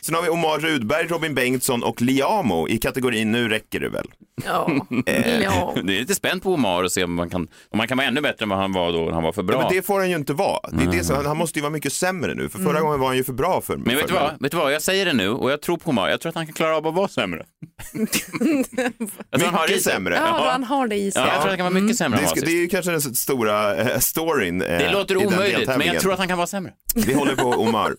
Sen 0.00 0.14
har 0.14 0.22
vi 0.22 0.28
Omar 0.28 0.58
Rudberg, 0.58 1.06
Robin 1.06 1.34
Bengtsson 1.34 1.82
och 1.82 2.02
Liamo 2.02 2.68
i 2.68 2.78
kategorin 2.78 3.32
Nu 3.32 3.48
räcker 3.48 3.80
det 3.80 3.88
väl. 3.88 4.06
Ja. 4.44 4.70
Eh, 5.06 5.40
ja. 5.42 5.74
Det 5.84 5.96
är 5.96 6.00
lite 6.00 6.14
spänt 6.14 6.42
på 6.42 6.52
Omar 6.54 6.82
och 6.84 6.92
se 6.92 7.04
om 7.04 7.14
man 7.14 7.30
kan, 7.30 7.48
om 7.70 7.78
man 7.78 7.88
kan 7.88 7.96
vara 7.98 8.06
ännu 8.08 8.20
bättre 8.20 8.42
än 8.42 8.48
vad 8.48 8.58
han 8.58 8.72
var 8.72 8.92
då 8.92 8.98
när 9.04 9.12
han 9.12 9.22
var 9.22 9.32
för 9.32 9.42
bra. 9.42 9.56
Ja, 9.56 9.62
men 9.62 9.72
det 9.76 9.82
får 9.86 9.98
han 9.98 10.10
ju 10.10 10.16
inte 10.16 10.32
vara. 10.32 10.60
Det 10.72 10.84
är 10.84 10.90
det 10.90 11.04
som, 11.04 11.16
han- 11.16 11.26
han 11.26 11.36
måste 11.36 11.58
ju 11.58 11.62
vara 11.62 11.72
mycket 11.72 11.92
sämre 11.92 12.34
nu, 12.34 12.48
för 12.48 12.58
förra 12.58 12.70
Mm. 12.70 12.82
gången 12.82 13.00
var 13.00 13.06
han 13.06 13.16
ju 13.16 13.24
för 13.24 13.32
bra 13.32 13.60
för 13.60 13.76
Men 13.76 13.96
vet 13.96 14.08
du, 14.08 14.14
vad? 14.14 14.40
vet 14.40 14.50
du 14.50 14.56
vad, 14.56 14.72
jag 14.74 14.82
säger 14.82 15.04
det 15.06 15.12
nu 15.12 15.28
och 15.28 15.50
jag 15.50 15.62
tror 15.62 15.76
på 15.76 15.90
Omar. 15.90 16.08
Jag 16.08 16.20
tror 16.20 16.30
att 16.30 16.36
han 16.36 16.46
kan 16.46 16.52
klara 16.52 16.76
av 16.76 16.86
att 16.86 16.94
vara 16.94 17.08
sämre. 17.08 17.44
han 17.92 18.08
i 18.08 19.36
Mycket 19.68 19.82
sig. 19.82 19.92
sämre. 19.92 20.14
Ja, 20.14 20.48
han 20.52 20.64
har 20.64 20.88
det 20.88 20.96
i 20.96 21.10
sig. 21.10 21.22
Ja, 21.22 21.28
jag 21.28 21.34
tror 21.34 21.42
att 21.42 21.48
han 21.48 21.56
kan 21.56 21.72
vara 21.74 21.82
mycket 21.82 21.96
sämre 21.98 22.20
Det, 22.34 22.40
det 22.40 22.50
är 22.50 22.60
ju 22.60 22.68
kanske 22.68 22.90
den 22.90 23.00
stora 23.00 23.76
eh, 23.76 23.98
storyn. 23.98 24.62
eh, 24.62 24.68
Det 24.78 24.90
låter 24.92 25.16
i 25.16 25.18
den 25.18 25.34
omöjligt, 25.34 25.68
men 25.68 25.86
jag 25.86 26.00
tror 26.00 26.12
att 26.12 26.18
han 26.18 26.28
kan 26.28 26.36
vara 26.38 26.46
sämre. 26.46 26.72
Vi 26.94 27.14
håller 27.14 27.36
på 27.36 27.48
Omar. 27.48 27.94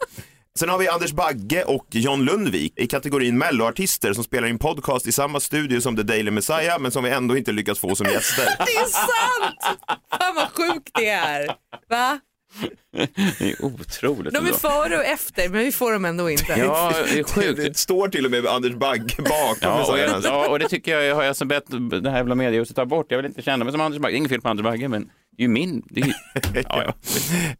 Sen 0.60 0.70
har 0.70 0.78
vi 0.78 0.88
Anders 0.88 1.12
Bagge 1.12 1.64
och 1.64 1.88
John 1.92 2.26
Lundvik 2.26 2.74
i 2.76 2.88
kategorin 2.88 3.38
melloartister 3.38 4.14
som 4.14 4.24
spelar 4.24 4.48
in 4.48 4.60
podcast 4.60 5.08
i 5.08 5.12
samma 5.12 5.40
studio 5.40 5.82
som 5.82 5.96
The 5.96 6.04
Daily 6.04 6.32
Messiah 6.32 6.80
men 6.80 6.92
som 6.92 7.04
vi 7.04 7.10
ändå 7.10 7.38
inte 7.38 7.52
lyckats 7.52 7.80
få 7.80 7.96
som 7.96 8.08
gäster. 8.08 8.46
Det 8.46 8.72
är 8.72 8.86
sant! 8.86 9.80
Fan 10.20 10.36
vad 10.36 10.48
sjukt 10.52 10.90
det 10.94 11.10
är. 11.10 11.48
Va? 11.90 12.20
Det 13.40 13.52
är 13.52 13.66
otroligt. 13.66 14.34
De 14.34 14.48
är 14.48 14.54
före 14.54 14.98
och 14.98 15.06
efter 15.06 15.50
men 15.50 15.60
vi 15.60 15.72
får 15.72 15.94
dem 15.94 16.06
ändå 16.06 16.30
inte. 16.30 16.54
Ja, 16.58 16.94
det 17.14 17.20
är 17.20 17.24
sjukt. 17.24 17.58
Det 17.58 17.78
står 17.78 18.08
till 18.08 18.26
och 18.26 18.32
med 18.32 18.46
Anders 18.46 18.74
Bagge 18.74 19.16
bakom 19.18 19.58
Ja, 19.62 19.92
och, 19.92 20.00
jag, 20.00 20.24
ja, 20.24 20.50
och 20.50 20.60
det 20.60 20.70
tycker 20.70 21.00
jag 21.00 21.16
har 21.16 21.24
jag 21.24 21.36
som 21.36 21.48
bett 21.48 21.64
det 22.04 22.10
här 22.10 22.18
jävla 22.18 22.36
mediehuset 22.36 22.76
ta 22.76 22.86
bort. 22.86 23.06
Jag 23.10 23.18
vill 23.18 23.26
inte 23.26 23.42
känna 23.42 23.64
mig 23.64 23.72
som 23.72 23.82
Anders 23.82 24.00
Bagge. 24.02 24.12
Det 24.14 24.16
är 24.16 24.18
inget 24.18 24.32
fel 24.32 24.42
på 24.42 24.50
Anders 24.50 24.64
Bagge, 24.64 24.88
men 24.88 25.10
ju 25.42 25.48
min. 25.48 25.82
Det 25.90 26.02
är, 26.02 26.06
ju- 26.06 26.14
ja, 26.70 26.84
ja. 26.86 26.94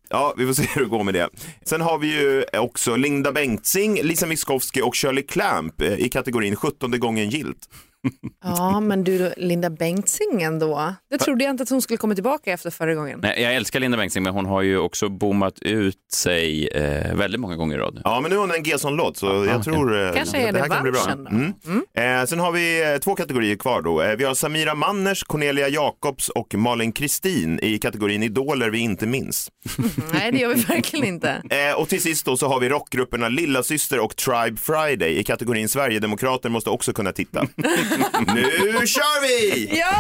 Ja, 0.10 0.34
vi 0.38 0.46
får 0.46 0.54
se 0.54 0.64
hur 0.76 0.82
det 0.82 0.88
går 0.88 1.04
med 1.04 1.14
det. 1.14 1.30
Sen 1.66 1.82
har 1.82 1.98
vi 1.98 2.20
ju 2.20 2.44
också 2.54 2.96
Linda 2.96 3.32
Bengtzing, 3.32 4.00
Lisa 4.04 4.26
Miskovsky 4.26 4.82
och 4.82 4.96
Shirley 4.96 5.24
Clamp 5.24 5.82
eh, 5.82 5.94
i 5.94 6.10
kategorin 6.10 6.56
17 6.56 7.00
gången 7.00 7.30
gilt. 7.30 7.70
Ja 8.44 8.80
men 8.80 9.04
du 9.04 9.34
Linda 9.38 9.70
Bengtzing 9.70 10.42
ändå. 10.42 10.94
Det 11.10 11.18
trodde 11.18 11.44
jag 11.44 11.52
inte 11.52 11.64
att 11.64 11.70
hon 11.70 11.82
skulle 11.82 11.98
komma 11.98 12.14
tillbaka 12.16 12.52
efter 12.54 12.70
förra 12.70 12.96
gången. 12.96 13.20
Nej, 13.24 13.42
jag 13.42 13.56
älskar 13.56 13.80
Linda 13.80 13.98
Bengtzing, 13.98 14.24
men 14.24 14.34
hon 14.34 14.46
har 14.46 14.62
ju 14.62 14.78
också 14.78 15.10
bommat 15.10 15.60
ut 15.62 15.96
sig 16.14 16.68
eh, 16.68 17.16
väldigt 17.16 17.40
många 17.42 17.56
gånger 17.56 17.76
i 17.76 17.80
rad. 17.80 18.02
Ja, 18.04 18.22
men 18.22 18.30
nu 18.32 18.38
har 18.38 18.42
hon 18.48 18.56
en 18.56 18.64
Gesson-låt 18.64 19.18
så 19.18 19.26
jag 19.26 19.44
okej. 19.48 19.64
tror 19.64 20.06
eh, 20.08 20.14
Kanske 20.14 20.38
det, 20.38 20.44
är 20.44 20.52
det 20.52 20.60
här 20.60 20.68
kan 20.68 20.84
bli 20.84 20.92
bra. 20.92 21.02
revanschen 21.02 21.54
då. 21.64 21.70
Mm. 22.02 22.22
Eh, 22.22 22.26
sen 22.28 22.40
har 22.40 22.52
vi 22.52 22.94
eh, 22.94 22.98
två 22.98 23.16
kategorier 23.16 23.56
kvar 23.56 23.82
då. 23.82 24.02
Eh, 24.02 24.16
vi 24.16 24.24
har 24.24 24.34
Samira 24.34 24.76
Manners, 24.76 25.24
Cornelia 25.24 25.68
Jacobs 25.70 26.30
och 26.30 26.56
Malin 26.56 26.92
Kristin 26.92 27.60
i 27.64 27.78
kategorin 27.78 28.24
idoler 28.24 28.70
vi 28.70 28.80
inte 28.80 29.06
minns. 29.08 29.52
Nej 30.14 30.32
det 30.32 30.38
gör 30.38 30.54
vi 30.56 30.62
verkligen 30.62 31.06
inte. 31.06 31.42
Eh, 31.50 31.80
och 31.80 31.90
till 31.90 32.02
sist 32.02 32.26
då 32.26 32.38
så 32.38 32.48
har 32.48 32.60
vi 32.60 32.70
rockgrupperna 32.70 33.30
Lilla 33.30 33.64
Syster 33.64 34.00
och 34.00 34.16
Tribe 34.16 34.58
Friday 34.58 35.18
i 35.20 35.24
kategorin 35.24 35.70
Sverigedemokrater 35.70 36.50
måste 36.50 36.70
också 36.70 36.94
kunna 36.94 37.12
titta. 37.12 37.48
nu 38.36 38.88
kör 38.88 39.22
vi! 39.22 39.70
Ja! 39.80 39.96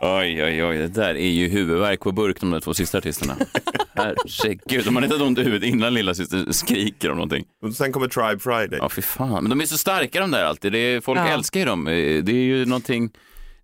Oj, 0.00 0.44
oj, 0.44 0.64
oj, 0.64 0.78
det 0.78 0.88
där 0.88 1.14
är 1.14 1.28
ju 1.30 1.48
huvudvärk 1.48 2.00
på 2.00 2.12
burk 2.12 2.40
de 2.40 2.50
där 2.50 2.60
två 2.60 2.74
sista 2.74 2.98
artisterna. 2.98 3.36
Herregud, 3.94 4.84
de 4.84 4.96
har 4.96 5.02
inte 5.02 5.14
ont 5.16 5.38
i 5.38 5.42
huvudet 5.42 5.68
innan 5.68 5.94
lilla 5.94 6.14
syster 6.14 6.52
skriker 6.52 7.10
om 7.10 7.16
någonting. 7.16 7.44
Och 7.62 7.72
sen 7.74 7.92
kommer 7.92 8.08
Tribe 8.08 8.38
Friday. 8.38 8.78
Ja, 8.82 8.88
fy 8.88 9.02
fan. 9.02 9.42
Men 9.44 9.50
de 9.50 9.60
är 9.60 9.66
så 9.66 9.78
starka 9.78 10.20
de 10.20 10.30
där 10.30 10.44
alltid. 10.44 10.72
Det 10.72 10.78
är, 10.78 11.00
folk 11.00 11.18
Ja. 11.20 11.28
älskar 11.28 11.60
ju 11.60 11.66
dem. 11.66 11.86
Eh, 11.88 11.92
Det 12.24 12.32
är 12.32 12.44
ju 12.44 12.64
någonting, 12.66 13.10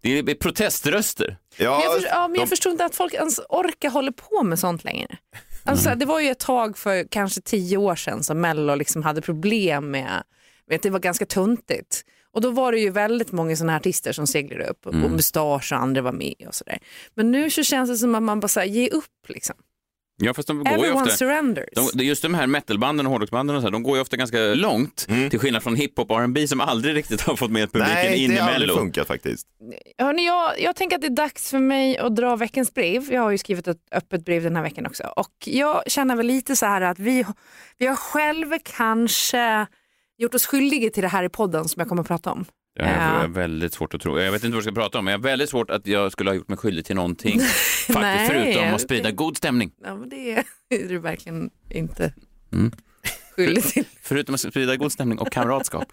det 0.00 0.18
är 0.18 0.34
proteströster. 0.34 1.36
Men 1.58 1.66
jag, 1.66 1.80
Ja, 1.84 1.90
förstår, 1.94 2.08
ja, 2.10 2.28
men 2.28 2.34
jag 2.40 2.46
de- 2.46 2.50
förstår 2.50 2.72
inte 2.72 2.84
att 2.84 2.94
folk 2.94 3.14
ens 3.14 3.40
orkar 3.48 3.90
hålla 3.90 4.12
på 4.12 4.42
med 4.42 4.58
sånt 4.58 4.84
längre. 4.84 5.18
Alltså, 5.64 5.94
Det 5.96 6.06
var 6.06 6.20
ju 6.20 6.28
ett 6.30 6.38
tag 6.38 6.78
för 6.78 7.06
kanske 7.10 7.40
tio 7.40 7.76
år 7.76 7.94
sedan 7.94 8.22
som 8.22 8.40
Mello 8.40 8.74
liksom 8.74 9.02
hade 9.02 9.20
problem 9.22 9.90
med, 9.90 10.22
att 10.74 10.82
det 10.82 10.90
var 10.90 10.98
ganska 11.00 11.26
tuntigt. 11.26 12.04
Och 12.32 12.40
då 12.40 12.50
var 12.50 12.72
det 12.72 12.78
ju 12.80 12.90
väldigt 12.90 13.32
många 13.32 13.56
sådana 13.56 13.72
här 13.72 13.78
artister 13.80 14.12
som 14.12 14.26
seglade 14.26 14.64
upp 14.64 14.86
och 14.86 14.94
Mustasch 14.94 15.72
och 15.72 15.78
andra 15.78 16.02
var 16.02 16.12
med 16.12 16.34
och 16.48 16.54
sådär. 16.54 16.78
Men 17.14 17.30
nu 17.30 17.50
så 17.50 17.62
känns 17.64 17.90
det 17.90 17.96
som 17.96 18.14
att 18.14 18.22
man 18.22 18.40
bara 18.40 18.48
säger 18.48 18.74
ge 18.74 18.88
upp 18.88 19.28
liksom. 19.28 19.56
Ja, 20.22 20.34
fast 20.34 20.48
de 20.48 20.58
går 20.58 20.68
ju 20.68 20.74
Everyone 20.74 21.02
ofta... 21.02 21.16
surrenders. 21.16 21.92
De, 21.94 22.04
just 22.04 22.22
de 22.22 22.34
här 22.34 22.46
metalbanden 22.46 23.06
och 23.06 23.12
hårdrocksbanden 23.12 23.56
och 23.56 23.62
så 23.62 23.66
här, 23.66 23.72
de 23.72 23.82
går 23.82 23.96
ju 23.96 24.02
ofta 24.02 24.16
ganska 24.16 24.38
långt. 24.38 25.06
Till 25.30 25.38
skillnad 25.38 25.62
från 25.62 25.76
hiphop 25.76 26.10
och 26.10 26.20
R&B 26.20 26.48
som 26.48 26.60
aldrig 26.60 26.96
riktigt 26.96 27.20
har 27.20 27.36
fått 27.36 27.50
med 27.50 27.72
publiken 27.72 27.94
Nej, 27.94 28.24
in 28.24 28.30
det 28.30 28.36
i 28.36 28.38
har 28.38 28.50
aldrig 28.50 28.68
Mello. 28.68 28.80
funkat 28.80 29.06
faktiskt. 29.06 29.46
Hörrni, 29.98 30.26
jag, 30.26 30.60
jag 30.60 30.76
tänker 30.76 30.96
att 30.96 31.02
det 31.02 31.08
är 31.08 31.16
dags 31.16 31.50
för 31.50 31.58
mig 31.58 31.98
att 31.98 32.16
dra 32.16 32.36
veckans 32.36 32.74
brev. 32.74 33.12
Jag 33.12 33.22
har 33.22 33.30
ju 33.30 33.38
skrivit 33.38 33.68
ett 33.68 33.78
öppet 33.92 34.24
brev 34.24 34.42
den 34.42 34.56
här 34.56 34.62
veckan 34.62 34.86
också. 34.86 35.02
Och 35.16 35.34
jag 35.46 35.82
känner 35.86 36.16
väl 36.16 36.26
lite 36.26 36.56
så 36.56 36.66
här 36.66 36.80
att 36.80 36.98
vi, 36.98 37.24
vi 37.78 37.86
har 37.86 37.96
själva 37.96 38.58
kanske 38.58 39.66
gjort 40.18 40.34
oss 40.34 40.46
skyldiga 40.46 40.90
till 40.90 41.02
det 41.02 41.08
här 41.08 41.24
i 41.24 41.28
podden 41.28 41.68
som 41.68 41.80
jag 41.80 41.88
kommer 41.88 42.02
att 42.02 42.08
prata 42.08 42.32
om. 42.32 42.44
Jag 42.74 42.86
har 42.86 43.20
Ja. 43.22 43.26
väldigt 43.28 43.72
svårt 43.74 43.94
att 43.94 44.00
tro. 44.00 44.20
Jag 44.20 44.32
vet 44.32 44.44
inte 44.44 44.54
vad 44.54 44.56
jag 44.56 44.72
ska 44.74 44.80
prata 44.82 44.98
om, 44.98 45.04
men 45.04 45.12
jag 45.12 45.18
har 45.18 45.22
väldigt 45.22 45.50
svårt 45.50 45.70
att 45.70 45.86
jag 45.86 46.12
skulle 46.12 46.30
ha 46.30 46.34
gjort 46.34 46.48
mig 46.48 46.58
skyldig 46.58 46.84
till 46.84 46.96
någonting. 46.96 47.40
Faktiskt, 47.86 48.30
förutom 48.32 48.74
att 48.74 48.80
sprida 48.80 49.10
god 49.10 49.36
stämning. 49.36 49.72
Ja, 49.84 49.94
men 49.96 50.08
det 50.08 50.32
är 50.34 50.88
du 50.88 50.98
verkligen 50.98 51.50
inte 51.70 52.12
Mm. 52.52 52.72
skyldig 53.36 53.64
till. 53.64 53.84
Förutom 54.02 54.34
att 54.34 54.40
sprida 54.40 54.76
god 54.76 54.92
stämning 54.92 55.18
och 55.18 55.32
kamratskap. 55.32 55.84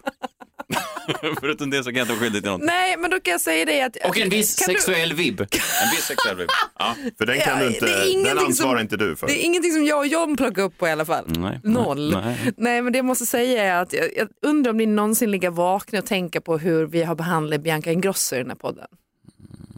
förutom 1.40 1.70
det 1.70 1.84
så 1.84 1.90
kan 1.90 1.96
jag 1.98 2.04
inte 2.04 2.12
vara 2.12 2.20
skyldig 2.20 2.42
till 2.42 2.50
något. 2.50 2.60
Nej, 2.64 2.96
men 2.98 3.10
då 3.10 3.20
kan 3.20 3.32
jag 3.32 3.40
säga 3.40 3.64
det 3.64 3.82
att... 3.82 3.96
Och 4.08 4.18
en 4.18 4.28
viss 4.28 4.56
Kan 4.56 4.68
du- 4.68 4.80
sexuell 4.80 5.12
vibb. 5.12 5.40
En 5.40 5.46
viss 5.96 6.04
sexuell 6.04 6.36
vibb. 6.36 6.48
Ja. 6.78 6.94
För 7.18 7.26
den 7.26 7.40
kan 7.40 7.58
Ja, 7.58 7.64
du 7.64 7.74
inte, 7.74 7.86
det 7.86 7.92
är 7.92 7.98
den 7.98 8.08
ingenting 8.08 8.46
ansvarar 8.46 8.70
som- 8.72 8.80
inte 8.80 8.96
du 8.96 9.16
för. 9.16 9.26
Det 9.26 9.42
är 9.42 9.44
ingenting 9.44 9.72
som 9.72 9.84
jag 9.84 9.98
och 9.98 10.06
John 10.06 10.36
plockar 10.36 10.62
upp 10.62 10.78
på 10.78 10.88
i 10.88 10.90
alla 10.90 11.04
fall. 11.04 11.24
Nej. 11.28 11.60
Noll. 11.64 12.10
Nej. 12.24 12.52
Nej. 12.56 12.82
men 12.82 12.92
det 12.92 12.98
jag 12.98 13.04
måste 13.04 13.26
säga 13.26 13.64
är 13.64 13.82
att 13.82 13.92
jag, 13.92 14.08
jag 14.16 14.28
undrar 14.42 14.70
om 14.70 14.76
ni 14.76 14.86
någonsin 14.86 15.30
ligger 15.30 15.50
vakna 15.50 15.98
och 15.98 16.06
tänka 16.06 16.40
på 16.40 16.58
hur 16.58 16.86
vi 16.86 17.02
har 17.02 17.14
behandlat 17.14 17.60
Bianca 17.60 17.92
Ingrosso 17.92 18.36
i 18.36 18.38
den 18.38 18.48
här 18.48 18.56
podden. 18.56 18.86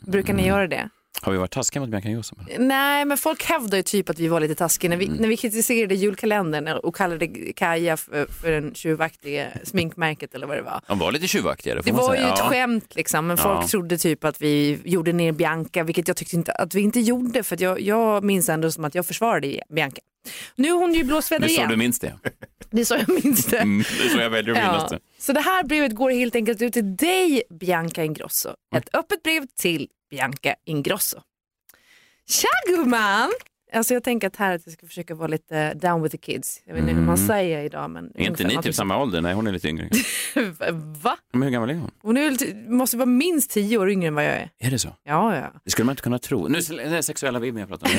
Brukar 0.06 0.32
ni 0.34 0.46
göra 0.46 0.66
det? 0.66 0.88
Har 1.22 1.32
vi 1.32 1.38
varit 1.38 1.50
taskiga 1.50 1.80
mot 1.80 1.90
Bianca 1.90 2.08
Ingrosso? 2.08 2.36
Nej, 2.58 3.04
men 3.04 3.18
folk 3.18 3.42
hävdar 3.44 3.76
ju 3.76 3.82
typ 3.82 4.10
att 4.10 4.18
vi 4.18 4.28
var 4.28 4.40
lite 4.40 4.54
taskiga 4.54 4.88
när 4.90 4.96
vi, 4.96 5.08
när 5.08 5.28
vi 5.28 5.36
kritiserade 5.36 5.94
julkalendern 5.94 6.78
och 6.82 6.94
kallade 6.96 7.26
Kaja 7.52 7.96
för, 7.96 8.26
för 8.26 8.50
den 8.50 8.74
tjuvaktiga 8.74 9.46
sminkmärket 9.64 10.34
eller 10.34 10.46
vad 10.46 10.56
det 10.56 10.62
var. 10.62 10.80
De 10.88 10.98
var 10.98 11.12
lite 11.12 11.26
tjuvaktigare 11.26 11.82
får 11.82 11.90
Det 11.90 11.96
var 11.96 12.14
ju 12.14 12.20
säga. 12.20 12.32
ett 12.32 12.38
Ja. 12.38 12.48
skämt 12.48 12.94
liksom, 12.96 13.26
men 13.26 13.36
Ja. 13.36 13.42
folk 13.42 13.70
trodde 13.70 13.98
typ 13.98 14.24
att 14.24 14.40
vi 14.42 14.78
gjorde 14.84 15.12
ner 15.12 15.32
Bianca, 15.32 15.82
vilket 15.82 16.08
jag 16.08 16.16
tyckte 16.16 16.36
inte 16.36 16.52
att 16.52 16.74
vi 16.74 16.80
inte 16.80 17.00
gjorde, 17.00 17.42
för 17.42 17.62
jag, 17.62 17.80
jag 17.80 18.24
minns 18.24 18.48
ändå 18.48 18.70
som 18.70 18.84
att 18.84 18.94
jag 18.94 19.06
försvarade 19.06 19.62
Bianca. 19.74 20.00
Nu 20.56 20.68
är 20.68 20.72
hon 20.72 20.94
ju 20.94 21.04
blåsväder 21.04 21.40
Det 21.46 21.52
är 21.52 21.54
så 21.54 21.60
igen. 21.60 21.70
du 21.70 21.76
minns 21.76 21.98
det. 21.98 22.18
Det 22.70 22.80
är 22.80 22.84
så 22.84 22.94
jag 22.94 23.24
minns 23.24 23.46
det. 23.46 23.58
Mm, 23.58 23.84
det 23.98 24.04
är 24.04 24.08
så 24.08 24.18
jag 24.18 24.30
väljer 24.30 24.54
att 24.54 24.60
minnas 24.72 24.90
det. 24.90 24.98
Så 25.18 25.32
det 25.32 25.40
här 25.40 25.64
brevet 25.64 25.94
går 25.94 26.10
helt 26.10 26.34
enkelt 26.34 26.62
ut 26.62 26.72
till 26.72 26.96
dig, 26.96 27.42
Bianca 27.50 28.04
Ingrosso. 28.04 28.54
Ett 28.76 28.94
öppet 28.94 29.22
brev 29.22 29.46
till 29.60 29.88
Bianca 30.10 30.54
Ingrosso. 30.66 31.20
Tja 32.28 32.48
gumman! 32.68 33.30
Alltså 33.72 33.94
jag 33.94 34.04
tänker 34.04 34.26
att 34.26 34.36
här 34.36 34.54
att 34.54 34.62
jag 34.64 34.72
ska 34.72 34.86
försöka 34.86 35.14
vara 35.14 35.28
lite 35.28 35.74
down 35.74 36.02
with 36.02 36.12
the 36.12 36.18
kids. 36.18 36.62
Jag 36.64 36.74
vet 36.74 36.80
inte 36.82 36.92
hur 36.94 37.00
man 37.00 37.14
Mm. 37.14 37.26
säger 37.28 37.62
idag 37.64 37.90
men... 37.90 38.12
Är 38.14 38.26
inte 38.26 38.44
ni 38.44 38.56
typ 38.62 38.74
samma 38.74 39.02
ålder? 39.02 39.20
Nej, 39.20 39.34
hon 39.34 39.46
är 39.46 39.52
lite 39.52 39.68
yngre. 39.68 39.88
Va? 41.02 41.16
Men 41.32 41.42
hur 41.42 41.50
gammal 41.50 41.70
är 41.70 41.74
hon? 41.74 41.90
Hon 42.02 42.16
är 42.16 42.70
måste 42.70 42.96
vara 42.96 43.06
minst 43.06 43.50
tio 43.50 43.78
år 43.78 43.90
yngre 43.90 44.08
än 44.08 44.14
vad 44.14 44.24
jag 44.24 44.32
är. 44.32 44.50
Är 44.58 44.70
det 44.70 44.78
så? 44.78 44.88
Ja, 45.04 45.36
ja. 45.36 45.52
Det 45.64 45.70
skulle 45.70 45.86
man 45.86 45.92
inte 45.92 46.02
kunna 46.02 46.18
tro. 46.18 46.48
Nu 46.48 46.58
är 46.58 46.90
det 46.90 47.02
sexuella 47.02 47.38
vibben 47.38 47.60
jag 47.60 47.68
pratar 47.68 47.86
om. 47.86 47.92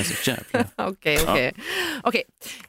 Okej, 0.90 1.18
Ja. 1.26 1.32
okej. 1.32 1.52
Okej. 2.02 2.22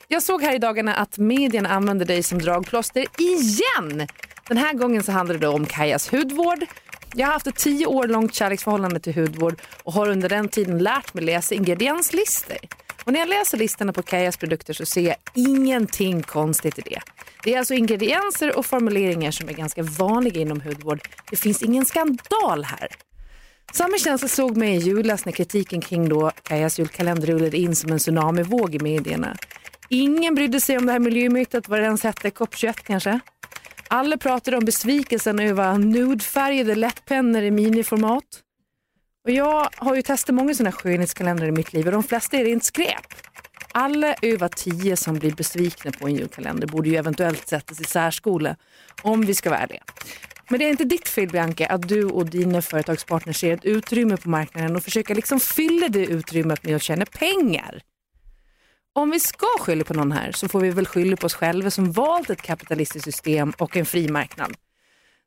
Jag 0.08 0.24
såg 0.24 0.42
här 0.42 0.56
i 0.56 0.58
dagarna 0.60 0.94
att 0.96 1.18
medierna 1.18 1.70
använder 1.70 2.06
dig 2.06 2.24
som 2.24 2.40
dragplåster 2.40 3.06
igen. 3.20 4.08
Den 4.48 4.58
här 4.58 4.74
gången 4.74 5.04
så 5.04 5.12
handlar 5.12 5.38
det 5.38 5.48
om 5.48 5.66
Kajas 5.66 6.12
hudvård. 6.14 6.66
Jag 7.16 7.28
har 7.28 7.34
haft 7.34 7.48
ett 7.48 7.56
tio 7.56 7.86
år 7.86 8.08
långt 8.08 8.34
kärleksförhållande 8.34 9.00
till 9.00 9.14
hudvård 9.16 9.62
och 9.84 9.94
har 9.94 10.08
under 10.10 10.30
den 10.30 10.48
tiden 10.50 10.78
lärt 10.78 11.14
mig 11.14 11.24
läsa 11.24 11.56
ingredienslistor. 11.56 12.58
Och 13.04 13.14
när 13.14 13.20
jag 13.20 13.30
läser 13.30 13.58
listorna 13.58 13.94
på 13.94 14.02
Kajas 14.02 14.38
produkter 14.38 14.74
så 14.74 14.86
ser 14.86 15.02
jag 15.02 15.16
ingenting 15.34 16.24
konstigt 16.24 16.80
i 16.80 16.82
det. 16.82 17.02
Det 17.44 17.54
är 17.54 17.60
alltså 17.60 17.74
ingredienser 17.74 18.58
och 18.58 18.66
formuleringar 18.66 19.32
som 19.32 19.50
är 19.50 19.54
ganska 19.54 19.84
vanliga 19.84 20.42
inom 20.42 20.62
hudvård. 20.62 21.02
Det 21.30 21.36
finns 21.36 21.62
ingen 21.62 21.86
skandal 21.86 22.64
här. 22.64 22.88
Samma 23.74 23.98
känsla 23.98 24.28
såg 24.28 24.58
mig 24.58 24.76
i 24.76 24.78
julas 24.78 25.26
när 25.26 25.32
kritiken 25.32 25.82
kring 25.82 26.10
då 26.10 26.32
Kajas 26.44 26.80
julkalender 26.80 27.28
rullade 27.28 27.58
in 27.58 27.76
som 27.76 27.92
en 27.92 28.00
tsunamivåg 28.00 28.76
i 28.76 28.80
medierna. 28.80 29.38
Ingen 29.90 30.36
brydde 30.36 30.62
sig 30.62 30.78
om 30.78 30.86
det 30.86 30.92
här 30.92 31.00
miljömytet, 31.00 31.70
vad 31.70 31.80
det 31.80 31.86
ens 31.86 32.04
hette, 32.04 32.30
COP21 32.30 32.74
kanske. 32.84 33.20
Alla 33.88 34.18
pratade 34.18 34.58
om 34.58 34.66
besvikelsen 34.66 35.40
över 35.40 35.78
nudefärgade 35.78 36.76
läppennor 36.76 37.42
i 37.42 37.52
miniformat. 37.52 38.24
Och 39.24 39.32
jag 39.32 39.70
har 39.76 39.96
ju 39.96 40.02
testat 40.02 40.36
många 40.36 40.54
sådana 40.54 40.72
skönhetskalendrar 40.72 41.48
i 41.48 41.52
mitt 41.52 41.74
liv 41.74 41.86
och 41.86 41.92
de 41.92 42.04
flesta 42.04 42.38
är 42.38 42.46
rent 42.46 42.64
skräp. 42.64 43.06
Alla 43.72 44.16
över 44.22 44.48
tio 44.48 44.98
som 44.98 45.20
blir 45.20 45.32
besvikna 45.32 45.92
på 45.92 46.08
en 46.08 46.16
julkalender 46.16 46.68
borde 46.68 46.90
ju 46.90 46.96
eventuellt 46.96 47.48
sättas 47.48 47.82
i 47.82 47.84
särskola, 47.84 48.56
om 49.02 49.22
vi 49.22 49.34
ska 49.36 49.50
vara 49.50 49.60
ärliga. 49.60 49.84
Men 50.50 50.60
det 50.60 50.66
är 50.66 50.70
inte 50.70 50.84
ditt 50.84 51.08
fel 51.08 51.30
Bianca 51.30 51.66
att 51.66 51.88
du 51.88 52.06
och 52.06 52.26
dina 52.26 52.62
företagspartners 52.62 53.40
ser 53.40 53.54
ett 53.54 53.66
utrymme 53.66 54.18
på 54.18 54.30
marknaden 54.30 54.76
och 54.76 54.84
försöker 54.84 55.16
liksom 55.16 55.40
fylla 55.40 55.88
det 55.88 56.06
utrymmet 56.06 56.64
med 56.64 56.76
att 56.76 56.82
tjäna 56.82 57.06
pengar. 57.06 57.82
Om 58.94 59.10
vi 59.10 59.20
ska 59.20 59.48
skylla 59.60 59.84
på 59.84 59.94
någon 59.94 60.12
här 60.12 60.32
så 60.32 60.48
får 60.48 60.60
vi 60.60 60.70
väl 60.70 60.86
skylla 60.86 61.18
på 61.18 61.26
oss 61.26 61.34
själva 61.34 61.72
som 61.72 61.92
valt 61.92 62.30
ett 62.30 62.42
kapitalistiskt 62.42 63.06
system 63.06 63.54
och 63.58 63.78
en 63.78 63.86
fri 63.86 64.10
marknad. 64.10 64.56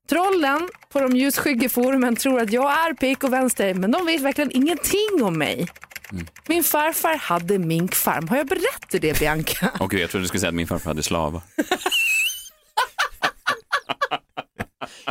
Trollen 0.09 0.69
på 0.93 1.01
de 1.01 1.17
ljusskygga 1.17 1.69
forumen 1.69 2.17
tror 2.17 2.41
att 2.41 2.53
jag 2.53 2.71
är 2.73 2.95
PK-vänster 2.95 3.75
men 3.75 3.91
de 3.91 4.07
vet 4.07 4.21
verkligen 4.23 4.51
ingenting 4.57 5.23
om 5.23 5.39
mig. 5.39 5.69
Min 6.47 6.65
farfar 6.65 7.17
hade 7.17 7.59
minkfarm. 7.59 8.29
Har 8.29 8.37
jag 8.37 8.47
berättat 8.47 9.01
det 9.01 9.19
Bianca? 9.19 9.71
Och 9.81 9.95
jag 9.95 10.11
trodde 10.11 10.25
du 10.25 10.29
skulle 10.29 10.41
säga 10.41 10.49
att 10.49 10.55
min 10.55 10.67
farfar 10.67 10.91
hade 10.91 11.03
slavar. 11.03 11.41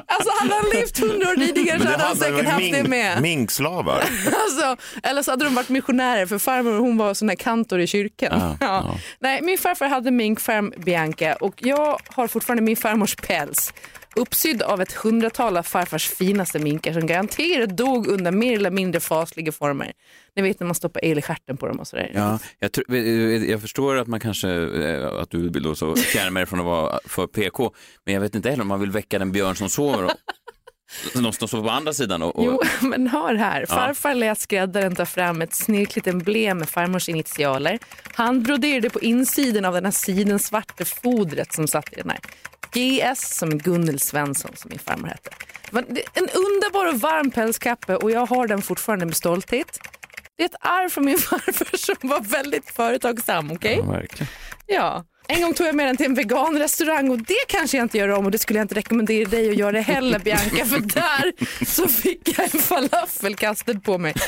Alltså 0.08 0.30
hade 0.40 0.54
han 0.56 0.64
levt 0.74 1.00
hundra 1.00 1.30
år 1.30 1.36
tidigare 1.36 1.80
så 1.80 1.88
hade 1.88 2.04
han 2.04 2.16
säkert 2.16 2.46
haft 2.46 2.72
det 2.72 2.84
med. 2.84 3.22
Minkslavar. 3.22 4.04
Alltså, 4.44 4.78
eller 5.04 5.22
så 5.24 5.32
hade 5.32 5.46
de 5.46 5.56
varit 5.56 5.70
missionärer 5.70 6.26
för 6.26 6.38
farmor 6.40 6.80
hon 6.80 6.98
var 6.98 7.14
sån 7.14 7.30
här 7.30 7.36
kantor 7.36 7.80
i 7.80 7.88
kyrkan. 7.88 8.40
Ja, 8.42 8.58
Ja. 8.68 8.98
Nej, 9.20 9.42
min 9.42 9.58
farfar 9.58 9.88
hade 9.88 10.12
minkfarm 10.12 10.74
Bianca 10.78 11.36
och 11.36 11.54
jag 11.58 12.00
har 12.08 12.28
fortfarande 12.28 12.64
min 12.64 12.78
farmors 12.78 13.16
päls. 13.16 13.74
Uppsydd 14.16 14.62
av 14.62 14.82
ett 14.82 14.94
hundratal 14.94 15.58
av 15.58 15.64
farfars 15.64 16.08
finaste 16.10 16.60
minkar 16.60 16.94
som 16.94 17.08
garanterat 17.08 17.78
dog 17.78 18.08
under 18.08 18.32
mer 18.32 18.56
eller 18.56 18.72
mindre 18.72 19.02
fasliga 19.02 19.52
former. 19.52 19.92
Ni 20.36 20.42
vet 20.42 20.60
när 20.60 20.68
man 20.68 20.76
stoppar 20.76 21.06
el 21.06 21.18
i 21.20 21.22
stjärten 21.22 21.58
på 21.58 21.68
dem 21.68 21.80
och 21.80 21.88
sådär. 21.88 22.12
Ja, 22.14 22.40
jag, 22.60 22.72
tror- 22.72 22.96
jag 23.50 23.62
förstår 23.62 23.96
att 23.96 24.08
man 24.08 24.20
kanske, 24.20 24.50
eh, 24.50 25.08
att 25.22 25.30
du 25.30 25.50
vill 25.50 25.64
då 25.64 25.76
så 25.76 25.96
fjärma 25.96 26.40
dig 26.40 26.48
från 26.48 26.60
att 26.60 26.66
vara 26.66 27.00
för 27.06 27.28
PK, 27.28 27.74
men 28.06 28.14
jag 28.14 28.22
vet 28.22 28.36
inte 28.36 28.50
heller 28.50 28.62
om 28.62 28.68
man 28.68 28.80
vill 28.80 28.92
väcka 28.92 29.20
den 29.20 29.32
björn 29.32 29.56
som 29.56 29.70
sover. 29.70 30.04
Och, 30.04 30.12
som 31.36 31.48
sover 31.48 31.64
på 31.64 31.70
andra 31.70 31.94
sidan. 31.94 32.22
Och, 32.22 32.36
och, 32.40 32.46
Jo, 32.46 32.62
men 32.88 33.08
hör 33.08 33.36
här. 33.36 33.66
Ja. 33.70 33.76
Farfar 33.76 34.14
lät 34.16 34.40
skräddaren 34.40 34.96
ta 34.96 35.06
fram 35.06 35.42
ett 35.42 35.54
snirkligt 35.54 36.08
emblem 36.08 36.58
med 36.58 36.70
farmors 36.70 37.10
initialer. 37.10 37.80
Han 38.14 38.44
broderade 38.44 38.90
på 38.90 39.00
insidan 39.00 39.66
av 39.66 39.74
den 39.74 39.86
här 39.86 39.92
sidensvarta 39.92 40.86
fodret 40.86 41.54
som 41.54 41.68
satt 41.68 41.94
i 41.94 41.96
den 41.96 42.10
här. 42.10 42.20
GS 42.76 43.38
som 43.38 43.58
Gunnel 43.58 44.00
Svensson 44.00 44.52
som 44.56 44.70
min 44.70 44.80
farmor 44.80 45.08
hette. 45.08 45.30
En 46.14 46.30
underbar 46.30 46.88
och 46.94 47.00
varm 47.00 47.32
pälskappe 47.32 47.96
och 47.96 48.12
jag 48.12 48.26
har 48.26 48.48
den 48.48 48.62
fortfarande 48.62 49.06
med 49.06 49.16
stolthet. 49.16 49.80
Det 50.38 50.44
är 50.44 50.46
ett 50.46 50.56
arv 50.60 50.90
från 50.90 51.06
min 51.06 51.18
farfar 51.30 51.78
som 51.78 52.10
var 52.10 52.20
väldigt 52.20 52.70
företagsam, 52.70 53.52
okej? 53.52 53.78
Ja, 53.86 53.92
verkligen. 53.92 54.28
Ja. 54.68 55.04
En 55.28 55.42
gång 55.42 55.54
tog 55.54 55.68
jag 55.68 55.76
med 55.76 55.88
den 55.88 55.98
till 55.98 56.06
en 56.06 56.14
veganrestaurang 56.14 57.10
och 57.10 57.18
det 57.18 57.34
kanske 57.48 57.78
jag 57.78 57.86
inte 57.86 57.98
gör 57.98 58.10
om 58.10 58.26
och 58.26 58.32
det 58.32 58.38
skulle 58.38 58.60
jag 58.60 58.64
inte 58.64 58.76
rekommendera 58.76 59.30
dig 59.30 59.50
att 59.50 59.56
göra 59.56 59.80
heller 59.82 60.20
Bianca 60.20 60.66
för 60.66 60.80
där 60.80 61.34
så 61.66 61.88
fick 61.88 62.38
jag 62.40 62.54
en 62.56 62.60
falafel 62.62 63.36
kastad 63.36 63.80
på 63.80 63.98
mig. 63.98 64.14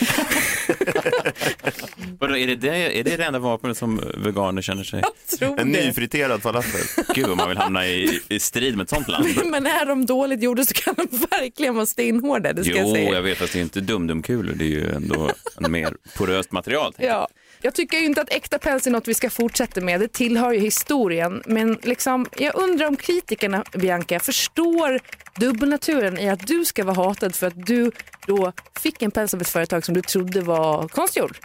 Vadå, 2.20 2.38
är, 2.38 2.48
det 2.48 2.56
det, 2.56 3.00
är 3.00 3.04
det 3.04 3.18
det 3.18 3.24
enda 3.24 3.40
vapnet 3.40 3.78
som 3.78 4.02
veganer 4.18 4.62
känner 4.62 4.84
sig? 4.84 5.04
tror 5.40 5.60
En 5.60 5.72
det. 5.72 5.86
nyfriterad 5.86 6.42
falafel. 6.42 7.06
Gud 7.16 7.28
vad 7.28 7.38
man 7.38 7.50
vill 7.50 7.58
hamna 7.58 7.88
i, 7.88 8.20
i 8.30 8.40
strid 8.40 8.78
med 8.78 8.84
ett 8.84 8.90
sånt 8.90 9.08
land. 9.08 9.28
Men 9.46 9.66
är 9.68 9.86
de 9.86 10.06
dåligt 10.06 10.44
gjorda 10.44 10.64
så 10.66 10.74
kan 10.74 10.96
de 10.98 11.18
verkligen 11.18 11.76
vara 11.76 11.86
stenhårda. 11.86 12.54
Det 12.54 12.64
ska 12.64 12.74
Jo, 12.74 12.80
jag 12.80 12.90
säga. 12.96 13.14
jag 13.14 13.22
vet 13.22 13.42
att 13.42 13.52
det 13.52 13.60
är 13.60 13.64
inte 13.64 13.82
dumdumkulor, 13.82 14.54
det 14.56 14.66
är 14.66 14.70
ju 14.70 14.90
ändå 14.90 15.32
en 15.62 15.72
mer 15.72 15.94
poröst 16.18 16.52
material. 16.52 16.94
tänker 16.94 17.14
jag. 17.14 17.28
Jag 17.62 17.76
tycker 17.76 17.98
ju 17.98 18.06
inte 18.06 18.22
att 18.22 18.34
äkta 18.34 18.60
päls 18.60 18.88
är 18.88 18.92
något 18.92 19.08
vi 19.08 19.14
ska 19.14 19.30
fortsätta 19.30 19.82
med. 19.82 20.00
Det 20.00 20.08
tillhör 20.08 20.52
ju 20.52 20.60
historien. 20.60 21.44
Men 21.46 21.78
liksom, 21.84 22.26
jag 22.38 22.56
undrar 22.56 22.88
om 22.88 22.96
kritikerna, 22.96 23.64
Bianca, 23.72 24.20
förstår 24.20 25.00
dubbelnaturen 25.40 26.20
i 26.20 26.30
att 26.30 26.48
du 26.48 26.66
ska 26.66 26.84
vara 26.84 26.96
hatad 26.96 27.36
för 27.36 27.48
att 27.48 27.66
du 27.66 27.92
då 28.28 28.54
fick 28.80 29.02
en 29.02 29.12
päls 29.12 29.34
av 29.34 29.42
ett 29.42 29.50
företag 29.50 29.86
som 29.86 29.94
du 29.94 30.02
trodde 30.02 30.42
var 30.42 30.88
konstgjord. 30.88 31.38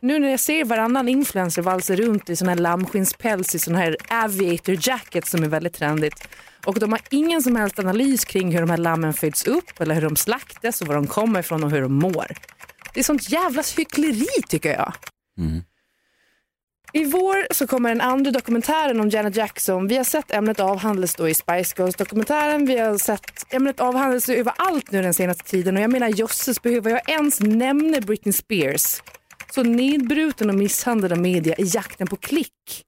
Nu 0.00 0.18
när 0.18 0.30
jag 0.30 0.40
ser 0.40 0.64
varannan 0.64 1.08
influencer 1.08 1.62
valsa 1.62 1.96
runt 1.96 2.30
i 2.30 2.36
sån 2.36 2.48
här 2.48 2.56
lammskinnspäls 2.56 3.54
i 3.54 3.58
sån 3.58 3.74
här 3.74 3.96
aviator 4.08 4.76
jacket 4.80 5.26
som 5.26 5.42
är 5.42 5.48
väldigt 5.48 5.74
trendigt 5.74 6.28
och 6.66 6.80
de 6.80 6.92
har 6.92 7.00
ingen 7.10 7.42
som 7.42 7.56
helst 7.56 7.78
analys 7.78 8.24
kring 8.24 8.52
hur 8.52 8.60
de 8.60 8.70
här 8.70 8.76
lammen 8.76 9.14
föds 9.14 9.46
upp 9.46 9.80
eller 9.80 9.94
hur 9.94 10.02
de 10.02 10.16
slaktas 10.16 10.80
och 10.80 10.86
var 10.86 10.94
de 10.94 11.06
kommer 11.06 11.40
ifrån 11.40 11.64
och 11.64 11.70
hur 11.70 11.82
de 11.82 11.94
mår. 11.94 12.26
Det 12.94 13.00
är 13.00 13.04
sånt 13.04 13.30
jävla 13.30 13.62
hyckleri 13.76 14.26
tycker 14.48 14.72
jag. 14.72 14.92
Mm. 15.38 15.62
I 16.92 17.04
vår 17.04 17.54
så 17.54 17.66
kommer 17.66 17.88
den 17.88 18.00
andra 18.00 18.30
dokumentären 18.30 19.00
om 19.00 19.08
Janet 19.08 19.36
Jackson. 19.36 19.88
Vi 19.88 19.96
har 19.96 20.04
sett 20.04 20.30
ämnet 20.32 20.60
avhandlas 20.60 21.14
då 21.14 21.28
i 21.28 21.34
Spice 21.34 21.74
Girls-dokumentären. 21.76 22.66
Vi 22.66 22.78
har 22.78 22.98
sett 22.98 23.54
ämnet 23.54 23.80
avhandlas 23.80 24.28
överallt 24.28 24.90
nu 24.90 25.02
den 25.02 25.14
senaste 25.14 25.44
tiden 25.44 25.76
och 25.76 25.82
jag 25.82 25.92
menar 25.92 26.08
jösses 26.08 26.62
behöver 26.62 26.90
jag 26.90 27.10
ens 27.10 27.40
nämna 27.40 28.00
Britney 28.00 28.32
Spears. 28.32 29.02
Så 29.50 29.62
nedbruten 29.62 30.50
och 30.50 30.56
misshandlad 30.56 31.12
av 31.12 31.18
media 31.18 31.54
i 31.54 31.64
jakten 31.64 32.06
på 32.06 32.16
klick. 32.16 32.82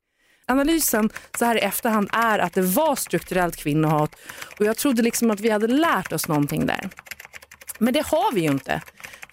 Analysen 0.46 1.10
så 1.38 1.44
här 1.44 1.56
i 1.56 1.60
efterhand 1.60 2.08
är 2.12 2.38
att 2.38 2.54
det 2.54 2.62
var 2.62 2.96
strukturellt 2.96 3.56
kvinnohat 3.56 4.14
och 4.58 4.66
jag 4.66 4.76
trodde 4.76 5.02
liksom 5.02 5.30
att 5.30 5.40
vi 5.40 5.50
hade 5.50 5.66
lärt 5.66 6.12
oss 6.12 6.28
någonting 6.28 6.66
där. 6.66 6.90
Men 7.78 7.94
det 7.94 8.06
har 8.06 8.32
vi 8.32 8.40
ju 8.40 8.50
inte. 8.50 8.82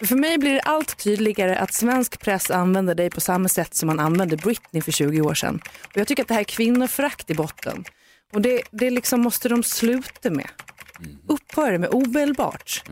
För, 0.06 0.16
mig 0.16 0.38
blir 0.38 0.54
det 0.54 0.62
allt 0.62 0.98
tydligare 0.98 1.56
att 1.56 1.74
svensk 1.74 2.20
press 2.20 2.52
använder 2.52 2.96
dig 2.96 3.10
på 3.10 3.22
samma 3.22 3.50
sätt 3.50 3.76
som 3.76 3.88
man 3.88 4.00
använde 4.00 4.38
Britney 4.38 4.82
för 4.82 4.92
20 4.92 5.22
år 5.22 5.34
sedan. 5.34 5.62
Och 5.86 5.98
jag 5.98 6.08
tycker 6.08 6.24
att 6.24 6.28
det 6.28 6.34
här 6.34 6.42
är 6.42 6.46
kvinnoförakt 6.46 7.30
i 7.30 7.34
botten. 7.34 7.86
Och 8.34 8.42
det, 8.42 8.62
det 8.72 8.90
liksom 8.90 9.22
måste 9.22 9.50
de 9.50 9.64
sluta 9.64 10.30
med. 10.30 10.50
Upphöra 11.28 11.78
med 11.78 11.90
omedelbart. 11.90 12.84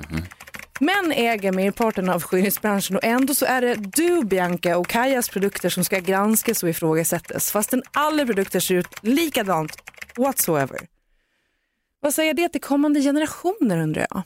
Män 0.79 1.11
äger 1.11 1.51
merparten 1.51 2.09
av 2.09 2.23
skönhetsbranschen 2.23 2.95
och 2.95 3.03
ändå 3.03 3.35
så 3.35 3.45
är 3.45 3.61
det 3.61 3.75
du 3.75 4.23
Bianca 4.25 4.77
och 4.77 4.87
Kajas 4.87 5.29
produkter 5.29 5.69
som 5.69 5.83
ska 5.83 5.99
granskas 5.99 6.63
och 6.63 6.69
ifrågasättas 6.69 7.51
fastän 7.51 7.83
alla 7.93 8.25
produkter 8.25 8.59
ser 8.59 8.75
ut 8.75 8.87
likadant 9.01 9.77
whatsoever. 10.17 10.79
Vad 11.99 12.13
säger 12.13 12.33
det 12.33 12.49
till 12.49 12.61
kommande 12.61 13.01
generationer 13.01 13.77
undrar 13.77 14.07
jag? 14.09 14.23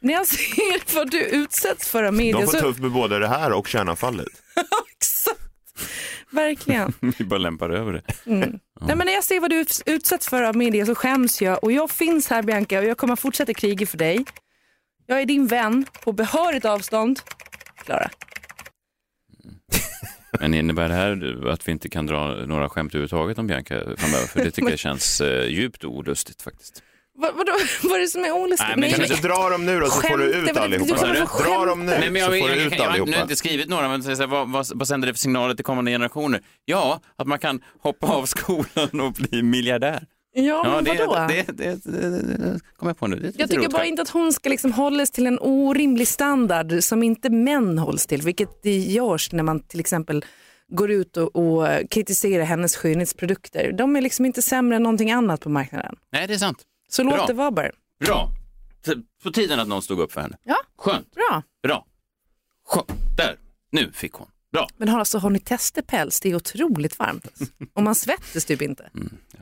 När 0.00 0.14
jag 0.14 0.26
ser 0.26 0.94
vad 0.94 1.10
du 1.10 1.20
utsätts 1.20 1.88
för 1.88 2.02
av 2.02 2.14
media 2.14 2.40
De 2.40 2.46
får 2.46 2.52
så... 2.52 2.58
tufft 2.58 2.80
med 2.80 2.90
både 2.90 3.18
det 3.18 3.28
här 3.28 3.52
och 3.52 3.68
kärnavfallet. 3.68 4.28
Verkligen. 6.30 6.92
Vi 7.18 7.24
bara 7.24 7.38
lämpar 7.38 7.70
över 7.70 7.92
det. 7.92 8.02
Mm. 8.30 8.58
Nej, 8.80 8.96
men 8.96 9.06
när 9.06 9.12
jag 9.12 9.24
ser 9.24 9.40
vad 9.40 9.50
du 9.50 9.56
uts- 9.60 9.82
utsätts 9.86 10.28
för 10.28 10.42
av 10.42 10.56
media 10.56 10.86
så 10.86 10.94
skäms 10.94 11.42
jag 11.42 11.64
och 11.64 11.72
jag 11.72 11.90
finns 11.90 12.30
här 12.30 12.42
Bianca 12.42 12.78
och 12.78 12.84
jag 12.84 12.98
kommer 12.98 13.16
fortsätta 13.16 13.54
kriga 13.54 13.86
för 13.86 13.98
dig. 13.98 14.24
Jag 15.06 15.20
är 15.20 15.26
din 15.26 15.46
vän 15.46 15.86
på 16.04 16.12
behörigt 16.12 16.64
avstånd. 16.64 17.20
Klara. 17.84 18.10
Men 20.40 20.54
innebär 20.54 20.88
det 20.88 20.94
här 20.94 21.48
att 21.48 21.68
vi 21.68 21.72
inte 21.72 21.88
kan 21.88 22.06
dra 22.06 22.34
några 22.34 22.68
skämt 22.68 22.94
överhuvudtaget 22.94 23.38
om 23.38 23.46
Bianca 23.46 23.74
framöver? 23.96 24.26
För 24.26 24.44
det 24.44 24.50
tycker 24.50 24.70
jag 24.70 24.78
känns 24.78 25.20
eh, 25.20 25.46
djupt 25.48 25.84
olustigt 25.84 26.42
faktiskt. 26.42 26.82
Vad, 27.20 27.34
vadå, 27.34 27.52
vad 27.82 27.92
är 27.92 28.00
det 28.00 28.08
som 28.08 28.24
är 28.24 28.32
olustigt? 28.32 28.68
Nej, 28.68 28.76
men 28.76 28.90
kan 28.90 28.98
du 28.98 29.14
inte 29.14 29.28
dra 29.28 29.48
dem 29.50 29.66
nu 29.66 29.80
då 29.80 29.86
så 29.86 30.00
får 30.02 30.18
du 30.18 30.24
ut 30.24 30.46
Skämt, 30.46 30.58
allihopa. 30.58 30.86
du 30.94 30.94
kommer 31.00 31.26
få 31.26 31.42
Dra 31.42 31.64
dem 31.64 31.86
nu 31.86 31.92
Nej, 32.00 32.10
men 32.10 32.20
jag, 32.22 32.30
så 32.30 32.36
jag, 32.36 32.42
får 32.42 32.48
du 32.54 32.60
jag, 32.60 32.66
ut 32.66 32.72
jag, 32.72 32.78
jag, 32.78 32.78
nu 32.78 32.82
har 32.82 32.84
jag 32.96 33.02
allihopa. 33.02 33.22
inte 33.22 33.36
skrivit 33.36 33.68
några, 33.68 33.88
men 33.88 34.02
så, 34.02 34.16
så, 34.16 34.26
vad, 34.26 34.48
vad, 34.48 34.66
vad 34.74 34.88
sänder 34.88 35.06
det 35.08 35.14
för 35.14 35.18
signaler 35.18 35.54
till 35.54 35.64
kommande 35.64 35.90
generationer? 35.90 36.40
Ja, 36.64 37.00
att 37.16 37.26
man 37.26 37.38
kan 37.38 37.60
hoppa 37.82 38.06
av 38.06 38.26
skolan 38.26 39.00
och 39.00 39.12
bli 39.12 39.42
miljardär. 39.42 40.06
Ja, 40.32 40.62
men 40.74 40.84
det, 40.84 41.06
vadå? 41.06 41.26
det, 41.28 41.44
det, 41.52 41.84
det, 41.84 42.10
det, 42.10 42.36
det 42.38 42.60
kommer 42.76 42.90
jag 42.90 42.98
på 42.98 43.06
nu. 43.06 43.16
Det 43.16 43.22
är 43.22 43.26
lite 43.26 43.40
Jag 43.40 43.48
tycker 43.48 43.60
roligt 43.60 43.72
bara 43.72 43.78
skämt. 43.78 43.88
inte 43.88 44.02
att 44.02 44.08
hon 44.10 44.32
ska 44.32 44.48
liksom 44.50 44.72
hållas 44.72 45.10
till 45.10 45.26
en 45.26 45.38
orimlig 45.40 46.08
standard 46.08 46.82
som 46.84 47.02
inte 47.02 47.30
män 47.30 47.78
hålls 47.78 48.06
till, 48.06 48.22
vilket 48.22 48.62
det 48.62 48.76
görs 48.78 49.32
när 49.32 49.42
man 49.42 49.60
till 49.60 49.80
exempel 49.80 50.24
går 50.72 50.90
ut 50.90 51.16
och, 51.16 51.36
och 51.36 51.66
kritiserar 51.90 52.44
hennes 52.44 52.76
skönhetsprodukter. 52.76 53.72
De 53.72 53.96
är 53.96 54.00
liksom 54.00 54.24
inte 54.26 54.42
sämre 54.42 54.76
än 54.76 54.82
någonting 54.82 55.10
annat 55.12 55.40
på 55.40 55.48
marknaden. 55.48 55.94
Nej, 56.12 56.26
det 56.26 56.34
är 56.34 56.38
sant. 56.38 56.58
Så 56.88 57.04
Bra. 57.04 57.16
låt 57.16 57.26
det 57.26 57.32
vara 57.32 57.50
bara. 57.50 57.70
Bra. 58.00 58.30
T- 58.86 58.92
På 59.22 59.30
tiden 59.30 59.60
att 59.60 59.68
någon 59.68 59.82
stod 59.82 60.00
upp 60.00 60.12
för 60.12 60.20
henne. 60.20 60.36
Ja, 60.44 60.56
Skönt. 60.78 61.14
bra. 61.14 61.42
Bra. 61.62 61.86
Skönt. 62.68 63.16
Där. 63.16 63.36
Nu 63.72 63.92
fick 63.92 64.12
hon. 64.12 64.28
Bra. 64.52 64.68
Men 64.76 64.88
har, 64.88 64.98
alltså, 64.98 65.18
har 65.18 65.30
ni 65.30 65.40
testat 65.40 65.86
päls? 65.86 66.20
Det 66.20 66.30
är 66.30 66.34
otroligt 66.34 66.98
varmt. 66.98 67.26
Alltså. 67.26 67.44
Och 67.74 67.82
man 67.82 67.94
svettas 67.94 68.44
typ 68.44 68.62
inte. 68.62 68.90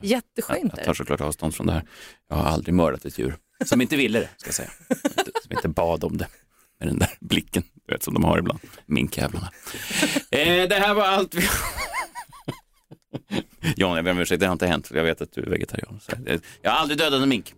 Jätteskönt. 0.01 0.59
Mm, 0.59 0.71
Jag 0.77 0.85
tar 0.85 0.93
såklart 0.93 1.21
avstånd 1.21 1.55
från 1.55 1.67
det 1.67 1.73
här. 1.73 1.83
Jag 2.29 2.35
har 2.35 2.43
aldrig 2.43 2.75
mördat 2.75 3.05
ett 3.05 3.19
djur. 3.19 3.37
Som 3.65 3.81
inte 3.81 3.95
ville 3.95 4.19
det, 4.19 4.29
ska 4.37 4.47
jag 4.47 4.55
säga. 4.55 4.69
Som 5.43 5.51
inte 5.51 5.67
bad 5.67 6.03
om 6.03 6.17
det. 6.17 6.27
Med 6.79 6.89
den 6.89 6.99
där 6.99 7.17
blicken 7.19 7.63
du 7.87 7.93
vet, 7.93 8.03
som 8.03 8.13
de 8.13 8.23
har 8.23 8.37
ibland. 8.39 8.59
Minkjävlarna. 8.85 9.51
Eh, 10.31 10.67
det 10.69 10.75
här 10.75 10.93
var 10.93 11.03
allt 11.05 11.33
vi... 11.35 11.41
Jan, 13.75 13.95
jag 13.95 14.05
ber 14.05 14.11
om 14.11 14.19
ursäkt, 14.19 14.39
det 14.39 14.45
har 14.45 14.53
inte 14.53 14.67
hänt. 14.67 14.91
Jag 14.93 15.03
vet 15.03 15.21
att 15.21 15.33
du 15.33 15.41
är 15.41 15.49
vegetarian. 15.49 15.99
Så 16.09 16.11
det- 16.25 16.41
Jag 16.61 16.71
har 16.71 16.77
aldrig 16.77 16.97
dödat 16.99 17.21
en 17.23 17.29
mink. 17.29 17.53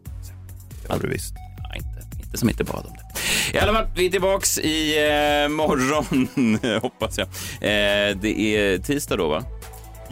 Ja, 0.90 0.96
du 1.02 1.08
visst. 1.08 1.34
Nej, 1.70 1.78
inte, 1.78 2.18
inte 2.26 2.38
som 2.38 2.50
inte 2.50 2.64
bad 2.64 2.86
om 2.86 2.94
det. 2.94 3.58
I 3.58 3.60
alla 3.62 3.74
fall, 3.74 3.88
vi 3.96 4.06
är 4.06 4.10
tillbaks 4.10 4.58
i 4.58 4.98
eh, 5.44 5.50
morgon, 5.50 6.80
hoppas 6.82 7.18
jag. 7.18 7.28
Eh, 7.62 8.18
det 8.22 8.40
är 8.40 8.78
tisdag 8.78 9.16
då, 9.18 9.28
va? 9.30 9.44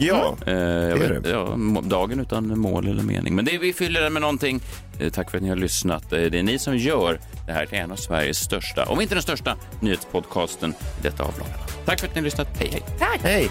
Ja, 0.00 0.36
Eh, 0.46 0.52
jag 0.54 0.98
det 1.00 1.04
är 1.04 1.12
vet, 1.12 1.22
det. 1.22 1.30
ja, 1.30 1.56
dagen 1.82 2.20
utan 2.20 2.58
mål 2.58 2.88
eller 2.88 3.02
mening. 3.02 3.34
Men 3.34 3.44
det, 3.44 3.58
vi 3.58 3.72
fyller 3.72 4.00
den 4.00 4.12
med 4.12 4.22
någonting. 4.22 4.60
Eh, 5.00 5.10
tack 5.12 5.30
för 5.30 5.36
att 5.38 5.42
ni 5.42 5.48
har 5.48 5.56
lyssnat. 5.56 6.12
Eh, 6.12 6.22
det 6.22 6.38
är 6.38 6.42
ni 6.42 6.58
som 6.58 6.76
gör 6.76 7.20
det 7.46 7.52
här 7.52 7.66
till 7.66 7.78
en 7.78 7.92
av 7.92 7.96
Sveriges 7.96 8.38
största, 8.38 8.84
om 8.84 9.00
inte 9.00 9.14
den 9.14 9.22
största, 9.22 9.56
nyhetspodcasten 9.80 10.70
i 10.70 11.02
detta 11.02 11.22
avlånga. 11.22 11.50
Tack 11.84 12.00
för 12.00 12.06
att 12.06 12.14
ni 12.14 12.20
har 12.20 12.24
lyssnat. 12.24 12.48
Hej, 12.58 12.68
hej. 12.72 12.82
Tack. 12.98 13.20
Hej. 13.22 13.50